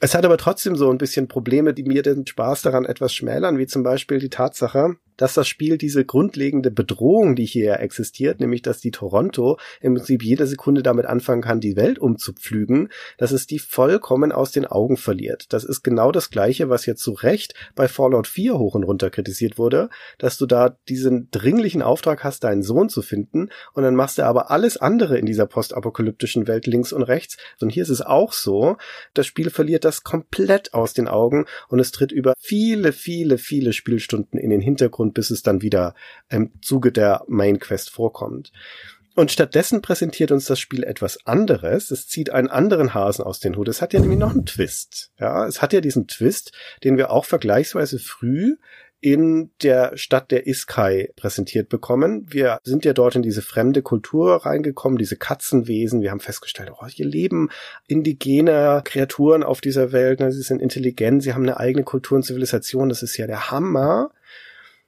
[0.00, 3.58] Es hat aber trotzdem so ein bisschen Probleme, die mir den Spaß daran etwas schmälern,
[3.58, 8.62] wie zum Beispiel die Tatsache, dass das Spiel diese grundlegende Bedrohung, die hier existiert, nämlich
[8.62, 13.46] dass die Toronto im Prinzip jede Sekunde damit anfangen kann, die Welt umzupflügen, dass es
[13.46, 15.52] die vollkommen aus den Augen verliert.
[15.52, 19.10] Das ist genau das Gleiche, was jetzt zu Recht bei Fallout 4 hoch und runter
[19.10, 23.94] kritisiert wurde, dass du da diesen dringlichen Auftrag hast, deinen Sohn zu finden und dann
[23.94, 27.36] machst du aber alles andere in dieser postapokalyptischen Welt links und rechts.
[27.60, 28.78] Und hier ist es auch so,
[29.12, 33.74] das Spiel verliert das komplett aus den Augen und es tritt über viele, viele, viele
[33.74, 35.94] Spielstunden in den Hintergrund, bis es dann wieder
[36.28, 38.52] im Zuge der Main Quest vorkommt.
[39.16, 41.90] Und stattdessen präsentiert uns das Spiel etwas anderes.
[41.90, 43.68] Es zieht einen anderen Hasen aus den Hut.
[43.68, 45.10] Es hat ja nämlich noch einen Twist.
[45.18, 46.52] Ja, es hat ja diesen Twist,
[46.84, 48.56] den wir auch vergleichsweise früh
[49.00, 52.26] in der Stadt der Iskai präsentiert bekommen.
[52.28, 56.02] Wir sind ja dort in diese fremde Kultur reingekommen, diese Katzenwesen.
[56.02, 57.48] Wir haben festgestellt, oh, hier leben
[57.86, 60.20] indigene Kreaturen auf dieser Welt.
[60.20, 62.90] ne, Sie sind intelligent, sie haben eine eigene Kultur und Zivilisation.
[62.90, 64.10] Das ist ja der Hammer.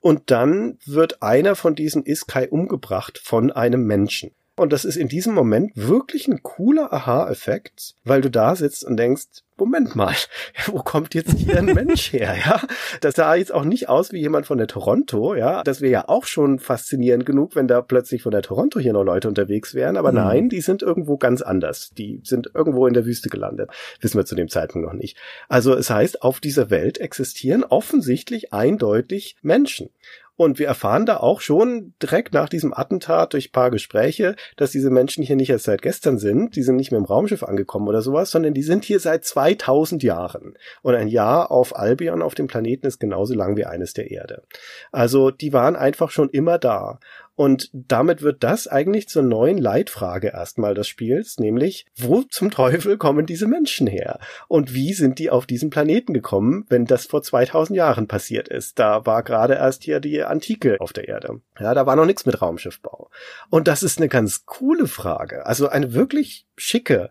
[0.03, 4.33] Und dann wird einer von diesen Iskai umgebracht von einem Menschen.
[4.55, 8.97] Und das ist in diesem Moment wirklich ein cooler Aha-Effekt, weil du da sitzt und
[8.99, 9.27] denkst,
[9.59, 10.15] Moment mal,
[10.67, 12.61] wo kommt jetzt hier ein Mensch her, ja?
[13.01, 15.63] Das sah jetzt auch nicht aus wie jemand von der Toronto, ja?
[15.63, 19.05] Das wäre ja auch schon faszinierend genug, wenn da plötzlich von der Toronto hier noch
[19.05, 20.17] Leute unterwegs wären, aber Mhm.
[20.19, 21.91] nein, die sind irgendwo ganz anders.
[21.97, 23.71] Die sind irgendwo in der Wüste gelandet.
[24.01, 25.17] Wissen wir zu dem Zeitpunkt noch nicht.
[25.49, 29.91] Also es heißt, auf dieser Welt existieren offensichtlich eindeutig Menschen.
[30.37, 34.91] Und wir erfahren da auch schon direkt nach diesem Attentat durch paar Gespräche, dass diese
[34.91, 38.01] Menschen hier nicht erst seit gestern sind, die sind nicht mehr im Raumschiff angekommen oder
[38.01, 40.55] sowas, sondern die sind hier seit 2000 Jahren.
[40.81, 44.43] Und ein Jahr auf Albion, auf dem Planeten, ist genauso lang wie eines der Erde.
[44.91, 46.99] Also die waren einfach schon immer da.
[47.35, 52.99] Und damit wird das eigentlich zur neuen Leitfrage erstmal des Spiels, nämlich, wo zum Teufel
[52.99, 54.19] kommen diese Menschen her?
[54.49, 58.79] Und wie sind die auf diesen Planeten gekommen, wenn das vor 2000 Jahren passiert ist?
[58.79, 61.41] Da war gerade erst hier die Antike auf der Erde.
[61.59, 63.09] Ja, da war noch nichts mit Raumschiffbau.
[63.49, 65.47] Und das ist eine ganz coole Frage.
[65.47, 67.11] Also eine wirklich schicke.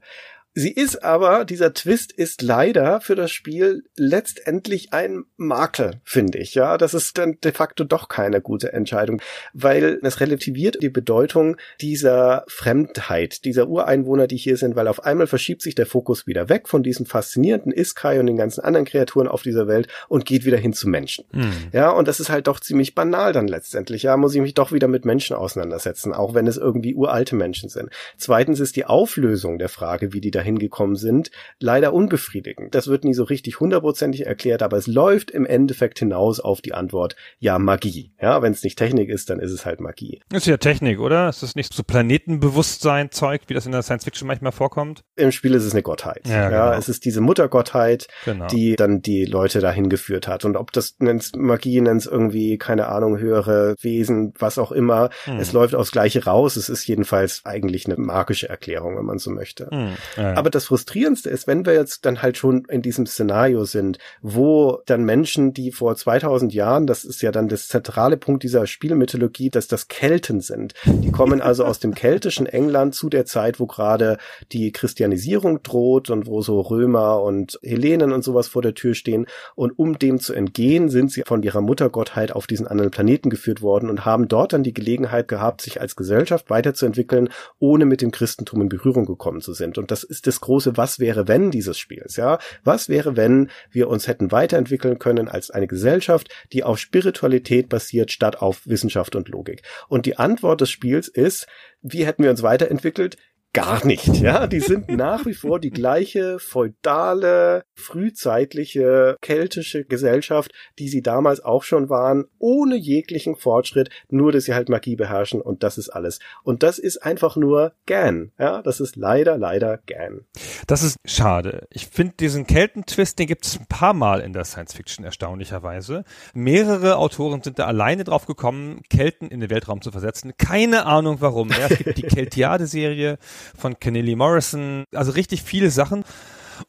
[0.54, 6.56] Sie ist aber, dieser Twist ist leider für das Spiel letztendlich ein Makel, finde ich.
[6.56, 9.22] Ja, das ist dann de facto doch keine gute Entscheidung,
[9.54, 15.28] weil es relativiert die Bedeutung dieser Fremdheit, dieser Ureinwohner, die hier sind, weil auf einmal
[15.28, 19.30] verschiebt sich der Fokus wieder weg von diesen faszinierenden Iskai und den ganzen anderen Kreaturen
[19.30, 21.24] auf dieser Welt und geht wieder hin zu Menschen.
[21.32, 21.52] Hm.
[21.72, 24.04] Ja, und das ist halt doch ziemlich banal dann letztendlich.
[24.04, 27.70] Ja, muss ich mich doch wieder mit Menschen auseinandersetzen, auch wenn es irgendwie uralte Menschen
[27.70, 27.90] sind.
[28.18, 32.74] Zweitens ist die Auflösung der Frage, wie die dahin gekommen sind, leider unbefriedigend.
[32.74, 36.74] Das wird nie so richtig hundertprozentig erklärt, aber es läuft im Endeffekt hinaus auf die
[36.74, 38.12] Antwort, ja, Magie.
[38.20, 40.22] Ja, wenn es nicht Technik ist, dann ist es halt Magie.
[40.34, 41.30] Ist ja Technik, oder?
[41.30, 45.04] Ist das nicht so Planetenbewusstsein-Zeug, wie das in der Science Fiction manchmal vorkommt?
[45.16, 46.28] Im Spiel ist es eine Gottheit.
[46.28, 46.72] Ja, genau.
[46.74, 48.48] es ist diese Muttergottheit, Genau.
[48.48, 50.46] die dann die Leute dahin geführt hat.
[50.46, 55.10] Und ob das nennst Magie, nennst irgendwie, keine Ahnung, höhere Wesen, was auch immer.
[55.26, 55.40] Hm.
[55.40, 56.56] Es läuft aufs Gleiche raus.
[56.56, 59.70] Es ist jedenfalls eigentlich eine magische Erklärung, wenn man so möchte.
[59.72, 59.90] Hm.
[60.18, 63.98] Ja, Aber das Frustrierendste ist, wenn wir jetzt dann halt schon in diesem Szenario sind,
[64.22, 68.68] wo dann Menschen, die vor 2000 Jahren, das ist ja dann das zentrale Punkt dieser
[68.68, 70.74] Spielmythologie, dass das Kelten sind.
[70.86, 74.18] Die kommen also aus dem keltischen England zu der Zeit, wo gerade
[74.52, 79.26] die Christianisierung droht und wo so Römer und Hellenen und sowas vor der Tür stehen.
[79.56, 83.62] Und um dem zu entgehen, sind sie von ihrer Muttergottheit auf diesen anderen Planeten geführt
[83.62, 87.30] worden und haben dort dann die Gelegenheit gehabt, sich als Gesellschaft weiterzuentwickeln,
[87.60, 89.78] ohne mit dem Christentum in Berührung gekommen zu sind.
[89.78, 92.40] Und das ist das große Was wäre wenn dieses Spiels, ja?
[92.64, 98.12] Was wäre, wenn wir uns hätten weiterentwickeln können als eine Gesellschaft, die auf Spiritualität basiert,
[98.12, 99.64] statt auf Wissenschaft und Logik?
[99.88, 101.48] Und die Antwort des Spiels ist,
[101.82, 103.18] wie hätten wir uns weiterentwickelt?
[103.54, 104.48] Gar nicht, ja.
[104.48, 111.64] Die sind nach wie vor die gleiche feudale, frühzeitliche keltische Gesellschaft, die sie damals auch
[111.64, 116.20] schon waren, ohne jeglichen Fortschritt, nur dass sie halt Magie beherrschen und das ist alles.
[116.44, 118.62] Und das ist einfach nur Gan, ja.
[118.62, 120.26] Das ist leider, leider Gan.
[120.68, 121.68] Das ist schade.
[121.72, 126.04] Ich finde diesen Keltentwist, den gibt es ein paar Mal in der Science Fiction erstaunlicherweise.
[126.34, 130.34] Mehrere Autoren sind da alleine drauf gekommen, Kelten in den Weltraum zu versetzen.
[130.38, 131.50] Keine Ahnung warum.
[131.50, 133.18] Ja, es gibt die Keltiade-Serie
[133.58, 136.04] von Kennelly Morrison, also richtig viele Sachen.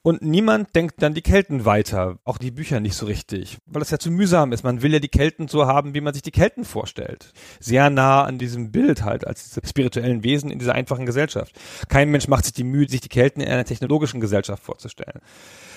[0.01, 3.91] Und niemand denkt dann die Kelten weiter, auch die Bücher nicht so richtig, weil das
[3.91, 4.65] ja zu mühsam ist.
[4.65, 7.33] Man will ja die Kelten so haben, wie man sich die Kelten vorstellt.
[7.61, 11.55] Sehr nah an diesem Bild halt, als diese spirituellen Wesen in dieser einfachen Gesellschaft.
[11.89, 15.21] Kein Mensch macht sich die Mühe, sich die Kelten in einer technologischen Gesellschaft vorzustellen.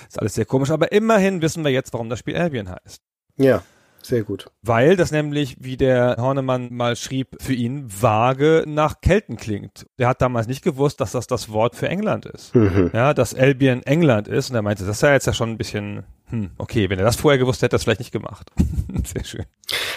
[0.08, 3.02] Ist alles sehr komisch, aber immerhin wissen wir jetzt, warum das Spiel Albion heißt.
[3.38, 3.64] Ja.
[4.06, 4.46] Sehr gut.
[4.62, 9.88] Weil das nämlich, wie der Hornemann mal schrieb, für ihn vage nach Kelten klingt.
[9.98, 12.54] Der hat damals nicht gewusst, dass das das Wort für England ist.
[12.54, 12.92] Mhm.
[12.94, 14.52] Ja, dass Albion England ist.
[14.52, 17.18] Und er meinte, das sei jetzt ja schon ein bisschen hm, okay, wenn er das
[17.18, 18.52] vorher gewusst hätte, das vielleicht nicht gemacht.
[19.06, 19.46] Sehr schön.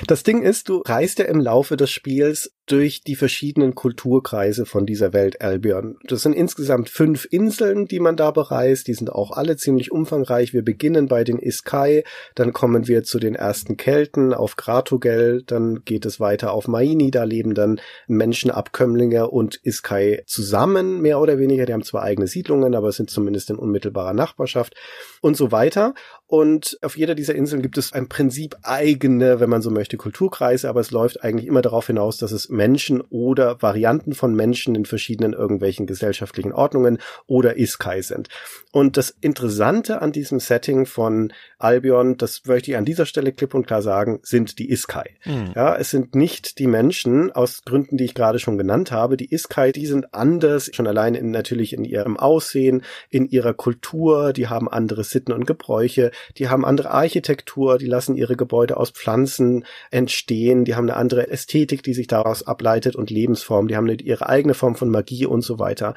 [0.07, 4.85] Das Ding ist, du reist ja im Laufe des Spiels durch die verschiedenen Kulturkreise von
[4.85, 5.97] dieser Welt Albion.
[6.05, 8.89] Das sind insgesamt fünf Inseln, die man da bereist.
[8.89, 10.53] Die sind auch alle ziemlich umfangreich.
[10.53, 15.83] Wir beginnen bei den Iskai, dann kommen wir zu den ersten Kelten auf Gratogel, dann
[15.85, 21.65] geht es weiter auf Maini, da leben dann Menschenabkömmlinge und Iskai zusammen, mehr oder weniger.
[21.65, 24.75] Die haben zwar eigene Siedlungen, aber sind zumindest in unmittelbarer Nachbarschaft
[25.23, 25.95] und so weiter.
[26.31, 30.69] Und auf jeder dieser Inseln gibt es ein Prinzip eigene, wenn man so möchte, Kulturkreise,
[30.69, 34.85] aber es läuft eigentlich immer darauf hinaus, dass es Menschen oder Varianten von Menschen in
[34.85, 38.29] verschiedenen irgendwelchen gesellschaftlichen Ordnungen oder Iskai sind.
[38.73, 43.55] Und das Interessante an diesem Setting von Albion, das möchte ich an dieser Stelle klipp
[43.55, 45.17] und klar sagen, sind die Iskai.
[45.25, 45.53] Mhm.
[45.57, 49.17] Ja, es sind nicht die Menschen aus Gründen, die ich gerade schon genannt habe.
[49.17, 54.35] Die Iskai, die sind anders, schon allein in, natürlich in ihrem Aussehen, in ihrer Kultur,
[54.35, 58.91] die haben andere Sitten und Gebräuche, die haben andere Architektur, die lassen ihre Gebäude aus
[58.91, 63.89] Pflanzen entstehen, die haben eine andere Ästhetik, die sich daraus ableitet und Lebensform, die haben
[63.89, 65.95] ihre eigene Form von Magie und so weiter.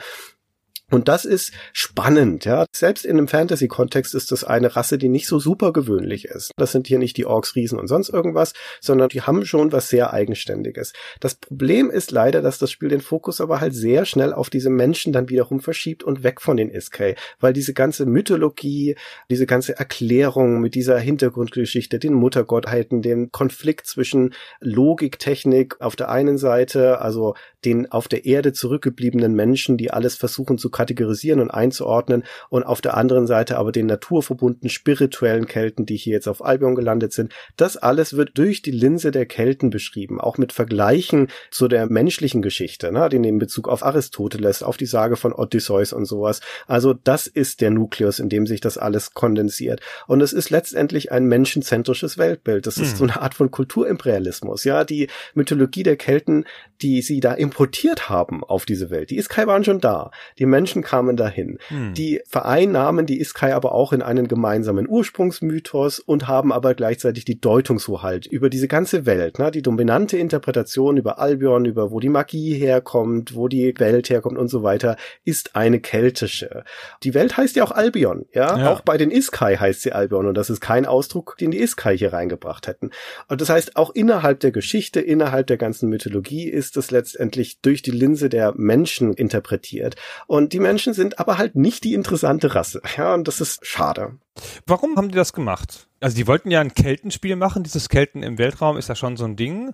[0.91, 2.65] Und das ist spannend, ja.
[2.76, 6.51] Selbst in einem Fantasy-Kontext ist das eine Rasse, die nicht so super gewöhnlich ist.
[6.57, 9.88] Das sind hier nicht die Orks, Riesen und sonst irgendwas, sondern die haben schon was
[9.88, 10.91] sehr Eigenständiges.
[11.22, 14.69] Das Problem ist leider, dass das Spiel den Fokus aber halt sehr schnell auf diese
[14.69, 18.95] Menschen dann wiederum verschiebt und weg von den Iskay, weil diese ganze Mythologie,
[19.30, 26.09] diese ganze Erklärung mit dieser Hintergrundgeschichte, den Muttergottheiten, dem Konflikt zwischen Logik, Technik auf der
[26.09, 31.52] einen Seite, also den auf der Erde zurückgebliebenen Menschen, die alles versuchen zu kategorisieren und
[31.52, 36.44] einzuordnen und auf der anderen Seite aber den naturverbundenen spirituellen Kelten, die hier jetzt auf
[36.44, 37.34] Albion gelandet sind.
[37.56, 42.41] Das alles wird durch die Linse der Kelten beschrieben, auch mit Vergleichen zu der menschlichen
[42.41, 46.41] Geschichte, ne, den in Bezug auf Aristoteles, auf die Sage von Odysseus und sowas.
[46.66, 49.82] Also das ist der Nukleus, in dem sich das alles kondensiert.
[50.08, 52.66] Und es ist letztendlich ein menschenzentrisches Weltbild.
[52.66, 52.98] Das ist mhm.
[52.98, 54.64] so eine Art von Kulturimperialismus.
[54.64, 56.45] Ja, die Mythologie der Kelten,
[56.82, 60.12] die sie da importiert haben auf diese Welt, die ist waren schon da.
[60.40, 61.57] Die Menschen Menschen kamen dahin.
[61.68, 61.93] Hm.
[61.93, 67.41] Die vereinnahmen die Iskai aber auch in einen gemeinsamen Ursprungsmythos und haben aber gleichzeitig die
[67.41, 69.52] Deutungshoheit über diese ganze Welt, ne?
[69.52, 74.48] die dominante Interpretation über Albion, über wo die Magie herkommt, wo die Welt herkommt und
[74.48, 74.95] so weiter,
[75.26, 76.64] ist eine keltische.
[77.03, 78.57] Die Welt heißt ja auch Albion, ja?
[78.57, 78.72] ja.
[78.72, 81.98] Auch bei den Iskai heißt sie Albion und das ist kein Ausdruck, den die Iskai
[81.98, 82.91] hier reingebracht hätten.
[83.27, 87.81] Und das heißt, auch innerhalb der Geschichte, innerhalb der ganzen Mythologie ist es letztendlich durch
[87.81, 89.95] die Linse der Menschen interpretiert.
[90.27, 92.81] Und die Menschen sind aber halt nicht die interessante Rasse.
[92.97, 94.17] Ja, und das ist schade.
[94.65, 95.88] Warum haben die das gemacht?
[95.99, 97.63] Also die wollten ja ein Keltenspiel machen.
[97.63, 99.73] Dieses Kelten im Weltraum ist ja schon so ein Ding.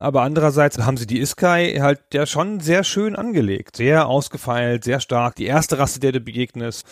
[0.00, 3.76] Aber andererseits haben sie die Iskai halt ja schon sehr schön angelegt.
[3.76, 5.34] Sehr ausgefeilt, sehr stark.
[5.34, 6.86] Die erste Rasse, der du begegnest.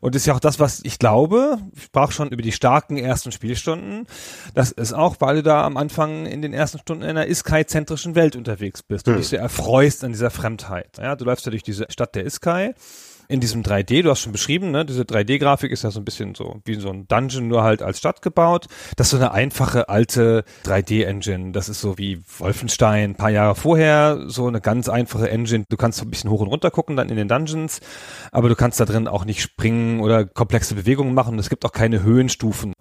[0.00, 3.32] Und ist ja auch das, was ich glaube, ich sprach schon über die starken ersten
[3.32, 4.06] Spielstunden.
[4.54, 8.14] Das ist auch, weil du da am Anfang in den ersten Stunden in einer Iskai-zentrischen
[8.14, 9.20] Welt unterwegs bist und hm.
[9.20, 10.98] dich sehr erfreust an dieser Fremdheit.
[10.98, 12.74] Ja, du läufst ja durch diese Stadt der Iskai
[13.30, 16.34] in diesem 3D, du hast schon beschrieben, ne, diese 3D-Grafik ist ja so ein bisschen
[16.34, 18.66] so wie so ein Dungeon, nur halt als Stadt gebaut.
[18.96, 21.52] Das ist so eine einfache alte 3D-Engine.
[21.52, 25.64] Das ist so wie Wolfenstein, ein paar Jahre vorher, so eine ganz einfache Engine.
[25.68, 27.80] Du kannst so ein bisschen hoch und runter gucken dann in den Dungeons,
[28.32, 31.38] aber du kannst da drin auch nicht springen oder komplexe Bewegungen machen.
[31.38, 32.72] Es gibt auch keine Höhenstufen.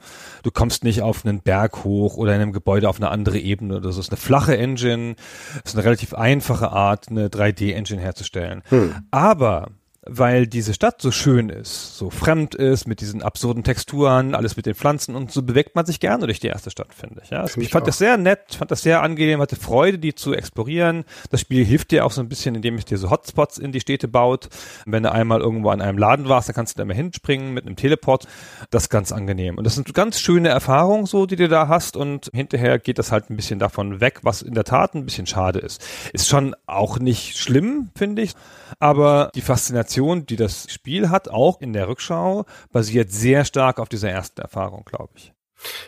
[0.41, 3.77] Du kommst nicht auf einen Berg hoch oder in einem Gebäude auf eine andere Ebene
[3.77, 3.99] oder so.
[3.99, 5.15] Es ist eine flache Engine.
[5.63, 8.63] Es ist eine relativ einfache Art, eine 3D-Engine herzustellen.
[8.69, 8.95] Hm.
[9.11, 9.67] Aber
[10.11, 14.65] weil diese Stadt so schön ist, so fremd ist, mit diesen absurden Texturen, alles mit
[14.65, 17.29] den Pflanzen und so bewegt man sich gerne durch die erste Stadt, finde ich.
[17.29, 17.87] Ja, also ich fand auch.
[17.87, 21.05] das sehr nett, fand das sehr angenehm, hatte Freude, die zu explorieren.
[21.29, 23.79] Das Spiel hilft dir auch so ein bisschen, indem es dir so Hotspots in die
[23.79, 24.49] Städte baut.
[24.85, 27.65] Wenn du einmal irgendwo an einem Laden warst, dann kannst du da mal hinspringen mit
[27.65, 28.27] einem Teleport.
[28.71, 29.57] Das ist ganz angenehm.
[29.57, 33.11] Und das sind ganz schöne Erfahrungen so, die du da hast und hinterher geht das
[33.11, 35.83] halt ein bisschen davon weg, was in der Tat ein bisschen schade ist.
[36.13, 38.33] Ist schon auch nicht schlimm, finde ich,
[38.79, 43.89] aber die Faszination, die das Spiel hat, auch in der Rückschau, basiert sehr stark auf
[43.89, 45.33] dieser ersten Erfahrung, glaube ich.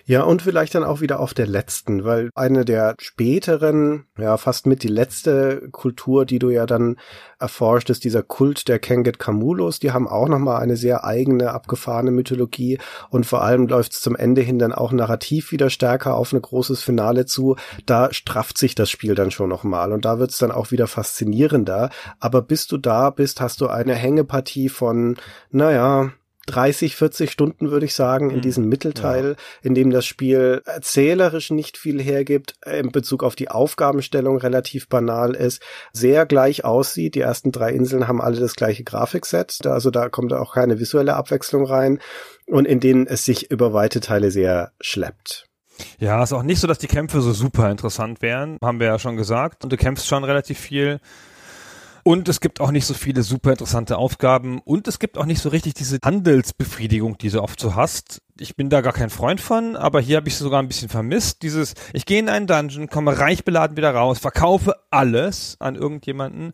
[0.06, 4.66] Ja, und vielleicht dann auch wieder auf der letzten, weil eine der späteren, ja, fast
[4.66, 6.98] mit die letzte Kultur, die du ja dann
[7.40, 9.80] erforscht, ist dieser Kult der Kenget Kamulos.
[9.80, 12.80] Die haben auch nochmal eine sehr eigene, abgefahrene Mythologie
[13.10, 16.42] und vor allem läuft es zum Ende hin dann auch narrativ wieder stärker auf ein
[16.42, 17.56] großes Finale zu.
[17.86, 20.88] Da strafft sich das Spiel dann schon nochmal und da wird es dann auch wieder
[20.88, 21.90] faszinierender.
[22.20, 25.18] Aber bis du da bist, hast du eine Hängepartie von,
[25.50, 26.12] naja,
[26.48, 28.42] 30, 40 Stunden, würde ich sagen, in mhm.
[28.42, 29.36] diesem Mittelteil, ja.
[29.62, 35.36] in dem das Spiel erzählerisch nicht viel hergibt, in Bezug auf die Aufgabenstellung relativ banal
[35.36, 35.62] ist,
[35.94, 37.16] sehr gleich aussieht.
[37.16, 41.16] Die ersten drei Inseln haben alle das gleiche Grafikset, also da kommt auch keine visuelle
[41.16, 42.00] Abwechslung rein
[42.48, 45.46] und in denen es sich über weite Teile sehr schleppt.
[46.00, 49.00] Ja, ist auch nicht so, dass die Kämpfe so super interessant wären, haben wir ja
[49.00, 49.64] schon gesagt.
[49.64, 51.00] Und du kämpfst schon relativ viel.
[52.04, 55.42] Und es gibt auch nicht so viele super interessante Aufgaben und es gibt auch nicht
[55.42, 58.22] so richtig diese Handelsbefriedigung, die du oft so hast.
[58.40, 61.44] Ich bin da gar kein Freund von, aber hier habe ich sogar ein bisschen vermisst.
[61.44, 66.54] Dieses, ich gehe in einen Dungeon, komme reich beladen wieder raus, verkaufe alles an irgendjemanden.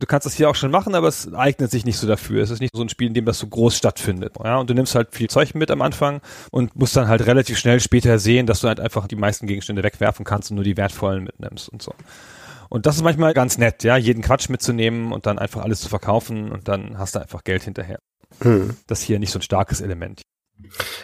[0.00, 2.42] Du kannst das hier auch schon machen, aber es eignet sich nicht so dafür.
[2.42, 4.34] Es ist nicht so ein Spiel, in dem das so groß stattfindet.
[4.42, 6.20] Ja, und du nimmst halt viel Zeug mit am Anfang
[6.50, 9.84] und musst dann halt relativ schnell später sehen, dass du halt einfach die meisten Gegenstände
[9.84, 11.92] wegwerfen kannst und nur die wertvollen mitnimmst und so.
[12.68, 15.88] Und das ist manchmal ganz nett, ja, jeden Quatsch mitzunehmen und dann einfach alles zu
[15.88, 17.98] verkaufen und dann hast du einfach Geld hinterher.
[18.40, 18.76] Hm.
[18.86, 20.22] Das ist hier nicht so ein starkes Element.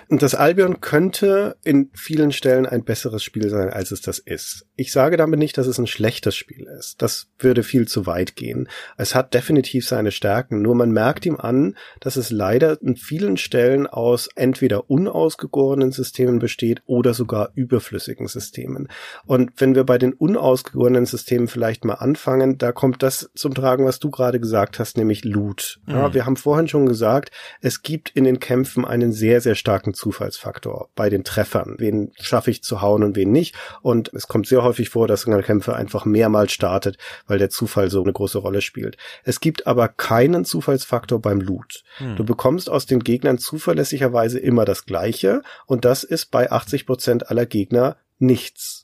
[0.09, 4.67] Und das Albion könnte in vielen Stellen ein besseres Spiel sein, als es das ist.
[4.77, 7.01] Ich sage damit nicht, dass es ein schlechtes Spiel ist.
[7.03, 8.69] Das würde viel zu weit gehen.
[8.97, 13.37] Es hat definitiv seine Stärken, nur man merkt ihm an, dass es leider in vielen
[13.37, 18.89] Stellen aus entweder unausgegorenen Systemen besteht oder sogar überflüssigen Systemen.
[19.27, 23.85] Und wenn wir bei den unausgegorenen Systemen vielleicht mal anfangen, da kommt das zum Tragen,
[23.85, 25.81] was du gerade gesagt hast, nämlich Loot.
[25.87, 26.15] Ja, mhm.
[26.15, 30.89] wir haben vorhin schon gesagt, es gibt in den Kämpfen einen sehr, sehr starken Zufallsfaktor
[30.97, 31.77] bei den Treffern.
[31.79, 33.55] Wen schaffe ich zu hauen und wen nicht?
[33.83, 36.99] Und es kommt sehr häufig vor, dass ein Kämpfer einfach mehrmals startet,
[37.29, 38.97] weil der Zufall so eine große Rolle spielt.
[39.23, 41.85] Es gibt aber keinen Zufallsfaktor beim Loot.
[41.99, 42.17] Hm.
[42.17, 47.31] Du bekommst aus den Gegnern zuverlässigerweise immer das Gleiche und das ist bei 80 Prozent
[47.31, 48.84] aller Gegner nichts.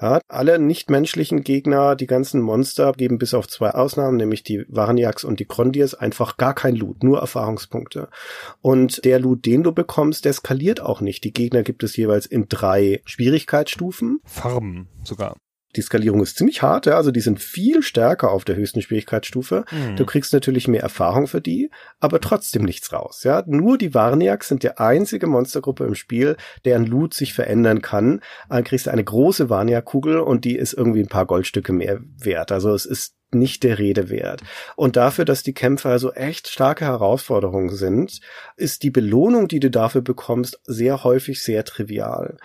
[0.00, 5.24] Ja, alle nichtmenschlichen Gegner, die ganzen Monster, geben bis auf zwei Ausnahmen, nämlich die Varniaks
[5.24, 8.08] und die Krondirs, einfach gar kein Loot, nur Erfahrungspunkte.
[8.60, 11.24] Und der Loot, den du bekommst, der skaliert auch nicht.
[11.24, 14.20] Die Gegner gibt es jeweils in drei Schwierigkeitsstufen.
[14.24, 15.36] Farben sogar.
[15.76, 19.64] Die Skalierung ist ziemlich hart, ja, also die sind viel stärker auf der höchsten Schwierigkeitsstufe.
[19.70, 19.96] Mhm.
[19.96, 21.70] Du kriegst natürlich mehr Erfahrung für die,
[22.00, 23.44] aber trotzdem nichts raus, ja.
[23.46, 28.20] Nur die Varniaks sind die einzige Monstergruppe im Spiel, deren Loot sich verändern kann.
[28.48, 32.52] Dann kriegst du eine große Varniak-Kugel und die ist irgendwie ein paar Goldstücke mehr wert.
[32.52, 34.42] Also es ist nicht der Rede wert.
[34.76, 38.20] Und dafür, dass die Kämpfe also echt starke Herausforderungen sind,
[38.56, 42.36] ist die Belohnung, die du dafür bekommst, sehr häufig sehr trivial.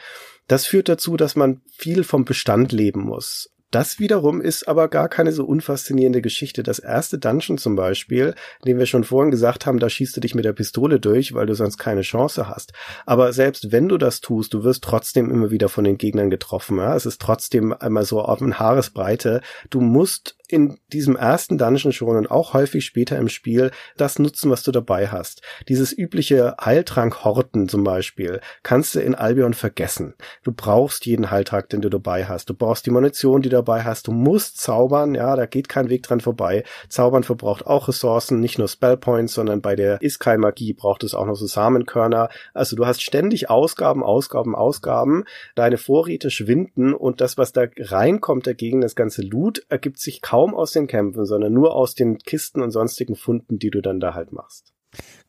[0.51, 3.49] Das führt dazu, dass man viel vom Bestand leben muss.
[3.71, 6.61] Das wiederum ist aber gar keine so unfaszinierende Geschichte.
[6.61, 10.35] Das erste Dungeon zum Beispiel, den wir schon vorhin gesagt haben, da schießt du dich
[10.35, 12.73] mit der Pistole durch, weil du sonst keine Chance hast.
[13.05, 16.79] Aber selbst wenn du das tust, du wirst trotzdem immer wieder von den Gegnern getroffen.
[16.79, 16.97] Ja?
[16.97, 19.39] Es ist trotzdem einmal so auf ein Haaresbreite.
[19.69, 24.51] Du musst in diesem ersten Dungeon schon und auch häufig später im Spiel das nutzen,
[24.51, 25.41] was du dabei hast.
[25.67, 30.15] Dieses übliche Heiltrank-Horten zum Beispiel kannst du in Albion vergessen.
[30.43, 32.49] Du brauchst jeden Heiltrank, den du dabei hast.
[32.49, 34.07] Du brauchst die Munition, die du dabei hast.
[34.07, 36.63] Du musst zaubern, ja, da geht kein Weg dran vorbei.
[36.89, 41.35] Zaubern verbraucht auch Ressourcen, nicht nur Spellpoints, sondern bei der Iskai-Magie braucht es auch noch
[41.35, 42.29] so Samenkörner.
[42.53, 45.23] Also du hast ständig Ausgaben, Ausgaben, Ausgaben.
[45.55, 50.40] Deine Vorräte schwinden und das, was da reinkommt dagegen, das ganze Loot, ergibt sich kaum
[50.41, 53.99] kaum aus den Kämpfen, sondern nur aus den Kisten und sonstigen Funden, die du dann
[53.99, 54.73] da halt machst.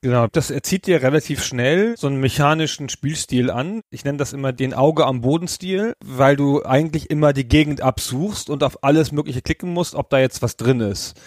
[0.00, 3.82] Genau, das erzieht dir relativ schnell so einen mechanischen Spielstil an.
[3.90, 8.48] Ich nenne das immer den Auge am Bodenstil, weil du eigentlich immer die Gegend absuchst
[8.48, 11.20] und auf alles Mögliche klicken musst, ob da jetzt was drin ist.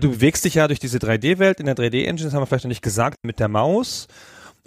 [0.00, 2.70] Du bewegst dich ja durch diese 3D-Welt in der 3D-Engine, das haben wir vielleicht noch
[2.70, 4.06] nicht gesagt, mit der Maus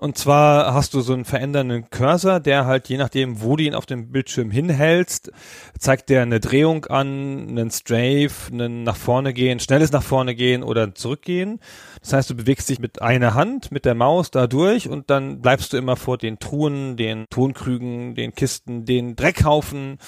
[0.03, 3.73] Und zwar hast du so einen verändernden Cursor, der halt je nachdem, wo du ihn
[3.73, 5.31] auf dem Bildschirm hinhältst,
[5.79, 10.61] zeigt der eine Drehung an, einen Strafe, einen nach vorne gehen, schnelles nach vorne gehen
[10.61, 11.61] oder zurückgehen.
[12.01, 15.39] Das heißt, du bewegst dich mit einer Hand, mit der Maus da durch und dann
[15.39, 19.99] bleibst du immer vor den Truhen, den Tonkrügen, den Kisten, den Dreckhaufen,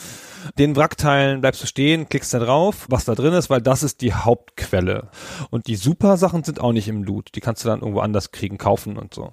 [0.60, 4.02] den Wrackteilen, bleibst du stehen, klickst da drauf, was da drin ist, weil das ist
[4.02, 5.10] die Hauptquelle.
[5.52, 7.30] Und die super Sachen sind auch nicht im Loot.
[7.36, 9.32] Die kannst du dann irgendwo anders kriegen, kaufen und so.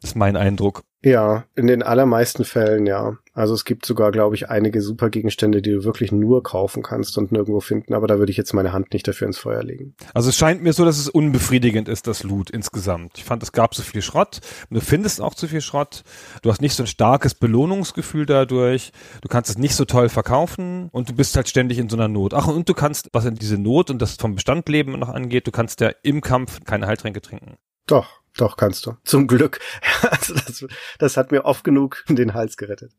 [0.00, 0.84] Das ist mein Eindruck.
[1.04, 3.16] Ja, in den allermeisten Fällen ja.
[3.32, 7.16] Also es gibt sogar, glaube ich, einige super Gegenstände, die du wirklich nur kaufen kannst
[7.18, 9.94] und nirgendwo finden, aber da würde ich jetzt meine Hand nicht dafür ins Feuer legen.
[10.12, 13.12] Also es scheint mir so, dass es unbefriedigend ist, das Loot insgesamt.
[13.16, 14.40] Ich fand, es gab so viel Schrott.
[14.70, 16.02] Du findest auch zu viel Schrott.
[16.42, 18.90] Du hast nicht so ein starkes Belohnungsgefühl dadurch.
[19.22, 22.08] Du kannst es nicht so toll verkaufen und du bist halt ständig in so einer
[22.08, 22.34] Not.
[22.34, 25.52] Ach, und du kannst, was in diese Not und das vom Bestandleben noch angeht, du
[25.52, 27.54] kannst ja im Kampf keine Heiltränke trinken.
[27.86, 28.20] Doch.
[28.38, 28.96] Doch, kannst du.
[29.04, 29.58] Zum Glück.
[30.10, 30.64] Also das,
[30.98, 32.92] das hat mir oft genug den Hals gerettet.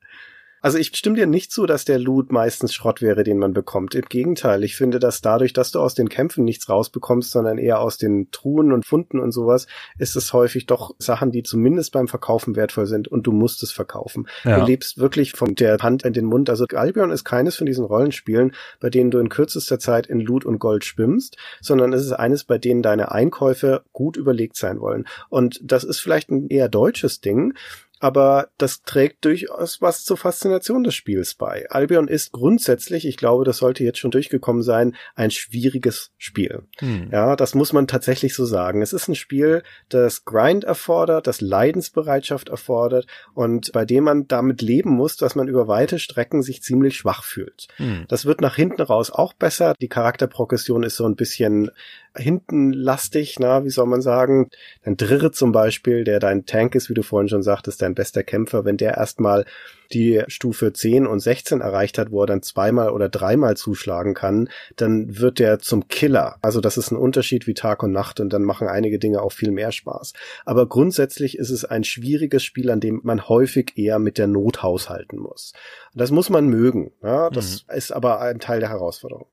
[0.61, 3.95] Also ich stimme dir nicht zu, dass der Loot meistens Schrott wäre, den man bekommt.
[3.95, 7.79] Im Gegenteil, ich finde, dass dadurch, dass du aus den Kämpfen nichts rausbekommst, sondern eher
[7.79, 9.67] aus den Truhen und Funden und sowas,
[9.97, 13.71] ist es häufig doch Sachen, die zumindest beim Verkaufen wertvoll sind und du musst es
[13.71, 14.27] verkaufen.
[14.43, 14.59] Ja.
[14.59, 16.49] Du lebst wirklich von der Hand in den Mund.
[16.49, 20.45] Also Albion ist keines von diesen Rollenspielen, bei denen du in kürzester Zeit in Loot
[20.45, 25.05] und Gold schwimmst, sondern es ist eines, bei denen deine Einkäufe gut überlegt sein wollen.
[25.29, 27.53] Und das ist vielleicht ein eher deutsches Ding,
[27.99, 31.69] aber das trägt durchaus was zur Faszination des Spiels bei.
[31.69, 36.63] Albion ist grundsätzlich, ich glaube, das sollte jetzt schon durchgekommen sein, ein schwieriges Spiel.
[36.77, 37.09] Hm.
[37.11, 38.81] Ja, das muss man tatsächlich so sagen.
[38.81, 44.61] Es ist ein Spiel, das Grind erfordert, das Leidensbereitschaft erfordert und bei dem man damit
[44.61, 47.67] leben muss, dass man über weite Strecken sich ziemlich schwach fühlt.
[47.77, 48.05] Hm.
[48.07, 49.73] Das wird nach hinten raus auch besser.
[49.79, 51.71] Die Charakterprogression ist so ein bisschen
[52.15, 54.49] hinten lastig, na, wie soll man sagen?
[54.83, 58.23] Dein Drirre zum Beispiel, der dein Tank ist, wie du vorhin schon sagtest, dein bester
[58.23, 59.45] Kämpfer, wenn der erstmal
[59.91, 64.49] die Stufe 10 und 16 erreicht hat, wo er dann zweimal oder dreimal zuschlagen kann,
[64.75, 66.37] dann wird der zum Killer.
[66.41, 69.31] Also das ist ein Unterschied wie Tag und Nacht und dann machen einige Dinge auch
[69.31, 70.13] viel mehr Spaß.
[70.45, 74.61] Aber grundsätzlich ist es ein schwieriges Spiel, an dem man häufig eher mit der Not
[74.61, 75.53] haushalten muss.
[75.95, 76.91] Das muss man mögen.
[77.01, 77.29] Ja?
[77.29, 77.75] Das mhm.
[77.75, 79.25] ist aber ein Teil der Herausforderung.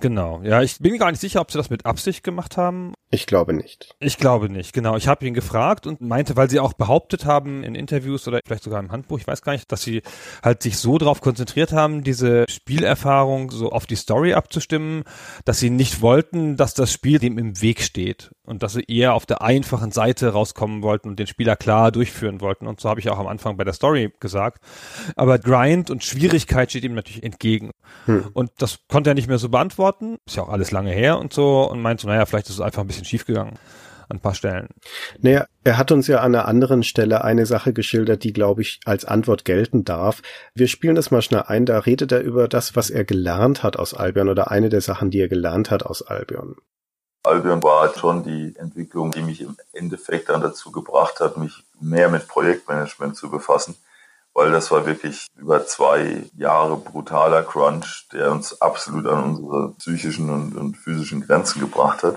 [0.00, 0.40] Genau.
[0.42, 2.94] Ja, ich bin gar nicht sicher, ob sie das mit Absicht gemacht haben.
[3.10, 3.94] Ich glaube nicht.
[4.00, 4.96] Ich glaube nicht, genau.
[4.96, 8.64] Ich habe ihn gefragt und meinte, weil sie auch behauptet haben in Interviews oder vielleicht
[8.64, 10.02] sogar im Handbuch, ich weiß gar nicht, dass sie
[10.42, 15.04] halt sich so darauf konzentriert haben, diese Spielerfahrung so auf die Story abzustimmen,
[15.44, 19.14] dass sie nicht wollten, dass das Spiel dem im Weg steht und dass sie eher
[19.14, 22.66] auf der einfachen Seite rauskommen wollten und den Spieler klar durchführen wollten.
[22.66, 24.62] Und so habe ich auch am Anfang bei der Story gesagt.
[25.16, 27.70] Aber Grind und Schwierigkeit steht ihm natürlich entgegen.
[28.06, 28.28] Hm.
[28.32, 30.18] Und das konnte er nicht mehr so beantworten.
[30.26, 32.60] Ist ja auch alles lange her und so und meinte so, naja, vielleicht ist es
[32.60, 33.58] einfach ein bisschen schiefgegangen
[34.08, 34.68] an ein paar Stellen.
[35.20, 38.80] Naja, er hat uns ja an einer anderen Stelle eine Sache geschildert, die, glaube ich,
[38.84, 40.20] als Antwort gelten darf.
[40.54, 41.64] Wir spielen das mal schnell ein.
[41.64, 45.10] Da redet er über das, was er gelernt hat aus Albion oder eine der Sachen,
[45.10, 46.56] die er gelernt hat aus Albion.
[47.24, 51.64] Albion war halt schon die Entwicklung, die mich im Endeffekt dann dazu gebracht hat, mich
[51.80, 53.76] mehr mit Projektmanagement zu befassen,
[54.34, 60.30] weil das war wirklich über zwei Jahre brutaler Crunch, der uns absolut an unsere psychischen
[60.30, 62.16] und, und physischen Grenzen gebracht hat.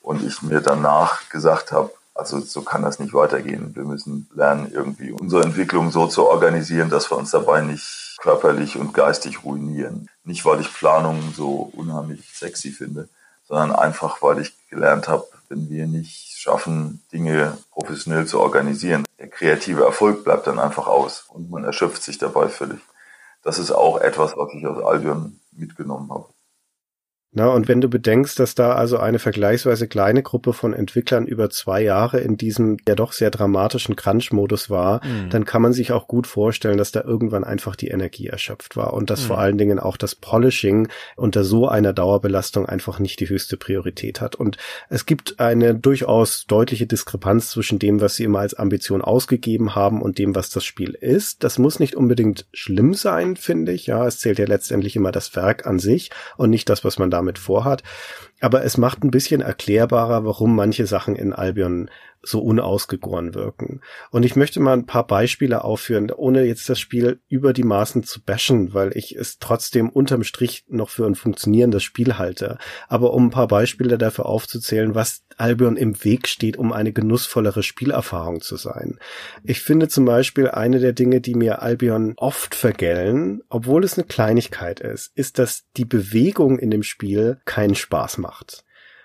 [0.00, 3.74] Und ich mir danach gesagt habe, also so kann das nicht weitergehen.
[3.76, 8.76] Wir müssen lernen, irgendwie unsere Entwicklung so zu organisieren, dass wir uns dabei nicht körperlich
[8.78, 10.08] und geistig ruinieren.
[10.24, 13.08] Nicht, weil ich Planungen so unheimlich sexy finde,
[13.50, 19.28] sondern einfach, weil ich gelernt habe, wenn wir nicht schaffen, Dinge professionell zu organisieren, der
[19.28, 22.80] kreative Erfolg bleibt dann einfach aus und man erschöpft sich dabei völlig.
[23.42, 26.28] Das ist auch etwas, was ich aus Albion mitgenommen habe.
[27.32, 31.48] Na, und wenn du bedenkst, dass da also eine vergleichsweise kleine Gruppe von Entwicklern über
[31.48, 35.30] zwei Jahre in diesem ja doch sehr dramatischen Crunch-Modus war, mhm.
[35.30, 38.94] dann kann man sich auch gut vorstellen, dass da irgendwann einfach die Energie erschöpft war
[38.94, 39.26] und dass mhm.
[39.26, 44.20] vor allen Dingen auch das Polishing unter so einer Dauerbelastung einfach nicht die höchste Priorität
[44.20, 44.34] hat.
[44.34, 44.56] Und
[44.88, 50.02] es gibt eine durchaus deutliche Diskrepanz zwischen dem, was sie immer als Ambition ausgegeben haben
[50.02, 51.44] und dem, was das Spiel ist.
[51.44, 53.86] Das muss nicht unbedingt schlimm sein, finde ich.
[53.86, 57.08] Ja, es zählt ja letztendlich immer das Werk an sich und nicht das, was man
[57.08, 57.82] da damit vorhat.
[58.40, 61.90] Aber es macht ein bisschen erklärbarer, warum manche Sachen in Albion
[62.22, 63.80] so unausgegoren wirken.
[64.10, 68.02] Und ich möchte mal ein paar Beispiele aufführen, ohne jetzt das Spiel über die Maßen
[68.02, 72.58] zu bashen, weil ich es trotzdem unterm Strich noch für ein funktionierendes Spiel halte.
[72.88, 77.62] Aber um ein paar Beispiele dafür aufzuzählen, was Albion im Weg steht, um eine genussvollere
[77.62, 78.98] Spielerfahrung zu sein.
[79.42, 84.06] Ich finde zum Beispiel eine der Dinge, die mir Albion oft vergällen, obwohl es eine
[84.06, 88.64] Kleinigkeit ist, ist, dass die Bewegung in dem Spiel keinen Spaß macht.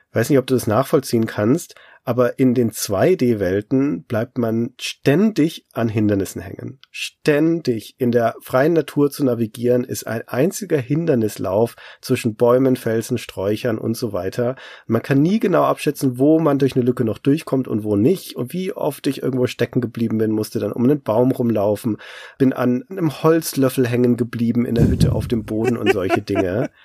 [0.10, 1.76] Ich weiß nicht, ob du das nachvollziehen kannst,
[2.07, 6.80] Aber in den 2D-Welten bleibt man ständig an Hindernissen hängen.
[6.91, 7.95] Ständig.
[7.98, 13.98] In der freien Natur zu navigieren ist ein einziger Hindernislauf zwischen Bäumen, Felsen, Sträuchern und
[13.98, 14.56] so weiter.
[14.86, 18.36] Man kann nie genau abschätzen, wo man durch eine Lücke noch durchkommt und wo nicht.
[18.36, 21.98] Und wie oft ich irgendwo stecken geblieben bin, musste dann um einen Baum rumlaufen,
[22.38, 26.69] bin an einem Holzlöffel hängen geblieben in der Hütte auf dem Boden und solche Dinge.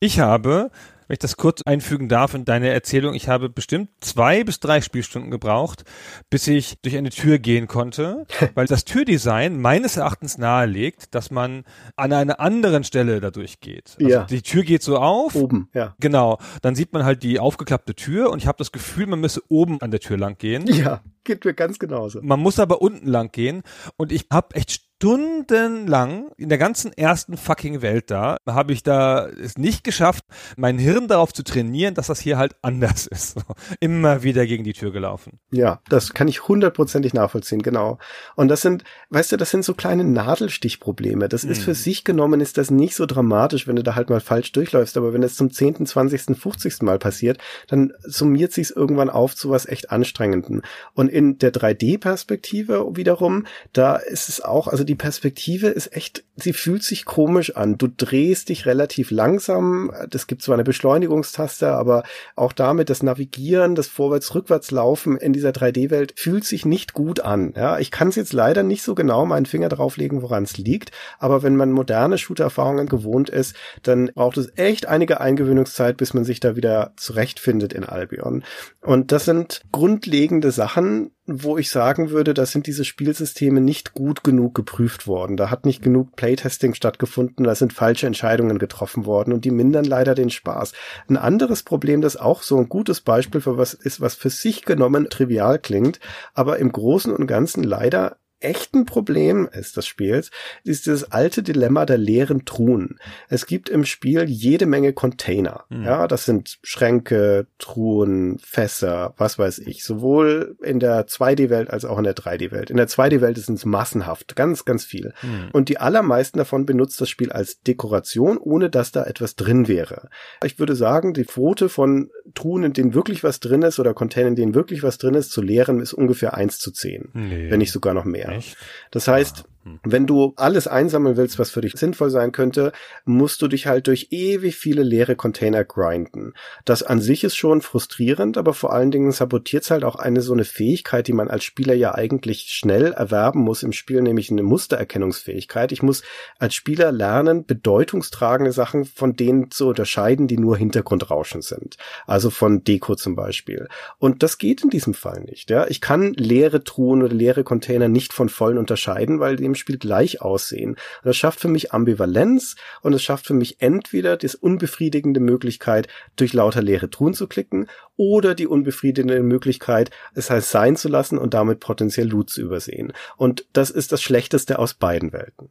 [0.00, 0.70] Ich habe
[1.06, 4.80] wenn ich das kurz einfügen darf in deine Erzählung, ich habe bestimmt zwei bis drei
[4.80, 5.84] Spielstunden gebraucht,
[6.30, 11.64] bis ich durch eine Tür gehen konnte, weil das Türdesign meines Erachtens nahelegt, dass man
[11.96, 13.96] an einer anderen Stelle dadurch geht.
[13.98, 14.24] Also Ja.
[14.24, 15.34] Die Tür geht so auf.
[15.34, 15.94] Oben, ja.
[16.00, 16.38] Genau.
[16.62, 19.80] Dann sieht man halt die aufgeklappte Tür und ich habe das Gefühl, man müsse oben
[19.80, 20.66] an der Tür lang gehen.
[20.66, 22.20] Ja, geht mir ganz genauso.
[22.22, 23.62] Man muss aber unten lang gehen
[23.96, 29.28] und ich habe echt stundenlang in der ganzen ersten fucking Welt da, habe ich da
[29.28, 30.24] es nicht geschafft,
[30.56, 33.36] mein Hirn darauf zu trainieren, dass das hier halt anders ist.
[33.80, 35.40] Immer wieder gegen die Tür gelaufen.
[35.50, 37.98] Ja, das kann ich hundertprozentig nachvollziehen, genau.
[38.34, 41.28] Und das sind, weißt du, das sind so kleine Nadelstichprobleme.
[41.28, 44.20] Das ist für sich genommen, ist das nicht so dramatisch, wenn du da halt mal
[44.20, 44.96] falsch durchläufst.
[44.96, 46.82] Aber wenn es zum 10., 20., 50.
[46.82, 47.38] Mal passiert,
[47.68, 50.62] dann summiert sich's irgendwann auf zu was echt Anstrengendem.
[50.94, 56.52] Und in der 3D-Perspektive wiederum, da ist es auch, also die Perspektive ist echt, sie
[56.52, 57.78] fühlt sich komisch an.
[57.78, 59.92] Du drehst dich relativ langsam.
[60.12, 62.02] Es gibt zwar eine Beschleunigungstaste, aber
[62.34, 67.54] auch damit das Navigieren, das Vorwärts-Rückwärts-Laufen in dieser 3D-Welt fühlt sich nicht gut an.
[67.56, 70.90] Ja, ich kann es jetzt leider nicht so genau meinen Finger drauflegen, woran es liegt.
[71.20, 76.24] Aber wenn man moderne Shooter-Erfahrungen gewohnt ist, dann braucht es echt einige Eingewöhnungszeit, bis man
[76.24, 78.42] sich da wieder zurechtfindet in Albion.
[78.80, 84.24] Und das sind grundlegende Sachen, wo ich sagen würde, da sind diese Spielsysteme nicht gut
[84.24, 85.36] genug geprüft worden.
[85.36, 89.84] Da hat nicht genug Playtesting stattgefunden, da sind falsche Entscheidungen getroffen worden und die mindern
[89.84, 90.72] leider den Spaß.
[91.08, 94.64] Ein anderes Problem, das auch so ein gutes Beispiel für was ist, was für sich
[94.64, 96.00] genommen trivial klingt,
[96.34, 100.30] aber im Großen und Ganzen leider echt ein Problem ist des Spiels,
[100.64, 102.98] ist dieses alte Dilemma der leeren Truhen.
[103.28, 105.64] Es gibt im Spiel jede Menge Container.
[105.70, 109.84] Ja, das sind Schränke, Truhen, Fässer, was weiß ich.
[109.84, 112.70] Sowohl in der 2D-Welt als auch in der 3D-Welt.
[112.70, 115.12] In der 2D-Welt sind es massenhaft, ganz, ganz viel.
[115.52, 120.08] Und die allermeisten davon benutzt das Spiel als Dekoration, ohne dass da etwas drin wäre.
[120.44, 124.32] Ich würde sagen, die Quote von Truhen, in denen wirklich was drin ist oder Containern,
[124.32, 127.10] in denen wirklich was drin ist, zu leeren, ist ungefähr eins zu zehn.
[127.14, 127.50] Nee.
[127.50, 128.33] Wenn nicht sogar noch mehr.
[128.34, 128.56] Echt?
[128.90, 129.44] Das heißt,
[129.82, 132.72] wenn du alles einsammeln willst, was für dich sinnvoll sein könnte,
[133.04, 136.34] musst du dich halt durch ewig viele leere Container grinden.
[136.64, 140.20] Das an sich ist schon frustrierend, aber vor allen Dingen sabotiert es halt auch eine
[140.20, 144.30] so eine Fähigkeit, die man als Spieler ja eigentlich schnell erwerben muss im Spiel, nämlich
[144.30, 145.72] eine Mustererkennungsfähigkeit.
[145.72, 146.02] Ich muss
[146.38, 151.76] als Spieler lernen, bedeutungstragende Sachen von denen zu unterscheiden, die nur Hintergrundrauschen sind.
[152.06, 153.68] Also von Deko zum Beispiel.
[153.98, 155.48] Und das geht in diesem Fall nicht.
[155.48, 159.56] Ja, ich kann leere Truhen oder leere Container nicht von vollen unterscheiden, weil die im
[159.56, 160.70] Spiel gleich aussehen.
[160.70, 165.88] Und das schafft für mich Ambivalenz und es schafft für mich entweder das unbefriedigende Möglichkeit,
[166.16, 171.18] durch lauter leere Truhen zu klicken oder die unbefriedigende Möglichkeit, es heißt sein zu lassen
[171.18, 172.92] und damit potenziell Loot zu übersehen.
[173.16, 175.50] Und das ist das Schlechteste aus beiden Welten.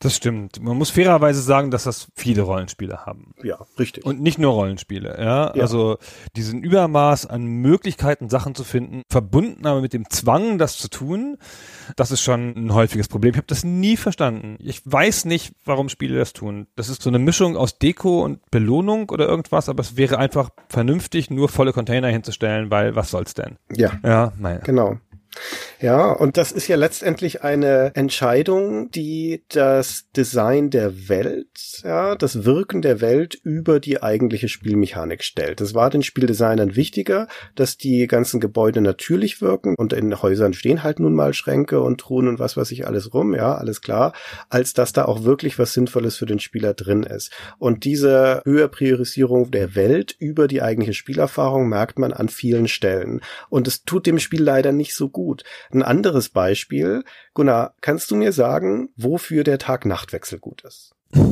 [0.00, 0.62] Das stimmt.
[0.62, 3.34] Man muss fairerweise sagen, dass das viele Rollenspiele haben.
[3.42, 4.04] Ja, richtig.
[4.04, 5.54] Und nicht nur Rollenspiele, ja?
[5.54, 5.62] Ja.
[5.62, 5.98] Also
[6.36, 11.38] diesen Übermaß an Möglichkeiten, Sachen zu finden, verbunden aber mit dem Zwang, das zu tun,
[11.96, 13.32] das ist schon ein häufiges Problem.
[13.32, 14.56] Ich habe das nie verstanden.
[14.60, 16.66] Ich weiß nicht, warum Spiele das tun.
[16.76, 20.50] Das ist so eine Mischung aus Deko und Belohnung oder irgendwas, aber es wäre einfach
[20.68, 23.56] vernünftig, nur volle Container hinzustellen, weil was soll's denn?
[23.74, 24.60] ja, Ja, naja.
[24.64, 24.98] Genau.
[25.80, 32.44] Ja, und das ist ja letztendlich eine Entscheidung, die das Design der Welt, ja, das
[32.44, 35.60] Wirken der Welt über die eigentliche Spielmechanik stellt.
[35.60, 40.82] Es war den Spieldesignern wichtiger, dass die ganzen Gebäude natürlich wirken und in Häusern stehen
[40.82, 44.14] halt nun mal Schränke und Truhen und was weiß ich alles rum, ja, alles klar,
[44.48, 47.30] als dass da auch wirklich was Sinnvolles für den Spieler drin ist.
[47.58, 53.20] Und diese höhere Priorisierung der Welt über die eigentliche Spielerfahrung merkt man an vielen Stellen.
[53.48, 55.27] Und es tut dem Spiel leider nicht so gut.
[55.70, 60.94] Ein anderes Beispiel, Gunnar, kannst du mir sagen, wofür der Tag-Nacht-Wechsel gut ist?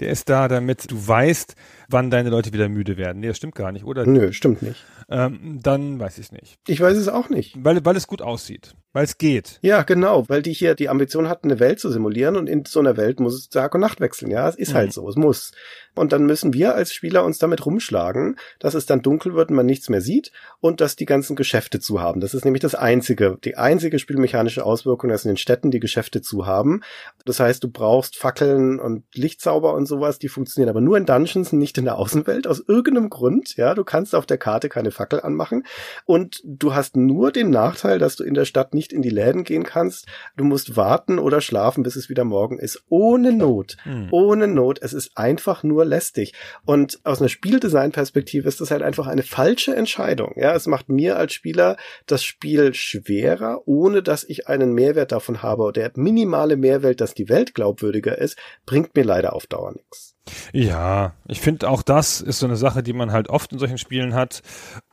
[0.00, 1.54] Der ist da, damit du weißt,
[1.92, 3.20] wann deine Leute wieder müde werden.
[3.20, 4.06] Nee, das stimmt gar nicht, oder?
[4.06, 4.84] Nö, stimmt nicht.
[5.08, 6.58] Ähm, dann weiß ich es nicht.
[6.66, 7.54] Ich weiß es auch nicht.
[7.62, 8.74] Weil, weil es gut aussieht.
[8.94, 9.58] Weil es geht.
[9.62, 12.78] Ja, genau, weil die hier die Ambition hatten, eine Welt zu simulieren und in so
[12.78, 14.30] einer Welt muss es Tag und Nacht wechseln.
[14.30, 14.78] Ja, es ist halt mhm.
[14.78, 15.52] halt so, es muss.
[15.94, 19.56] Und dann müssen wir als Spieler uns damit rumschlagen, dass es dann dunkel wird und
[19.56, 22.20] man nichts mehr sieht und dass die ganzen Geschäfte zu haben.
[22.20, 26.20] Das ist nämlich das einzige, die einzige spielmechanische Auswirkung, dass in den Städten die Geschäfte
[26.20, 26.82] zu haben.
[27.24, 31.52] Das heißt, du brauchst Fackeln und Lichtzauber und sowas, die funktionieren aber nur in Dungeons,
[31.52, 33.56] nicht in der Außenwelt, aus irgendeinem Grund.
[33.56, 35.64] Ja, du kannst auf der Karte keine Fackel anmachen
[36.04, 39.44] und du hast nur den Nachteil, dass du in der Stadt nicht in die Läden
[39.44, 40.06] gehen kannst.
[40.36, 42.82] Du musst warten oder schlafen, bis es wieder morgen ist.
[42.88, 43.76] Ohne Not.
[43.82, 44.08] Hm.
[44.10, 44.78] Ohne Not.
[44.80, 46.32] Es ist einfach nur nur lästig.
[46.64, 50.34] Und aus einer Spieldesign-Perspektive ist das halt einfach eine falsche Entscheidung.
[50.36, 51.76] Ja, es macht mir als Spieler
[52.06, 55.72] das Spiel schwerer, ohne dass ich einen Mehrwert davon habe.
[55.72, 60.14] Der minimale Mehrwert, dass die Welt glaubwürdiger ist, bringt mir leider auf Dauer nichts.
[60.52, 63.78] Ja, ich finde auch das ist so eine Sache, die man halt oft in solchen
[63.78, 64.42] Spielen hat.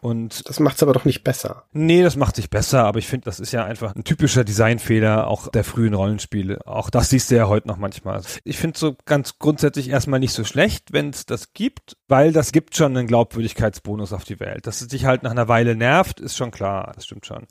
[0.02, 1.66] Und das macht es aber doch nicht besser.
[1.72, 5.28] Nee, das macht sich besser, aber ich finde, das ist ja einfach ein typischer Designfehler
[5.28, 6.66] auch der frühen Rollenspiele.
[6.66, 8.22] Auch das siehst du ja heute noch manchmal.
[8.44, 12.52] Ich finde so ganz grundsätzlich erstmal nicht so schlecht, wenn es das gibt, weil das
[12.52, 14.66] gibt schon einen Glaubwürdigkeitsbonus auf die Welt.
[14.66, 17.46] Dass es dich halt nach einer Weile nervt, ist schon klar, das stimmt schon.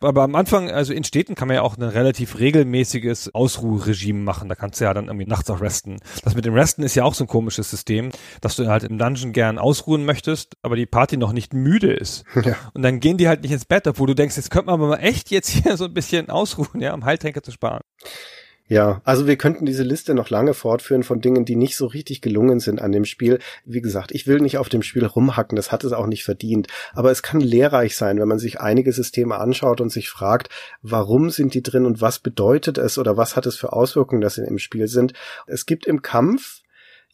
[0.00, 4.48] Aber am Anfang, also in Städten kann man ja auch ein relativ regelmäßiges Ausruhregime machen.
[4.48, 5.96] Da kannst du ja dann irgendwie nachts auch resten.
[6.22, 8.10] Das mit dem Resten ist ja auch so ein komisches System,
[8.40, 12.24] dass du halt im Dungeon gern ausruhen möchtest, aber die Party noch nicht müde ist.
[12.44, 12.56] Ja.
[12.74, 14.88] Und dann gehen die halt nicht ins Bett, obwohl du denkst, jetzt könnte man aber
[14.88, 17.80] mal echt jetzt hier so ein bisschen ausruhen, ja, um Heiltränke zu sparen.
[18.66, 22.22] Ja, also wir könnten diese Liste noch lange fortführen von Dingen, die nicht so richtig
[22.22, 23.38] gelungen sind an dem Spiel.
[23.66, 26.68] Wie gesagt, ich will nicht auf dem Spiel rumhacken, das hat es auch nicht verdient.
[26.94, 30.48] Aber es kann lehrreich sein, wenn man sich einige Systeme anschaut und sich fragt,
[30.80, 34.36] warum sind die drin und was bedeutet es oder was hat es für Auswirkungen, dass
[34.36, 35.12] sie im Spiel sind.
[35.46, 36.62] Es gibt im Kampf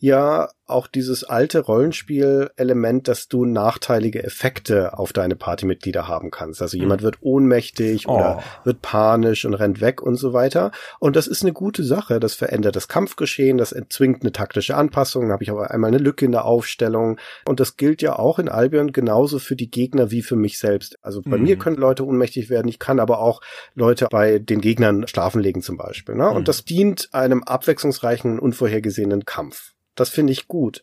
[0.00, 6.62] ja auch dieses alte Rollenspiel-Element, dass du nachteilige Effekte auf deine Partymitglieder haben kannst.
[6.62, 6.82] Also mhm.
[6.82, 8.14] jemand wird ohnmächtig oh.
[8.14, 10.70] oder wird panisch und rennt weg und so weiter.
[10.98, 12.20] Und das ist eine gute Sache.
[12.20, 15.24] Das verändert das Kampfgeschehen, das erzwingt eine taktische Anpassung.
[15.24, 17.18] Dann habe ich aber einmal eine Lücke in der Aufstellung.
[17.44, 20.98] Und das gilt ja auch in Albion genauso für die Gegner wie für mich selbst.
[21.02, 21.42] Also bei mhm.
[21.42, 22.68] mir können Leute ohnmächtig werden.
[22.68, 23.40] Ich kann aber auch
[23.74, 26.14] Leute bei den Gegnern schlafen legen zum Beispiel.
[26.14, 26.30] Ne?
[26.30, 26.44] Und mhm.
[26.44, 29.74] das dient einem abwechslungsreichen, unvorhergesehenen Kampf.
[29.94, 30.82] Das finde ich gut.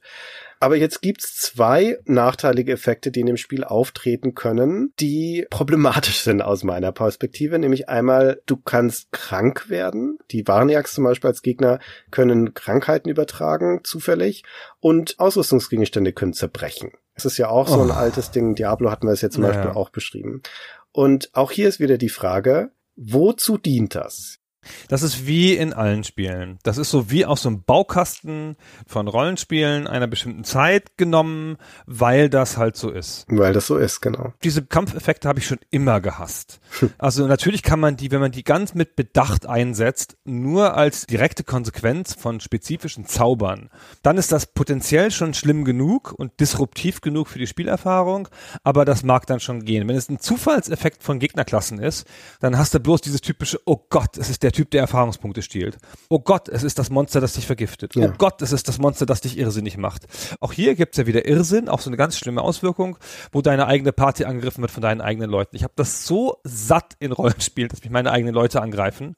[0.60, 6.42] Aber jetzt gibt's zwei nachteilige Effekte, die in dem Spiel auftreten können, die problematisch sind
[6.42, 7.60] aus meiner Perspektive.
[7.60, 10.18] Nämlich einmal, du kannst krank werden.
[10.32, 11.80] Die Warniaks zum Beispiel als Gegner
[12.12, 14.44] können Krankheiten übertragen, zufällig.
[14.80, 16.92] Und Ausrüstungsgegenstände können zerbrechen.
[17.16, 17.94] Das ist ja auch so ein oh.
[17.94, 18.56] altes Ding.
[18.56, 19.56] Diablo hatten wir es ja zum naja.
[19.56, 20.42] Beispiel auch beschrieben.
[20.92, 24.37] Und auch hier ist wieder die Frage, wozu dient das?
[24.88, 26.60] Das ist wie in allen Spielen.
[26.64, 32.30] Das ist so wie aus so einem Baukasten von Rollenspielen einer bestimmten Zeit genommen, weil
[32.30, 33.26] das halt so ist.
[33.30, 34.34] Weil das so ist, genau.
[34.44, 36.60] Diese Kampfeffekte habe ich schon immer gehasst.
[36.98, 41.44] also natürlich kann man die, wenn man die ganz mit Bedacht einsetzt, nur als direkte
[41.44, 43.70] Konsequenz von spezifischen Zaubern.
[44.04, 48.28] Dann ist das potenziell schon schlimm genug und disruptiv genug für die Spielerfahrung,
[48.64, 49.88] aber das mag dann schon gehen.
[49.88, 52.08] Wenn es ein Zufallseffekt von Gegnerklassen ist,
[52.40, 55.78] dann hast du bloß dieses typische, oh Gott, es ist der Typ, der Erfahrungspunkte stiehlt.
[56.10, 57.96] Oh Gott, es ist das Monster, das dich vergiftet.
[57.96, 58.08] Ja.
[58.08, 60.08] Oh Gott, es ist das Monster, das dich irrsinnig macht.
[60.40, 62.98] Auch hier gibt's ja wieder Irrsinn, auch so eine ganz schlimme Auswirkung,
[63.32, 65.56] wo deine eigene Party angegriffen wird von deinen eigenen Leuten.
[65.56, 69.16] Ich habe das so satt in Rollenspielen, dass mich meine eigenen Leute angreifen.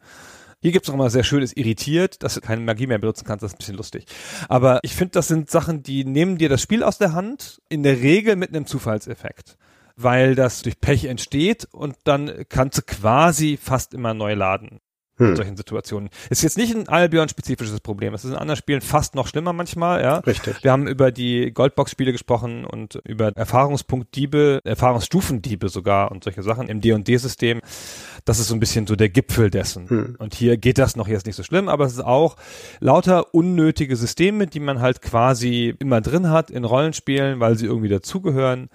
[0.62, 3.52] Hier gibt's noch mal sehr schönes irritiert, dass du keine Magie mehr benutzen kannst, das
[3.52, 4.08] ist ein bisschen lustig.
[4.50, 7.84] Aber ich finde, das sind Sachen, die nehmen dir das Spiel aus der Hand, in
[7.84, 9.56] der Regel mit einem Zufallseffekt
[10.02, 14.80] weil das durch Pech entsteht und dann kannst du quasi fast immer neu laden
[15.20, 15.30] hm.
[15.30, 16.10] in solchen Situationen.
[16.30, 18.14] Ist jetzt nicht ein Albion-spezifisches Problem.
[18.14, 20.18] Es ist in anderen Spielen fast noch schlimmer manchmal, ja.
[20.20, 20.64] Richtig.
[20.64, 26.82] Wir haben über die Goldbox-Spiele gesprochen und über Erfahrungspunktdiebe, Erfahrungsstufendiebe sogar und solche Sachen im
[26.82, 27.62] D&D-System.
[28.26, 29.90] Das ist so ein bisschen so der Gipfel dessen.
[29.90, 30.16] Hm.
[30.18, 32.38] Und hier geht das noch jetzt nicht so schlimm, aber es ist auch
[32.80, 37.90] lauter unnötige Systeme, die man halt quasi immer drin hat in Rollenspielen, weil sie irgendwie
[37.90, 38.70] dazugehören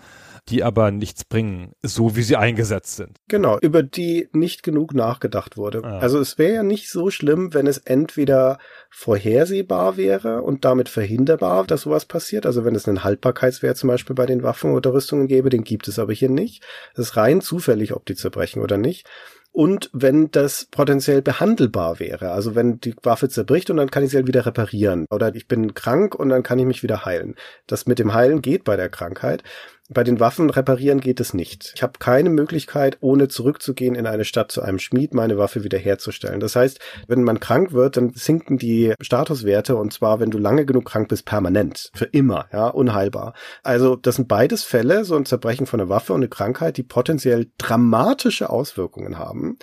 [0.49, 3.19] die aber nichts bringen, so wie sie eingesetzt sind.
[3.29, 5.83] Genau, über die nicht genug nachgedacht wurde.
[5.83, 5.99] Ah.
[5.99, 8.59] Also es wäre ja nicht so schlimm, wenn es entweder
[8.91, 12.45] vorhersehbar wäre und damit verhinderbar, dass sowas passiert.
[12.45, 15.89] Also wenn es einen Haltbarkeitswert zum Beispiel bei den Waffen oder Rüstungen gäbe, den gibt
[15.89, 16.63] es aber hier nicht.
[16.93, 19.07] Es ist rein zufällig, ob die zerbrechen oder nicht
[19.55, 22.33] und wenn das potenziell behandelbar wäre.
[22.33, 25.07] Also wenn die Waffe zerbricht und dann kann ich sie halt wieder reparieren.
[25.11, 27.37] Oder ich bin krank und dann kann ich mich wieder heilen.
[27.69, 29.45] Das mit dem Heilen geht bei der Krankheit.
[29.91, 31.73] Bei den Waffen reparieren geht es nicht.
[31.75, 36.41] Ich habe keine Möglichkeit, ohne zurückzugehen in eine Stadt zu einem Schmied, meine Waffe wiederherzustellen.
[36.41, 40.65] Das heißt, wenn man krank wird, dann sinken die Statuswerte und zwar, wenn du lange
[40.65, 41.91] genug krank bist, permanent.
[41.95, 43.35] Für immer, ja, unheilbar.
[43.63, 46.83] Also, das sind beides Fälle, so ein Zerbrechen von einer Waffe und eine Krankheit, die
[46.83, 49.59] potenziell dramatische Auswirkungen haben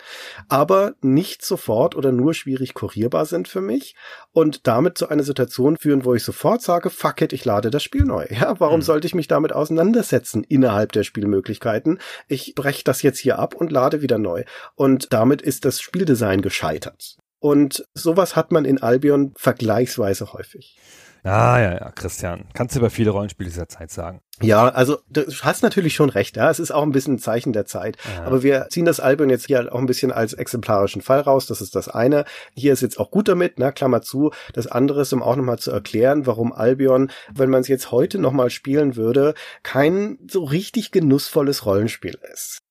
[0.49, 3.95] aber nicht sofort oder nur schwierig kurierbar sind für mich
[4.31, 7.83] und damit zu einer Situation führen, wo ich sofort sage, fuck it, ich lade das
[7.83, 8.25] Spiel neu.
[8.29, 8.83] Ja, warum mhm.
[8.83, 10.10] sollte ich mich damit auseinandersetzen
[10.47, 11.99] innerhalb der Spielmöglichkeiten?
[12.27, 14.43] Ich breche das jetzt hier ab und lade wieder neu.
[14.75, 17.17] Und damit ist das Spieldesign gescheitert.
[17.39, 20.77] Und sowas hat man in Albion vergleichsweise häufig.
[21.23, 22.45] Ja, ja, ja, Christian.
[22.53, 24.21] Kannst du über viele Rollenspiele dieser Zeit sagen.
[24.41, 26.49] Ja, also du hast natürlich schon recht, ja.
[26.49, 27.97] Es ist auch ein bisschen ein Zeichen der Zeit.
[28.17, 28.23] Ja.
[28.23, 31.45] Aber wir ziehen das Album jetzt hier auch ein bisschen als exemplarischen Fall raus.
[31.45, 32.25] Das ist das eine.
[32.55, 34.31] Hier ist jetzt auch gut damit, na, Klammer zu.
[34.53, 38.17] Das andere ist, um auch nochmal zu erklären, warum Albion, wenn man es jetzt heute
[38.17, 42.61] nochmal spielen würde, kein so richtig genussvolles Rollenspiel ist.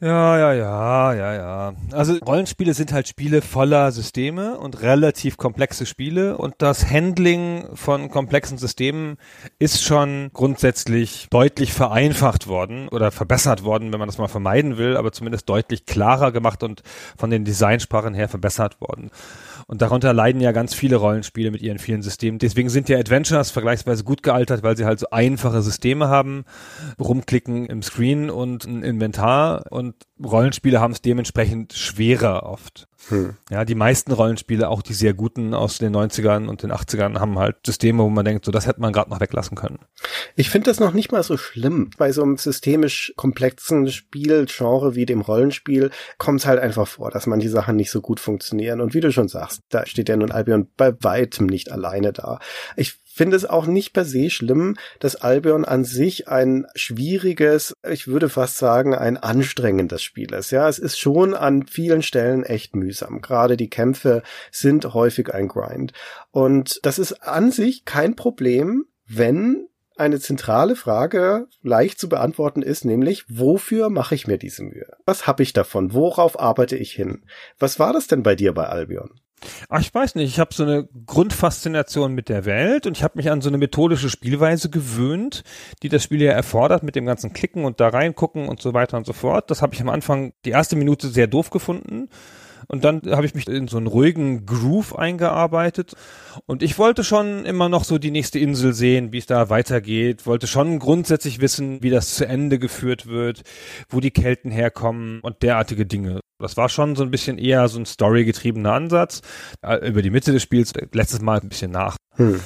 [0.00, 1.72] Ja, ja, ja, ja, ja.
[1.90, 8.08] Also Rollenspiele sind halt Spiele voller Systeme und relativ komplexe Spiele und das Handling von
[8.08, 9.16] komplexen Systemen
[9.58, 14.96] ist schon grundsätzlich deutlich vereinfacht worden oder verbessert worden, wenn man das mal vermeiden will,
[14.96, 16.82] aber zumindest deutlich klarer gemacht und
[17.16, 19.10] von den Designsprachen her verbessert worden.
[19.70, 22.38] Und darunter leiden ja ganz viele Rollenspiele mit ihren vielen Systemen.
[22.38, 26.46] Deswegen sind ja Adventures vergleichsweise gut gealtert, weil sie halt so einfache Systeme haben,
[26.98, 32.88] rumklicken im Screen und ein Inventar und Rollenspiele haben es dementsprechend schwerer oft.
[33.08, 33.36] Hm.
[33.50, 37.38] Ja, die meisten Rollenspiele, auch die sehr guten aus den 90ern und den 80ern, haben
[37.38, 39.78] halt Systeme, wo man denkt, so das hätte man gerade noch weglassen können.
[40.34, 41.90] Ich finde das noch nicht mal so schlimm.
[41.96, 47.26] Bei so einem systemisch komplexen Spielgenre wie dem Rollenspiel kommt es halt einfach vor, dass
[47.26, 48.80] manche Sachen nicht so gut funktionieren.
[48.80, 52.38] Und wie du schon sagst, da steht ja nun Albion bei weitem nicht alleine da.
[52.76, 58.06] Ich finde es auch nicht per se schlimm, dass Albion an sich ein schwieriges, ich
[58.06, 60.52] würde fast sagen, ein anstrengendes Spiel ist.
[60.52, 63.20] Ja, es ist schon an vielen Stellen echt mühsam.
[63.20, 64.22] Gerade die Kämpfe
[64.52, 65.92] sind häufig ein Grind.
[66.30, 72.84] Und das ist an sich kein Problem, wenn eine zentrale Frage leicht zu beantworten ist,
[72.84, 74.86] nämlich, wofür mache ich mir diese Mühe?
[75.04, 75.92] Was habe ich davon?
[75.92, 77.24] Worauf arbeite ich hin?
[77.58, 79.20] Was war das denn bei dir bei Albion?
[79.68, 80.28] Ach, ich weiß nicht.
[80.28, 83.58] Ich habe so eine Grundfaszination mit der Welt und ich habe mich an so eine
[83.58, 85.44] methodische Spielweise gewöhnt,
[85.82, 88.96] die das Spiel ja erfordert mit dem ganzen Klicken und da reingucken und so weiter
[88.96, 89.50] und so fort.
[89.50, 92.08] Das habe ich am Anfang die erste Minute sehr doof gefunden.
[92.66, 95.94] Und dann habe ich mich in so einen ruhigen Groove eingearbeitet.
[96.44, 100.26] Und ich wollte schon immer noch so die nächste Insel sehen, wie es da weitergeht.
[100.26, 103.42] Wollte schon grundsätzlich wissen, wie das zu Ende geführt wird,
[103.88, 106.20] wo die Kelten herkommen und derartige Dinge.
[106.38, 109.22] Das war schon so ein bisschen eher so ein storygetriebener Ansatz.
[109.62, 111.96] Äh, über die Mitte des Spiels, letztes Mal ein bisschen nach.
[112.14, 112.40] Hm.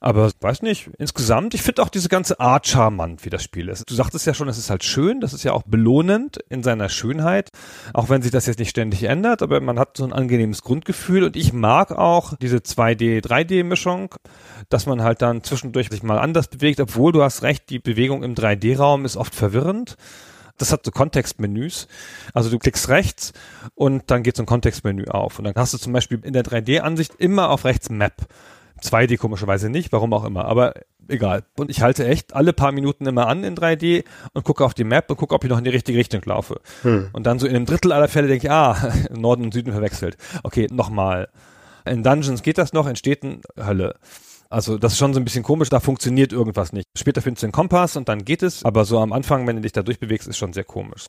[0.00, 3.82] Aber weiß nicht, insgesamt, ich finde auch diese ganze Art charmant, wie das Spiel ist.
[3.90, 6.88] Du sagtest ja schon, es ist halt schön, das ist ja auch belohnend in seiner
[6.88, 7.48] Schönheit,
[7.94, 11.24] auch wenn sich das jetzt nicht ständig ändert, aber man hat so ein angenehmes Grundgefühl
[11.24, 14.14] und ich mag auch diese 2D, 3D-Mischung,
[14.68, 18.22] dass man halt dann zwischendurch sich mal anders bewegt, obwohl du hast recht, die Bewegung
[18.22, 19.96] im 3D-Raum ist oft verwirrend
[20.58, 21.88] das hat so Kontextmenüs.
[22.34, 23.32] Also du klickst rechts
[23.74, 25.38] und dann geht so ein Kontextmenü auf.
[25.38, 28.14] Und dann hast du zum Beispiel in der 3D-Ansicht immer auf rechts Map.
[28.82, 30.74] 2D komischerweise nicht, warum auch immer, aber
[31.08, 31.42] egal.
[31.56, 34.04] Und ich halte echt alle paar Minuten immer an in 3D
[34.34, 36.60] und gucke auf die Map und gucke, ob ich noch in die richtige Richtung laufe.
[36.82, 37.08] Hm.
[37.12, 40.16] Und dann so in einem Drittel aller Fälle denke ich, ah, Norden und Süden verwechselt.
[40.42, 41.28] Okay, nochmal.
[41.84, 43.94] In Dungeons geht das noch, in Städten Hölle.
[44.50, 46.86] Also das ist schon so ein bisschen komisch, da funktioniert irgendwas nicht.
[46.96, 49.62] Später findest du den Kompass und dann geht es, aber so am Anfang, wenn du
[49.62, 51.06] dich da durchbewegst, ist schon sehr komisch.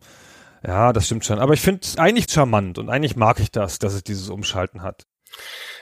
[0.66, 1.40] Ja, das stimmt schon.
[1.40, 4.82] Aber ich finde es eigentlich charmant und eigentlich mag ich das, dass es dieses Umschalten
[4.82, 5.06] hat.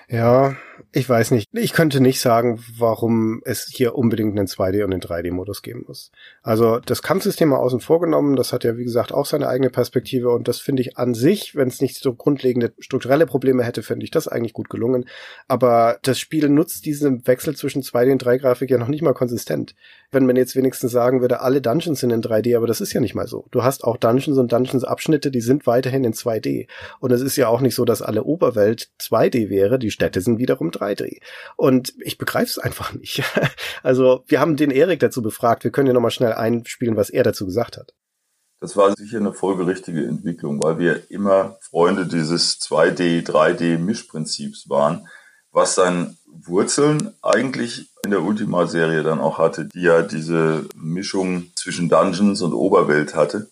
[0.09, 0.55] Ja,
[0.93, 1.49] ich weiß nicht.
[1.51, 6.11] Ich könnte nicht sagen, warum es hier unbedingt einen 2D- und einen 3D-Modus geben muss.
[6.41, 9.69] Also das Kampfsystem mal außen vor genommen, das hat ja wie gesagt auch seine eigene
[9.69, 13.83] Perspektive und das finde ich an sich, wenn es nicht so grundlegende strukturelle Probleme hätte,
[13.83, 15.05] finde ich das eigentlich gut gelungen.
[15.49, 19.75] Aber das Spiel nutzt diesen Wechsel zwischen 2D und 3-Grafik ja noch nicht mal konsistent.
[20.09, 23.01] Wenn man jetzt wenigstens sagen würde, alle Dungeons sind in 3D, aber das ist ja
[23.01, 23.45] nicht mal so.
[23.51, 26.67] Du hast auch Dungeons und Dungeons-Abschnitte, die sind weiterhin in 2D.
[27.01, 30.37] Und es ist ja auch nicht so, dass alle Oberwelt 2D wäre, die Städte sind
[30.37, 31.21] wiederum 3D.
[31.55, 33.23] Und ich begreife es einfach nicht.
[33.83, 35.63] Also wir haben den Erik dazu befragt.
[35.63, 37.93] Wir können ja nochmal schnell einspielen, was er dazu gesagt hat.
[38.59, 45.07] Das war sicher eine folgerichtige Entwicklung, weil wir immer Freunde dieses 2D, 3D-Mischprinzips waren,
[45.51, 51.89] was dann Wurzeln eigentlich in der Ultima-Serie dann auch hatte, die ja diese Mischung zwischen
[51.89, 53.49] Dungeons und Oberwelt hatte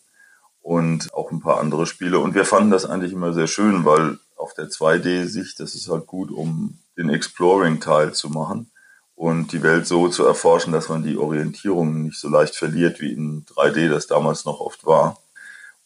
[0.61, 2.19] und auch ein paar andere Spiele.
[2.19, 6.05] Und wir fanden das eigentlich immer sehr schön, weil auf der 2D-Sicht, das ist halt
[6.05, 8.69] gut, um den Exploring-Teil zu machen
[9.15, 13.11] und die Welt so zu erforschen, dass man die Orientierung nicht so leicht verliert, wie
[13.11, 15.17] in 3D das damals noch oft war.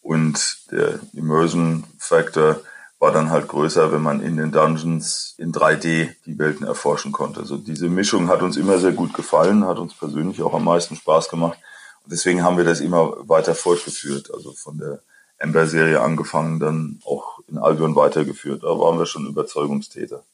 [0.02, 2.60] Und der Immersion Factor
[2.98, 7.40] war dann halt größer, wenn man in den Dungeons in 3D die Welten erforschen konnte.
[7.40, 10.96] Also diese Mischung hat uns immer sehr gut gefallen, hat uns persönlich auch am meisten
[10.96, 11.58] Spaß gemacht.
[12.04, 14.30] Und deswegen haben wir das immer weiter fortgeführt.
[14.34, 15.00] Also von der
[15.38, 18.62] Ember-Serie angefangen, dann auch in Albion weitergeführt.
[18.62, 20.24] Da waren wir schon Überzeugungstäter.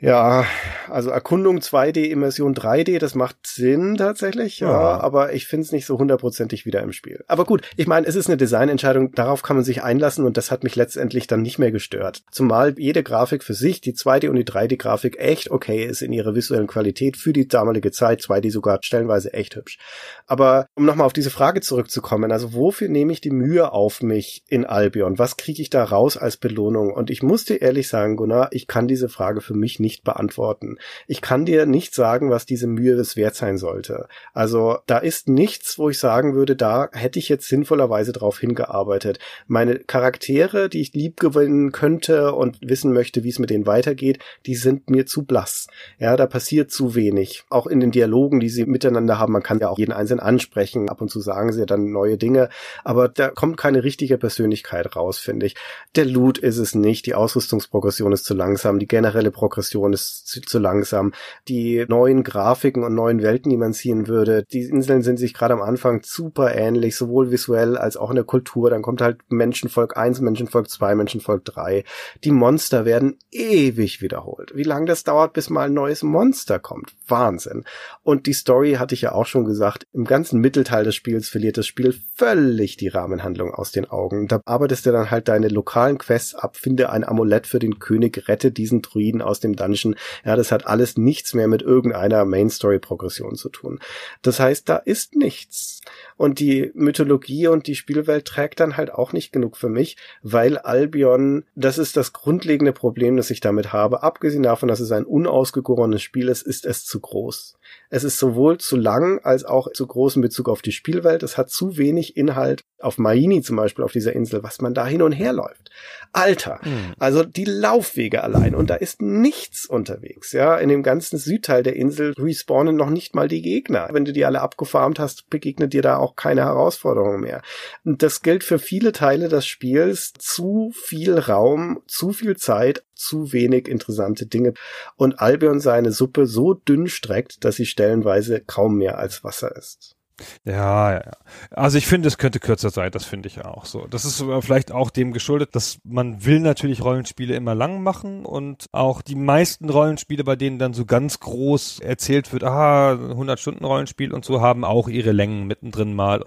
[0.00, 0.46] Ja,
[0.88, 5.72] also Erkundung 2D, Immersion 3D, das macht Sinn tatsächlich, ja, ja aber ich finde es
[5.72, 7.24] nicht so hundertprozentig wieder im Spiel.
[7.26, 10.52] Aber gut, ich meine, es ist eine Designentscheidung, darauf kann man sich einlassen und das
[10.52, 12.22] hat mich letztendlich dann nicht mehr gestört.
[12.30, 16.36] Zumal jede Grafik für sich, die 2D und die 3D-Grafik echt okay ist in ihrer
[16.36, 19.78] visuellen Qualität für die damalige Zeit, 2D sogar stellenweise echt hübsch.
[20.26, 24.44] Aber um nochmal auf diese Frage zurückzukommen, also wofür nehme ich die Mühe auf mich
[24.46, 25.18] in Albion?
[25.18, 26.92] Was kriege ich da raus als Belohnung?
[26.92, 30.04] Und ich muss dir ehrlich sagen, Gunnar, ich kann diese Frage für mich nicht nicht
[30.04, 30.76] beantworten.
[31.06, 34.06] Ich kann dir nicht sagen, was diese Mühe es wert sein sollte.
[34.34, 39.18] Also da ist nichts, wo ich sagen würde, da hätte ich jetzt sinnvollerweise drauf hingearbeitet.
[39.46, 44.18] Meine Charaktere, die ich lieb gewinnen könnte und wissen möchte, wie es mit denen weitergeht,
[44.44, 45.68] die sind mir zu blass.
[45.98, 47.44] Ja, da passiert zu wenig.
[47.48, 50.90] Auch in den Dialogen, die sie miteinander haben, man kann ja auch jeden Einzelnen ansprechen.
[50.90, 52.50] Ab und zu sagen sie dann neue Dinge,
[52.84, 55.54] aber da kommt keine richtige Persönlichkeit raus, finde ich.
[55.96, 60.26] Der Loot ist es nicht, die Ausrüstungsprogression ist zu langsam, die generelle Progression Animation ist
[60.26, 61.12] zu, zu, langsam.
[61.48, 65.54] Die neuen Grafiken und neuen Welten, die man ziehen würde, die Inseln sind sich gerade
[65.54, 68.70] am Anfang super ähnlich, sowohl visuell als auch in der Kultur.
[68.70, 71.84] Dann kommt halt Menschenvolk 1, Menschenvolk 2, Menschenvolk 3.
[72.24, 74.52] Die Monster werden ewig wiederholt.
[74.54, 76.94] Wie lange das dauert, bis mal ein neues Monster kommt.
[77.06, 77.64] Wahnsinn.
[78.02, 81.56] Und die Story hatte ich ja auch schon gesagt, im ganzen Mittelteil des Spiels verliert
[81.56, 84.28] das Spiel völlig die Rahmenhandlung aus den Augen.
[84.28, 88.28] Da arbeitest du dann halt deine lokalen Quests ab, finde ein Amulett für den König,
[88.28, 89.96] rette diesen Druiden aus dem Dungeon.
[90.24, 93.80] Ja, das hat alles nichts mehr mit irgendeiner Main Story Progression zu tun.
[94.22, 95.80] Das heißt, da ist nichts.
[96.18, 100.58] Und die Mythologie und die Spielwelt trägt dann halt auch nicht genug für mich, weil
[100.58, 104.02] Albion, das ist das grundlegende Problem, das ich damit habe.
[104.02, 107.56] Abgesehen davon, dass es ein unausgegorenes Spiel ist, ist es zu groß.
[107.90, 111.22] Es ist sowohl zu lang als auch zu groß in Bezug auf die Spielwelt.
[111.22, 114.86] Es hat zu wenig Inhalt auf Maini zum Beispiel auf dieser Insel, was man da
[114.86, 115.70] hin und her läuft.
[116.12, 116.94] Alter, mhm.
[116.98, 120.32] also die Laufwege allein und da ist nichts unterwegs.
[120.32, 123.88] Ja, in dem ganzen Südteil der Insel respawnen noch nicht mal die Gegner.
[123.92, 127.42] Wenn du die alle abgefarmt hast, begegnet dir da auch keine Herausforderung mehr.
[127.84, 130.12] Und das gilt für viele Teile des Spiels.
[130.18, 134.54] Zu viel Raum, zu viel Zeit, zu wenig interessante Dinge
[134.96, 139.97] und Albion seine Suppe so dünn streckt, dass sie stellenweise kaum mehr als Wasser ist.
[140.44, 141.12] Ja, ja.
[141.50, 143.86] Also ich finde, es könnte kürzer sein, das finde ich auch so.
[143.88, 148.66] Das ist vielleicht auch dem geschuldet, dass man will natürlich Rollenspiele immer lang machen und
[148.72, 153.64] auch die meisten Rollenspiele, bei denen dann so ganz groß erzählt wird, aha, 100 Stunden
[153.64, 156.22] Rollenspiel und so, haben auch ihre Längen mittendrin mal.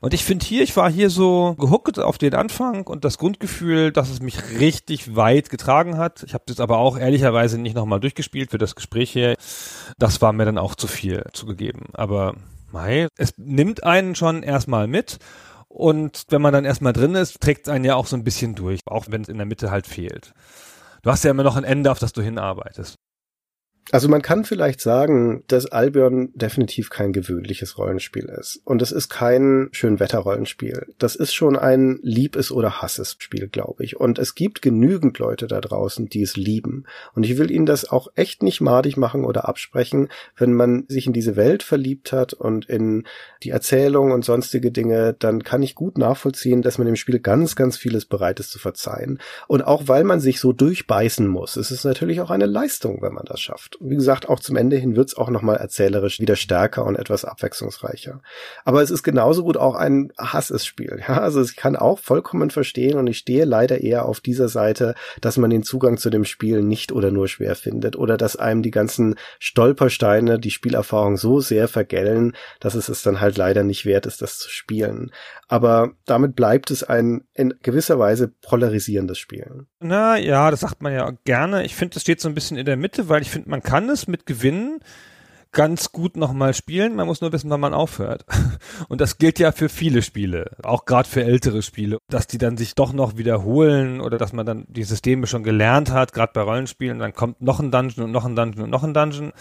[0.00, 3.92] Und ich finde hier, ich war hier so gehuckt auf den Anfang und das Grundgefühl,
[3.92, 6.22] dass es mich richtig weit getragen hat.
[6.22, 9.36] Ich habe das aber auch ehrlicherweise nicht nochmal durchgespielt für das Gespräch hier.
[9.98, 11.86] Das war mir dann auch zu viel zugegeben.
[11.92, 12.34] Aber
[12.72, 15.18] Mai, es nimmt einen schon erstmal mit
[15.68, 18.54] und wenn man dann erstmal drin ist, trägt es einen ja auch so ein bisschen
[18.54, 20.32] durch, auch wenn es in der Mitte halt fehlt.
[21.02, 22.96] Du hast ja immer noch ein Ende, auf das du hinarbeitest.
[23.92, 28.60] Also man kann vielleicht sagen, dass Albion definitiv kein gewöhnliches Rollenspiel ist.
[28.64, 30.92] Und es ist kein Schönwetter-Rollenspiel.
[30.98, 33.96] Das ist schon ein Lieb es oder Hass es Spiel, glaube ich.
[33.96, 36.84] Und es gibt genügend Leute da draußen, die es lieben.
[37.14, 41.06] Und ich will ihnen das auch echt nicht madig machen oder absprechen, wenn man sich
[41.06, 43.04] in diese Welt verliebt hat und in
[43.44, 47.54] die Erzählung und sonstige Dinge, dann kann ich gut nachvollziehen, dass man dem Spiel ganz,
[47.54, 49.20] ganz vieles bereit ist zu verzeihen.
[49.46, 53.14] Und auch weil man sich so durchbeißen muss, ist es natürlich auch eine Leistung, wenn
[53.14, 56.84] man das schafft wie gesagt, auch zum Ende hin wird's auch nochmal erzählerisch wieder stärker
[56.84, 58.20] und etwas abwechslungsreicher.
[58.64, 61.02] Aber es ist genauso gut auch ein Hassesspiel.
[61.06, 64.94] Ja, also ich kann auch vollkommen verstehen und ich stehe leider eher auf dieser Seite,
[65.20, 68.62] dass man den Zugang zu dem Spiel nicht oder nur schwer findet oder dass einem
[68.62, 73.86] die ganzen Stolpersteine, die Spielerfahrung so sehr vergällen, dass es es dann halt leider nicht
[73.86, 75.12] wert ist, das zu spielen.
[75.48, 79.66] Aber damit bleibt es ein in gewisser Weise polarisierendes Spiel.
[79.78, 81.64] Na ja, das sagt man ja gerne.
[81.64, 83.90] Ich finde, es steht so ein bisschen in der Mitte, weil ich finde, man kann
[83.90, 84.80] es mit Gewinnen
[85.56, 86.96] ganz gut nochmal spielen.
[86.96, 88.26] Man muss nur wissen, wann man aufhört.
[88.88, 92.58] Und das gilt ja für viele Spiele, auch gerade für ältere Spiele, dass die dann
[92.58, 96.42] sich doch noch wiederholen oder dass man dann die Systeme schon gelernt hat, gerade bei
[96.42, 96.98] Rollenspielen.
[96.98, 99.32] Dann kommt noch ein Dungeon und noch ein Dungeon und noch ein Dungeon.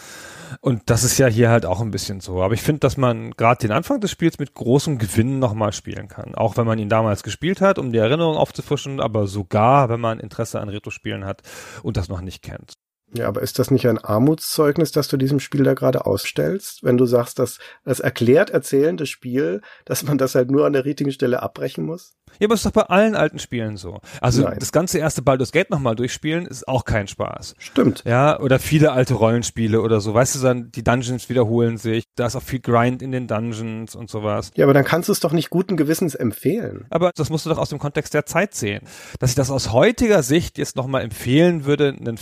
[0.62, 2.42] Und das ist ja hier halt auch ein bisschen so.
[2.42, 6.08] Aber ich finde, dass man gerade den Anfang des Spiels mit großem Gewinn nochmal spielen
[6.08, 6.34] kann.
[6.34, 10.22] Auch wenn man ihn damals gespielt hat, um die Erinnerung aufzufrischen, aber sogar, wenn man
[10.22, 11.42] Interesse an Retro-Spielen hat
[11.84, 12.76] und das noch nicht kennt.
[13.14, 16.98] Ja, aber ist das nicht ein Armutszeugnis, das du diesem Spiel da gerade ausstellst, wenn
[16.98, 21.12] du sagst, dass das erklärt erzählende Spiel, dass man das halt nur an der richtigen
[21.12, 22.14] Stelle abbrechen muss?
[22.40, 24.02] Ja, aber ist doch bei allen alten Spielen so.
[24.20, 24.58] Also Nein.
[24.60, 27.56] das ganze erste Baldur's Gate nochmal durchspielen ist auch kein Spaß.
[27.58, 28.04] Stimmt.
[28.06, 30.14] Ja, oder viele alte Rollenspiele oder so.
[30.14, 32.04] Weißt du, dann die Dungeons wiederholen sich.
[32.16, 34.52] Da ist auch viel Grind in den Dungeons und sowas.
[34.56, 36.86] Ja, aber dann kannst du es doch nicht guten Gewissens empfehlen.
[36.90, 38.86] Aber das musst du doch aus dem Kontext der Zeit sehen.
[39.20, 42.18] Dass ich das aus heutiger Sicht jetzt nochmal empfehlen würde, einen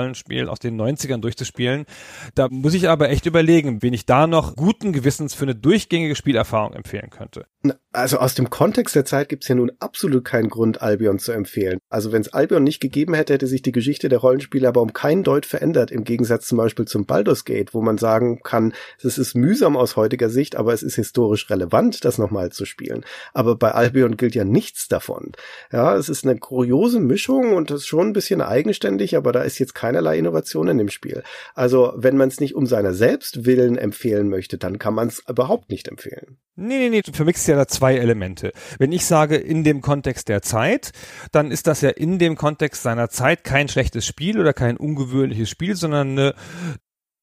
[0.00, 1.86] 40-Stunden-Rollenspiel aus den 90ern durchzuspielen,
[2.34, 6.16] da muss ich aber echt überlegen, wen ich da noch guten Gewissens für eine durchgängige
[6.16, 7.46] Spielerfahrung empfehlen könnte.
[7.92, 11.78] Also aus dem Kontext der Zeit gibt's ja nun absolut keinen Grund, Albion zu empfehlen.
[11.90, 14.94] Also wenn es Albion nicht gegeben hätte, hätte sich die Geschichte der Rollenspiele aber um
[14.94, 18.72] keinen Deut verändert, im Gegensatz zum Beispiel zum Baldur's Gate, wo man sagen kann,
[19.02, 23.04] es ist mühsam aus heutiger Sicht, aber es ist historisch relevant, das nochmal zu spielen.
[23.34, 25.32] Aber bei Albion gilt ja nichts davon.
[25.70, 29.42] Ja, es ist eine kuriose Mischung und das ist schon ein bisschen eigenständig, aber da
[29.42, 31.24] ist jetzt keinerlei Innovation in dem Spiel.
[31.54, 35.22] Also wenn man es nicht um seiner selbst willen empfehlen möchte, dann kann man es
[35.28, 36.38] überhaupt nicht empfehlen.
[36.56, 38.52] Nee, nee, nee, du vermixst ja da zwei Elemente.
[38.78, 40.92] Wenn ich sage, in dem Kontext der Zeit,
[41.32, 45.50] dann ist das ja in dem Kontext seiner Zeit kein schlechtes Spiel oder kein ungewöhnliches
[45.50, 46.34] Spiel, sondern eine,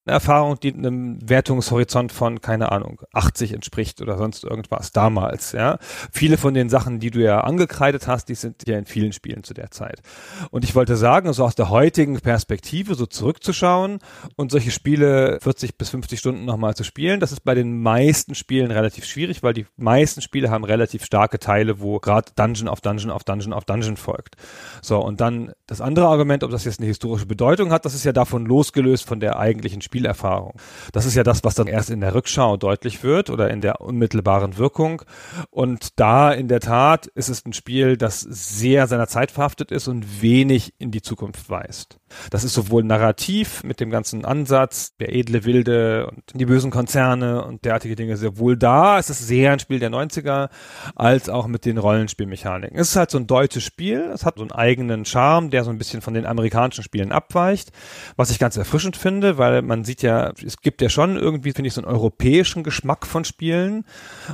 [0.08, 5.78] eine Erfahrung, die einem Wertungshorizont von, keine Ahnung, 80 entspricht oder sonst irgendwas damals, ja.
[6.12, 9.44] Viele von den Sachen, die du ja angekreidet hast, die sind ja in vielen Spielen
[9.44, 10.02] zu der Zeit.
[10.50, 14.00] Und ich wollte sagen, so aus der heutigen Perspektive so zurückzuschauen
[14.36, 18.34] und solche Spiele 40 bis 50 Stunden nochmal zu spielen, das ist bei den meisten
[18.34, 22.80] Spielen relativ schwierig, weil die meisten Spiele haben relativ starke Teile, wo gerade Dungeon auf
[22.82, 24.36] Dungeon auf Dungeon auf Dungeon folgt.
[24.82, 28.06] So, und dann das andere Argument, ob das jetzt eine historische Bedeutung hat, das ist
[28.06, 30.54] ja davon losgelöst von der eigentlichen Spielerfahrung.
[30.92, 33.82] Das ist ja das, was dann erst in der Rückschau deutlich wird oder in der
[33.82, 35.02] unmittelbaren Wirkung.
[35.50, 39.88] Und da in der Tat ist es ein Spiel, das sehr seiner Zeit verhaftet ist
[39.88, 41.98] und wenig in die Zukunft weist.
[42.30, 47.44] Das ist sowohl narrativ mit dem ganzen Ansatz, der edle Wilde und die bösen Konzerne
[47.44, 50.50] und derartige Dinge, sowohl da ist es sehr ein Spiel der 90er,
[50.96, 52.78] als auch mit den Rollenspielmechaniken.
[52.78, 55.70] Es ist halt so ein deutsches Spiel, es hat so einen eigenen Charme, der so
[55.70, 57.72] ein bisschen von den amerikanischen Spielen abweicht,
[58.16, 61.68] was ich ganz erfrischend finde, weil man sieht ja, es gibt ja schon irgendwie, finde
[61.68, 63.86] ich, so einen europäischen Geschmack von Spielen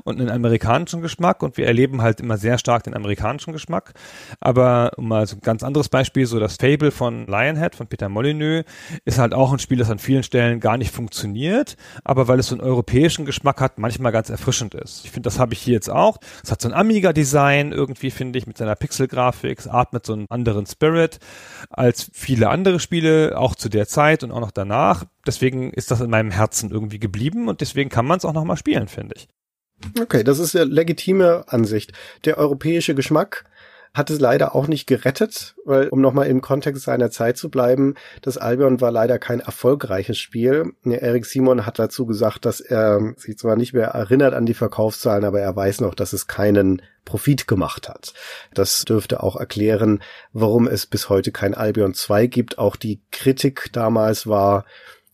[0.03, 3.93] und einen amerikanischen Geschmack und wir erleben halt immer sehr stark den amerikanischen Geschmack.
[4.39, 8.09] Aber um mal so ein ganz anderes Beispiel, so das Fable von Lionhead, von Peter
[8.09, 8.65] Molyneux,
[9.05, 12.47] ist halt auch ein Spiel, das an vielen Stellen gar nicht funktioniert, aber weil es
[12.47, 15.05] so einen europäischen Geschmack hat, manchmal ganz erfrischend ist.
[15.05, 16.17] Ich finde, das habe ich hier jetzt auch.
[16.43, 20.27] Es hat so ein Amiga-Design irgendwie, finde ich, mit seiner Pixel-Grafik, es atmet so einen
[20.29, 21.19] anderen Spirit
[21.69, 25.05] als viele andere Spiele, auch zu der Zeit und auch noch danach.
[25.25, 28.57] Deswegen ist das in meinem Herzen irgendwie geblieben und deswegen kann man es auch nochmal
[28.57, 29.27] spielen, finde ich.
[29.99, 31.91] Okay, das ist ja legitime Ansicht.
[32.25, 33.45] Der europäische Geschmack
[33.95, 37.93] hat es leider auch nicht gerettet, weil, um nochmal im Kontext seiner Zeit zu bleiben,
[38.23, 40.73] das Albion war leider kein erfolgreiches Spiel.
[40.83, 45.25] Eric Simon hat dazu gesagt, dass er sich zwar nicht mehr erinnert an die Verkaufszahlen,
[45.25, 48.13] aber er weiß noch, dass es keinen Profit gemacht hat.
[48.55, 50.01] Das dürfte auch erklären,
[50.31, 52.57] warum es bis heute kein Albion 2 gibt.
[52.57, 54.65] Auch die Kritik damals war,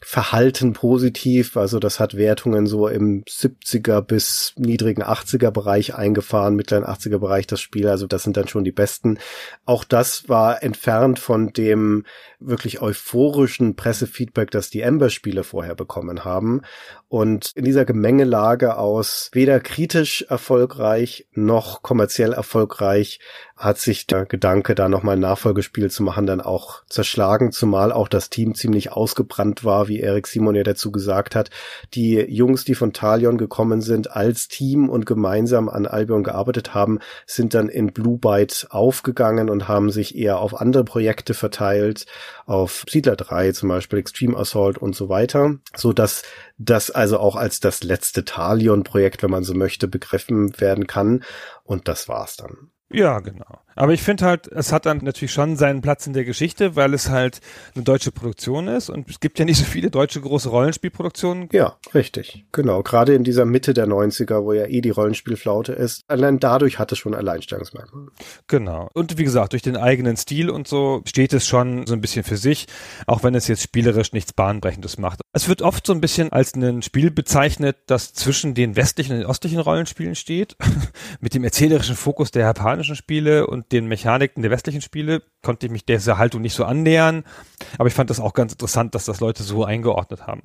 [0.01, 6.85] verhalten positiv, also das hat Wertungen so im 70er bis niedrigen 80er Bereich eingefahren, mittleren
[6.85, 9.19] 80er Bereich das Spiel, also das sind dann schon die besten.
[9.65, 12.05] Auch das war entfernt von dem
[12.39, 16.61] wirklich euphorischen Pressefeedback, das die Ember-Spiele vorher bekommen haben.
[17.09, 23.19] Und in dieser Gemengelage aus weder kritisch erfolgreich noch kommerziell erfolgreich
[23.59, 28.07] hat sich der Gedanke, da nochmal ein Nachfolgespiel zu machen, dann auch zerschlagen, zumal auch
[28.07, 31.49] das Team ziemlich ausgebrannt war, wie Erik Simon ja dazu gesagt hat.
[31.93, 36.99] Die Jungs, die von Talion gekommen sind, als Team und gemeinsam an Albion gearbeitet haben,
[37.25, 42.05] sind dann in Blue Byte aufgegangen und haben sich eher auf andere Projekte verteilt,
[42.45, 46.23] auf Siedler 3 zum Beispiel, Extreme Assault und so weiter, so dass
[46.57, 51.25] das also auch als das letzte Talion-Projekt, wenn man so möchte, begriffen werden kann.
[51.65, 52.69] Und das war's dann.
[52.89, 53.61] Ja, genau.
[53.79, 56.93] Aber ich finde halt, es hat dann natürlich schon seinen Platz in der Geschichte, weil
[56.93, 57.39] es halt
[57.75, 61.47] eine deutsche Produktion ist und es gibt ja nicht so viele deutsche große Rollenspielproduktionen.
[61.53, 62.45] Ja, richtig.
[62.51, 62.83] Genau.
[62.83, 66.03] Gerade in dieser Mitte der 90er, wo ja eh die Rollenspielflaute ist.
[66.09, 68.07] Allein dadurch hat es schon Alleinstellungsmerkmal.
[68.47, 68.89] Genau.
[68.93, 72.25] Und wie gesagt, durch den eigenen Stil und so steht es schon so ein bisschen
[72.25, 72.67] für sich,
[73.07, 75.21] auch wenn es jetzt spielerisch nichts Bahnbrechendes macht.
[75.31, 79.19] Es wird oft so ein bisschen als ein Spiel bezeichnet, das zwischen den westlichen und
[79.21, 80.57] den östlichen Rollenspielen steht,
[81.21, 85.71] mit dem erzählerischen Fokus der japanischen Spiele und den Mechaniken der westlichen Spiele konnte ich
[85.71, 87.23] mich dieser Haltung nicht so annähern.
[87.77, 90.43] Aber ich fand das auch ganz interessant, dass das Leute so eingeordnet haben.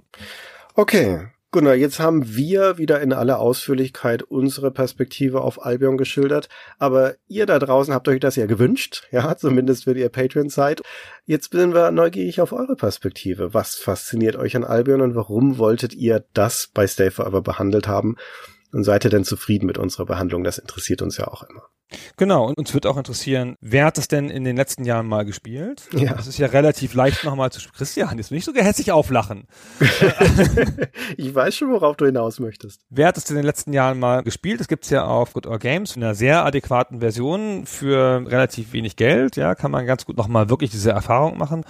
[0.74, 1.28] Okay.
[1.54, 6.48] Gunnar, jetzt haben wir wieder in aller Ausführlichkeit unsere Perspektive auf Albion geschildert,
[6.80, 10.82] aber ihr da draußen habt euch das ja gewünscht, ja, zumindest wenn ihr Patreon seid.
[11.26, 13.54] Jetzt sind wir neugierig auf eure Perspektive.
[13.54, 18.16] Was fasziniert euch an Albion und warum wolltet ihr das bei Stay Forever behandelt haben?
[18.72, 20.42] Und seid ihr denn zufrieden mit unserer Behandlung?
[20.42, 21.62] Das interessiert uns ja auch immer.
[22.16, 25.24] Genau, und uns wird auch interessieren, wer hat das denn in den letzten Jahren mal
[25.24, 25.88] gespielt?
[25.92, 26.14] Ja.
[26.14, 29.46] Das ist ja relativ leicht nochmal zu Christian, jetzt will nicht so gehässig auflachen.
[31.16, 32.82] ich weiß schon, worauf du hinaus möchtest.
[32.90, 34.60] Wer hat es in den letzten Jahren mal gespielt?
[34.60, 38.96] Das gibt's ja auf Good Or Games in einer sehr adäquaten Version für relativ wenig
[38.96, 39.36] Geld.
[39.36, 41.64] Ja, kann man ganz gut nochmal wirklich diese Erfahrung machen.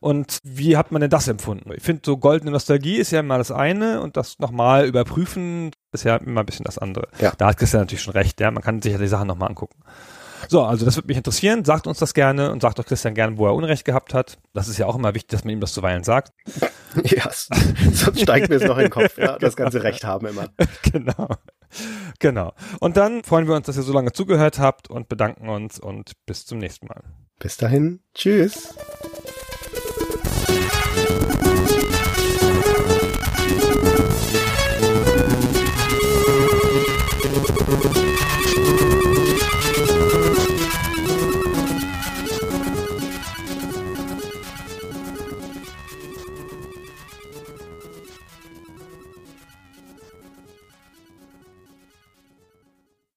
[0.00, 1.70] Und wie hat man denn das empfunden?
[1.74, 6.04] Ich finde, so goldene Nostalgie ist ja immer das eine und das nochmal überprüfen ist
[6.04, 7.08] ja immer ein bisschen das andere.
[7.18, 7.32] Ja.
[7.36, 8.40] Da hat Christian natürlich schon recht.
[8.40, 9.82] Ja, man kann sich ja die Sachen nochmal angucken.
[10.48, 11.64] So, also das würde mich interessieren.
[11.64, 14.38] Sagt uns das gerne und sagt doch Christian gerne, wo er Unrecht gehabt hat.
[14.54, 16.32] Das ist ja auch immer wichtig, dass man ihm das zuweilen sagt.
[17.04, 20.48] Ja, sonst steigt mir es noch in den Kopf, ja, das ganze Recht haben immer.
[20.92, 21.28] genau.
[22.18, 22.52] Genau.
[22.80, 26.14] Und dann freuen wir uns, dass ihr so lange zugehört habt und bedanken uns und
[26.26, 27.04] bis zum nächsten Mal.
[27.38, 28.74] Bis dahin, tschüss.